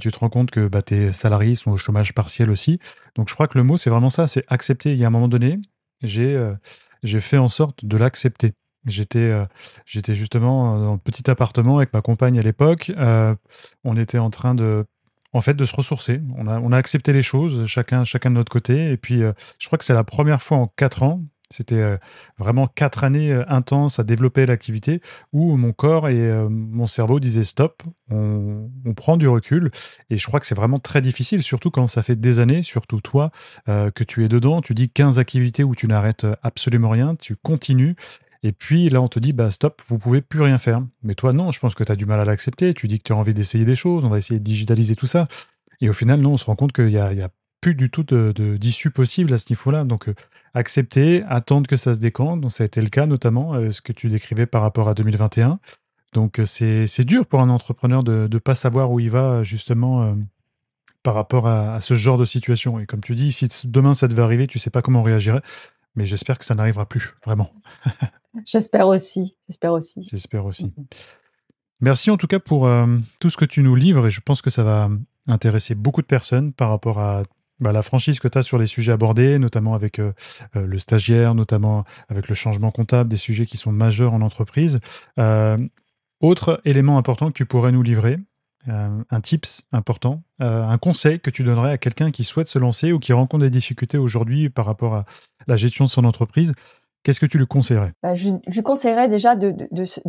Tu 0.00 0.10
te 0.10 0.18
rends 0.18 0.30
compte 0.30 0.50
que 0.50 0.68
bah, 0.68 0.82
tes 0.82 1.12
salariés 1.12 1.54
sont 1.54 1.72
au 1.72 1.76
chômage 1.76 2.14
partiel 2.14 2.50
aussi. 2.50 2.80
Donc 3.14 3.28
je 3.28 3.34
crois 3.34 3.48
que 3.48 3.58
le 3.58 3.64
mot, 3.64 3.76
c'est 3.76 3.90
vraiment 3.90 4.10
ça, 4.10 4.26
c'est 4.26 4.44
accepter. 4.48 5.04
Un 5.04 5.10
moment 5.18 5.28
donné, 5.28 5.58
j'ai 6.02 6.34
euh, 6.34 6.54
j'ai 7.02 7.20
fait 7.20 7.38
en 7.38 7.48
sorte 7.48 7.84
de 7.84 7.96
l'accepter. 7.96 8.48
J'étais 8.86 9.18
euh, 9.18 9.44
justement 9.86 10.78
dans 10.78 10.92
un 10.94 10.98
petit 10.98 11.30
appartement 11.30 11.78
avec 11.78 11.92
ma 11.92 12.00
compagne 12.00 12.38
à 12.38 12.42
l'époque. 12.42 12.90
Euh, 12.96 13.34
on 13.84 13.96
était 13.96 14.18
en 14.18 14.30
train 14.30 14.54
de 14.54 14.86
en 15.32 15.40
fait 15.40 15.54
de 15.54 15.64
se 15.64 15.76
ressourcer. 15.76 16.20
On 16.36 16.46
a, 16.46 16.58
on 16.60 16.72
a 16.72 16.76
accepté 16.76 17.12
les 17.12 17.22
choses, 17.22 17.66
chacun, 17.66 18.04
chacun 18.04 18.30
de 18.30 18.36
notre 18.36 18.50
côté. 18.50 18.90
Et 18.90 18.96
puis, 18.96 19.20
je 19.58 19.66
crois 19.66 19.78
que 19.78 19.84
c'est 19.84 19.94
la 19.94 20.04
première 20.04 20.40
fois 20.40 20.56
en 20.56 20.68
quatre 20.68 21.02
ans 21.02 21.22
c'était 21.50 21.76
euh, 21.76 21.96
vraiment 22.38 22.66
quatre 22.66 23.04
années 23.04 23.32
euh, 23.32 23.44
intenses 23.48 23.98
à 23.98 24.04
développer 24.04 24.44
l'activité 24.44 25.00
où 25.32 25.56
mon 25.56 25.72
corps 25.72 26.08
et 26.08 26.18
euh, 26.18 26.48
mon 26.48 26.86
cerveau 26.86 27.20
disaient 27.20 27.44
stop, 27.44 27.82
on, 28.10 28.68
prend 28.96 29.16
du 29.16 29.28
recul. 29.28 29.70
Et 30.10 30.16
je 30.16 30.26
crois 30.26 30.40
que 30.40 30.46
c'est 30.46 30.54
vraiment 30.54 30.78
très 30.78 31.00
difficile, 31.00 31.42
surtout 31.42 31.70
quand 31.70 31.86
ça 31.86 32.02
fait 32.02 32.16
des 32.16 32.40
années, 32.40 32.62
surtout 32.62 33.00
toi, 33.00 33.30
que 33.66 34.02
tu 34.02 34.24
es 34.24 34.28
dedans. 34.28 34.60
Tu 34.60 34.74
dis 34.74 34.88
15 34.88 35.18
activités 35.18 35.62
où 35.62 35.74
tu 35.74 35.86
n'arrêtes 35.86 36.26
absolument 36.42 36.88
rien, 36.88 37.14
tu 37.14 37.36
continues. 37.36 37.94
Et 38.42 38.52
puis 38.52 38.88
là, 38.88 39.00
on 39.02 39.08
te 39.08 39.20
dit, 39.20 39.32
bah 39.32 39.50
stop, 39.50 39.82
vous 39.88 39.98
pouvez 39.98 40.20
plus 40.20 40.40
rien 40.40 40.58
faire. 40.58 40.82
Mais 41.02 41.14
toi, 41.14 41.32
non, 41.32 41.52
je 41.52 41.60
pense 41.60 41.74
que 41.74 41.84
tu 41.84 41.92
as 41.92 41.96
du 41.96 42.06
mal 42.06 42.18
à 42.18 42.24
l'accepter. 42.24 42.74
Tu 42.74 42.88
dis 42.88 42.98
que 42.98 43.04
tu 43.04 43.12
as 43.12 43.16
envie 43.16 43.34
d'essayer 43.34 43.64
des 43.64 43.74
choses, 43.74 44.04
on 44.04 44.08
va 44.08 44.18
essayer 44.18 44.40
de 44.40 44.44
digitaliser 44.44 44.96
tout 44.96 45.06
ça. 45.06 45.26
Et 45.80 45.88
au 45.88 45.92
final, 45.92 46.20
non, 46.20 46.32
on 46.32 46.36
se 46.36 46.46
rend 46.46 46.56
compte 46.56 46.72
qu'il 46.72 46.90
y 46.90 46.98
a, 46.98 47.12
plus 47.60 47.74
du 47.74 47.90
tout 47.90 48.04
d'issue 48.58 48.88
de, 48.88 48.92
possible 48.92 49.32
à 49.32 49.38
ce 49.38 49.46
niveau-là. 49.50 49.84
Donc, 49.84 50.08
accepter, 50.54 51.22
attendre 51.28 51.66
que 51.66 51.76
ça 51.76 51.94
se 51.94 52.00
décante. 52.00 52.40
Donc 52.40 52.52
ça 52.52 52.64
a 52.64 52.66
été 52.66 52.80
le 52.80 52.88
cas 52.88 53.06
notamment, 53.06 53.54
euh, 53.54 53.70
ce 53.70 53.80
que 53.80 53.92
tu 53.92 54.08
décrivais 54.08 54.46
par 54.46 54.62
rapport 54.62 54.88
à 54.88 54.94
2021. 54.94 55.58
Donc 56.12 56.40
euh, 56.40 56.44
c'est 56.44 57.04
dur 57.04 57.26
pour 57.26 57.40
un 57.40 57.48
entrepreneur 57.48 58.02
de 58.02 58.28
ne 58.30 58.38
pas 58.38 58.54
savoir 58.54 58.90
où 58.90 59.00
il 59.00 59.10
va 59.10 59.42
justement 59.42 60.02
euh, 60.02 60.12
par 61.02 61.14
rapport 61.14 61.46
à, 61.46 61.80
ce 61.80 61.94
genre 61.94 62.18
de 62.18 62.24
situation. 62.24 62.80
Et 62.80 62.86
comme 62.86 63.00
tu 63.00 63.14
dis, 63.14 63.32
si 63.32 63.48
demain 63.64 63.94
ça 63.94 64.08
devait 64.08 64.22
arriver, 64.22 64.46
tu 64.46 64.58
sais 64.58 64.70
pas 64.70 64.82
comment 64.82 65.00
on 65.00 65.04
réagirait. 65.04 65.42
Mais 65.94 66.06
j'espère 66.06 66.38
que 66.38 66.44
ça 66.44 66.54
n'arrivera 66.54 66.86
plus, 66.86 67.14
vraiment. 67.24 67.52
j'espère 68.46 68.88
aussi, 68.88 69.36
j'espère 69.48 69.72
aussi. 69.72 70.06
J'espère 70.10 70.44
aussi. 70.44 70.66
Mm-hmm. 70.66 70.84
Merci 71.80 72.10
en 72.10 72.16
tout 72.16 72.26
cas 72.26 72.40
pour 72.40 72.68
tout 73.20 73.30
ce 73.30 73.36
que 73.36 73.44
tu 73.44 73.62
nous 73.62 73.76
livres 73.76 74.08
et 74.08 74.10
je 74.10 74.20
pense 74.20 74.42
que 74.42 74.50
ça 74.50 74.64
va 74.64 74.90
intéresser 75.28 75.76
beaucoup 75.76 76.02
de 76.02 76.06
personnes 76.06 76.52
par 76.52 76.70
rapport 76.70 76.98
à 76.98 77.22
bah, 77.60 77.72
la 77.72 77.82
franchise 77.82 78.20
que 78.20 78.28
tu 78.28 78.38
as 78.38 78.42
sur 78.42 78.58
les 78.58 78.66
sujets 78.66 78.92
abordés, 78.92 79.38
notamment 79.38 79.74
avec 79.74 79.98
euh, 79.98 80.12
euh, 80.56 80.66
le 80.66 80.78
stagiaire, 80.78 81.34
notamment 81.34 81.84
avec 82.08 82.28
le 82.28 82.34
changement 82.34 82.70
comptable, 82.70 83.08
des 83.08 83.16
sujets 83.16 83.46
qui 83.46 83.56
sont 83.56 83.72
majeurs 83.72 84.14
en 84.14 84.20
entreprise. 84.20 84.78
Euh, 85.18 85.56
autre 86.20 86.60
élément 86.64 86.98
important 86.98 87.28
que 87.28 87.32
tu 87.32 87.46
pourrais 87.46 87.72
nous 87.72 87.82
livrer, 87.82 88.18
un 88.66 89.20
tips 89.22 89.62
important, 89.72 90.24
un 90.40 90.76
conseil 90.76 91.20
que 91.20 91.30
tu 91.30 91.42
donnerais 91.42 91.70
à 91.70 91.78
quelqu'un 91.78 92.10
qui 92.10 92.24
souhaite 92.24 92.48
se 92.48 92.58
lancer 92.58 92.92
ou 92.92 92.98
qui 92.98 93.14
rencontre 93.14 93.44
des 93.44 93.50
difficultés 93.50 93.96
aujourd'hui 93.96 94.50
par 94.50 94.66
rapport 94.66 94.94
à 94.94 95.04
la 95.46 95.56
gestion 95.56 95.84
de 95.84 95.88
son 95.88 96.04
entreprise. 96.04 96.52
Qu'est-ce 97.02 97.20
que 97.20 97.24
tu 97.24 97.38
lui 97.38 97.46
conseillerais? 97.46 97.92
Bah, 98.02 98.14
je, 98.14 98.60
conseillerais 98.60 99.08
déjà 99.08 99.36
de, 99.36 99.54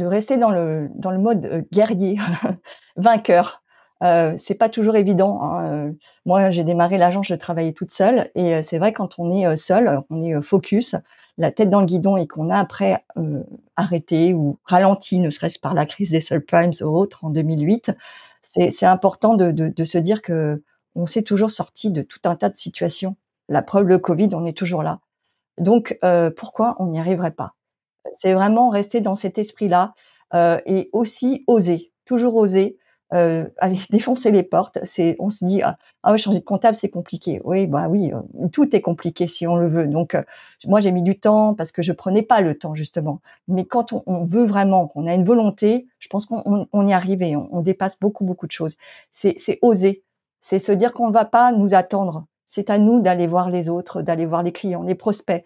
rester 0.03 0.37
dans 0.37 0.49
le 0.49 1.17
mode 1.19 1.67
guerrier, 1.71 2.17
vainqueur. 2.97 3.61
Euh, 4.03 4.33
c'est 4.37 4.55
pas 4.55 4.69
toujours 4.69 4.95
évident. 4.95 5.41
Hein. 5.41 5.65
Euh, 5.65 5.91
moi, 6.25 6.49
j'ai 6.49 6.63
démarré 6.63 6.97
l'agence, 6.97 7.27
je 7.27 7.35
travaillais 7.35 7.73
toute 7.73 7.91
seule, 7.91 8.29
et 8.35 8.55
euh, 8.55 8.61
c'est 8.63 8.77
vrai 8.77 8.93
quand 8.93 9.19
on 9.19 9.29
est 9.29 9.45
euh, 9.45 9.55
seul, 9.55 10.01
on 10.09 10.23
est 10.23 10.41
focus, 10.41 10.95
la 11.37 11.51
tête 11.51 11.69
dans 11.69 11.81
le 11.81 11.85
guidon, 11.85 12.17
et 12.17 12.27
qu'on 12.27 12.49
a 12.49 12.57
après 12.57 13.03
arrêté 13.75 14.33
ou 14.33 14.57
ralenti, 14.65 15.19
ne 15.19 15.29
serait-ce 15.29 15.59
par 15.59 15.73
la 15.73 15.85
crise 15.85 16.11
des 16.11 16.21
subprimes 16.21 16.71
ou 16.81 16.97
autres 16.97 17.23
en 17.23 17.29
2008, 17.29 17.91
c'est 18.41 18.85
important 18.85 19.35
de, 19.35 19.51
de, 19.51 19.67
de, 19.67 19.83
se 19.83 19.97
dire 19.97 20.21
que 20.21 20.63
on 20.95 21.05
s'est 21.05 21.23
toujours 21.23 21.51
sorti 21.51 21.91
de 21.91 22.01
tout 22.01 22.19
un 22.25 22.35
tas 22.35 22.49
de 22.49 22.55
situations. 22.55 23.15
La 23.47 23.61
preuve, 23.61 23.87
le 23.87 23.99
Covid, 23.99 24.29
on 24.33 24.45
est 24.45 24.57
toujours 24.57 24.83
là. 24.83 24.99
Donc, 25.57 25.97
pourquoi 26.35 26.75
on 26.79 26.87
n'y 26.87 26.99
arriverait 26.99 27.31
pas? 27.31 27.53
C'est 28.13 28.33
vraiment 28.33 28.69
rester 28.69 29.01
dans 29.01 29.15
cet 29.15 29.37
esprit-là 29.37 29.93
et 30.33 30.89
aussi 30.91 31.43
oser, 31.47 31.91
toujours 32.05 32.35
oser 32.35 32.77
euh, 33.13 33.47
aller 33.57 33.79
défoncer 33.89 34.31
les 34.31 34.43
portes. 34.43 34.79
C'est, 34.83 35.15
on 35.19 35.29
se 35.29 35.45
dit 35.45 35.61
ah, 35.61 35.77
ah, 36.03 36.15
changer 36.17 36.39
de 36.39 36.45
comptable 36.45 36.75
c'est 36.75 36.89
compliqué. 36.89 37.41
Oui, 37.43 37.67
bah 37.67 37.87
oui, 37.89 38.11
euh, 38.13 38.47
tout 38.51 38.75
est 38.75 38.81
compliqué 38.81 39.27
si 39.27 39.47
on 39.47 39.55
le 39.55 39.67
veut. 39.67 39.87
Donc 39.87 40.15
euh, 40.15 40.23
moi 40.65 40.79
j'ai 40.79 40.91
mis 40.91 41.03
du 41.03 41.19
temps 41.19 41.53
parce 41.53 41.71
que 41.71 41.81
je 41.81 41.91
prenais 41.91 42.21
pas 42.21 42.41
le 42.41 42.57
temps 42.57 42.75
justement. 42.75 43.21
Mais 43.47 43.65
quand 43.65 43.93
on, 44.05 44.23
veut 44.23 44.45
vraiment, 44.45 44.87
qu'on 44.87 45.07
a 45.07 45.13
une 45.13 45.23
volonté, 45.23 45.87
je 45.99 46.07
pense 46.07 46.25
qu'on 46.25 46.67
on, 46.71 46.87
y 46.87 46.93
arrive 46.93 47.21
et 47.21 47.35
on, 47.35 47.49
on, 47.51 47.61
dépasse 47.61 47.99
beaucoup 47.99 48.25
beaucoup 48.25 48.47
de 48.47 48.51
choses. 48.51 48.77
C'est, 49.11 49.33
c'est 49.37 49.59
oser, 49.61 50.03
c'est 50.39 50.59
se 50.59 50.71
dire 50.71 50.93
qu'on 50.93 51.07
ne 51.07 51.13
va 51.13 51.25
pas 51.25 51.51
nous 51.51 51.73
attendre. 51.73 52.25
C'est 52.45 52.69
à 52.69 52.79
nous 52.79 52.99
d'aller 52.99 53.27
voir 53.27 53.49
les 53.49 53.69
autres, 53.69 54.01
d'aller 54.01 54.25
voir 54.25 54.41
les 54.43 54.51
clients, 54.51 54.81
les 54.83 54.95
prospects. 54.95 55.43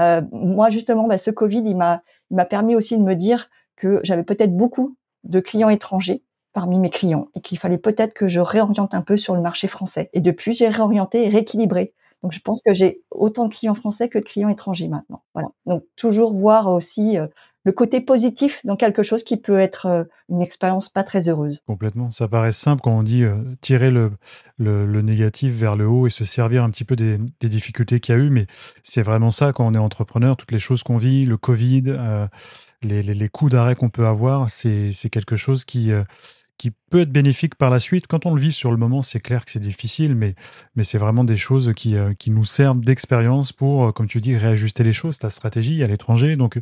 Euh, 0.00 0.22
moi 0.32 0.70
justement, 0.70 1.06
bah, 1.06 1.18
ce 1.18 1.30
Covid, 1.30 1.62
il 1.64 1.76
m'a, 1.76 2.02
il 2.30 2.36
m'a 2.36 2.44
permis 2.44 2.74
aussi 2.76 2.96
de 2.96 3.02
me 3.02 3.14
dire 3.14 3.48
que 3.76 4.00
j'avais 4.02 4.22
peut-être 4.22 4.56
beaucoup 4.56 4.96
de 5.24 5.40
clients 5.40 5.68
étrangers 5.68 6.22
parmi 6.56 6.78
mes 6.78 6.88
clients 6.88 7.28
et 7.34 7.42
qu'il 7.42 7.58
fallait 7.58 7.76
peut-être 7.76 8.14
que 8.14 8.28
je 8.28 8.40
réoriente 8.40 8.94
un 8.94 9.02
peu 9.02 9.18
sur 9.18 9.34
le 9.34 9.42
marché 9.42 9.68
français. 9.68 10.08
Et 10.14 10.22
depuis, 10.22 10.54
j'ai 10.54 10.68
réorienté 10.68 11.26
et 11.26 11.28
rééquilibré. 11.28 11.92
Donc, 12.22 12.32
je 12.32 12.40
pense 12.40 12.62
que 12.62 12.72
j'ai 12.72 13.02
autant 13.10 13.46
de 13.46 13.54
clients 13.54 13.74
français 13.74 14.08
que 14.08 14.18
de 14.18 14.24
clients 14.24 14.48
étrangers 14.48 14.88
maintenant. 14.88 15.22
Voilà. 15.34 15.50
Donc, 15.66 15.84
toujours 15.96 16.32
voir 16.32 16.72
aussi 16.72 17.18
euh, 17.18 17.26
le 17.64 17.72
côté 17.72 18.00
positif 18.00 18.64
dans 18.64 18.76
quelque 18.76 19.02
chose 19.02 19.22
qui 19.22 19.36
peut 19.36 19.60
être 19.60 19.84
euh, 19.84 20.04
une 20.30 20.40
expérience 20.40 20.88
pas 20.88 21.04
très 21.04 21.28
heureuse. 21.28 21.60
Complètement. 21.66 22.10
Ça 22.10 22.26
paraît 22.26 22.52
simple 22.52 22.80
quand 22.80 22.96
on 22.96 23.02
dit 23.02 23.22
euh, 23.22 23.34
tirer 23.60 23.90
le, 23.90 24.12
le, 24.56 25.02
négatif 25.02 25.52
vers 25.52 25.76
le 25.76 25.86
haut 25.86 26.06
et 26.06 26.10
se 26.10 26.24
servir 26.24 26.64
un 26.64 26.70
petit 26.70 26.84
peu 26.84 26.96
des, 26.96 27.18
des 27.38 27.50
difficultés 27.50 28.00
qu'il 28.00 28.14
y 28.14 28.18
a 28.18 28.20
eu, 28.22 28.30
mais 28.30 28.46
c'est 28.82 29.02
vraiment 29.02 29.30
ça 29.30 29.52
quand 29.52 29.66
on 29.66 29.74
est 29.74 29.78
entrepreneur, 29.78 30.38
toutes 30.38 30.52
les 30.52 30.58
choses 30.58 30.82
qu'on 30.82 30.96
vit, 30.96 31.26
le 31.26 31.36
Covid, 31.36 31.98
les, 32.82 33.02
les, 33.02 33.12
les, 33.14 33.28
coups 33.28 33.52
d'arrêt 33.52 33.74
qu'on 33.74 33.90
peut 33.90 34.06
avoir, 34.06 34.48
c'est 34.48 35.10
quelque 35.10 35.36
chose 35.36 35.66
qui 35.66 35.92
qui 36.58 36.72
peut 36.90 37.02
être 37.02 37.12
bénéfique 37.12 37.54
par 37.54 37.70
la 37.70 37.78
suite. 37.78 38.06
Quand 38.06 38.26
on 38.26 38.34
le 38.34 38.40
vit 38.40 38.52
sur 38.52 38.70
le 38.70 38.76
moment, 38.76 39.02
c'est 39.02 39.20
clair 39.20 39.44
que 39.44 39.50
c'est 39.50 39.60
difficile, 39.60 40.14
mais, 40.14 40.34
c'est 40.82 40.98
vraiment 40.98 41.24
des 41.24 41.36
choses 41.36 41.72
qui, 41.76 41.96
euh, 41.96 42.12
nous 42.28 42.44
servent 42.44 42.80
d'expérience 42.80 43.52
pour, 43.52 43.86
euh, 43.86 43.92
comme 43.92 44.06
tu 44.06 44.20
dis, 44.20 44.36
réajuster 44.36 44.82
les 44.84 44.92
choses, 44.92 45.18
ta 45.18 45.30
stratégie 45.30 45.82
à 45.82 45.86
l'étranger. 45.86 46.36
Donc, 46.36 46.58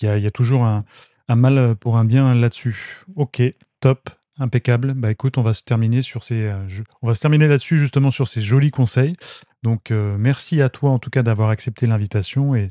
il 0.00 0.08
y 0.08 0.26
a, 0.26 0.30
toujours 0.30 0.64
un, 0.64 0.84
mal 1.28 1.74
pour 1.76 1.96
un 1.96 2.04
bien 2.04 2.34
là-dessus. 2.34 3.04
Ok, 3.16 3.42
top, 3.80 4.10
impeccable. 4.38 4.94
Bah 4.94 5.10
écoute, 5.10 5.38
on 5.38 5.42
va 5.42 5.54
se 5.54 5.62
terminer 5.62 6.00
euh, 6.30 6.66
là-dessus 7.02 7.78
justement 7.78 8.10
sur 8.10 8.28
ces 8.28 8.40
jolis 8.40 8.70
conseils. 8.70 9.16
Donc, 9.62 9.90
merci 9.90 10.62
à 10.62 10.68
toi 10.68 10.90
en 10.90 10.98
tout 10.98 11.10
cas 11.10 11.22
d'avoir 11.22 11.50
accepté 11.50 11.86
l'invitation 11.86 12.54
et 12.54 12.68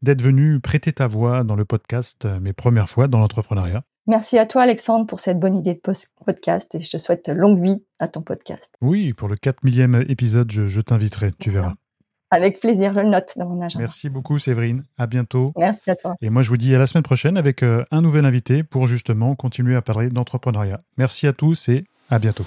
d'être 0.00 0.22
venu 0.22 0.58
prêter 0.58 0.92
ta 0.92 1.06
voix 1.06 1.44
dans 1.44 1.54
le 1.54 1.66
podcast 1.66 2.26
Mes 2.40 2.54
premières 2.54 2.88
fois 2.88 3.08
dans 3.08 3.18
l'entrepreneuriat. 3.18 3.84
Merci 4.10 4.38
à 4.38 4.46
toi 4.46 4.62
Alexandre 4.62 5.06
pour 5.06 5.20
cette 5.20 5.38
bonne 5.38 5.56
idée 5.56 5.74
de 5.74 5.80
podcast 6.26 6.74
et 6.74 6.80
je 6.80 6.90
te 6.90 6.98
souhaite 6.98 7.28
longue 7.28 7.62
vie 7.62 7.80
à 8.00 8.08
ton 8.08 8.22
podcast. 8.22 8.74
Oui, 8.80 9.12
pour 9.12 9.28
le 9.28 9.36
4 9.36 9.62
millième 9.62 10.04
épisode, 10.08 10.50
je, 10.50 10.80
t'inviterai, 10.80 11.30
tu 11.38 11.50
verras. 11.50 11.74
Avec 12.32 12.58
plaisir, 12.58 12.92
je 12.92 12.98
le 12.98 13.08
note 13.08 13.34
dans 13.36 13.48
mon 13.48 13.62
agenda. 13.62 13.84
Merci 13.84 14.08
beaucoup 14.08 14.40
Séverine, 14.40 14.82
à 14.98 15.06
bientôt. 15.06 15.52
Merci 15.56 15.88
à 15.92 15.94
toi. 15.94 16.16
Et 16.22 16.28
moi 16.28 16.42
je 16.42 16.48
vous 16.48 16.56
dis 16.56 16.74
à 16.74 16.80
la 16.80 16.88
semaine 16.88 17.04
prochaine 17.04 17.36
avec 17.36 17.62
euh, 17.62 17.84
un 17.92 18.02
nouvel 18.02 18.24
invité 18.24 18.64
pour 18.64 18.88
justement 18.88 19.36
continuer 19.36 19.76
à 19.76 19.82
parler 19.82 20.10
d'entrepreneuriat. 20.10 20.80
Merci 20.98 21.28
à 21.28 21.32
tous 21.32 21.68
et 21.68 21.84
à 22.10 22.18
bientôt. 22.18 22.46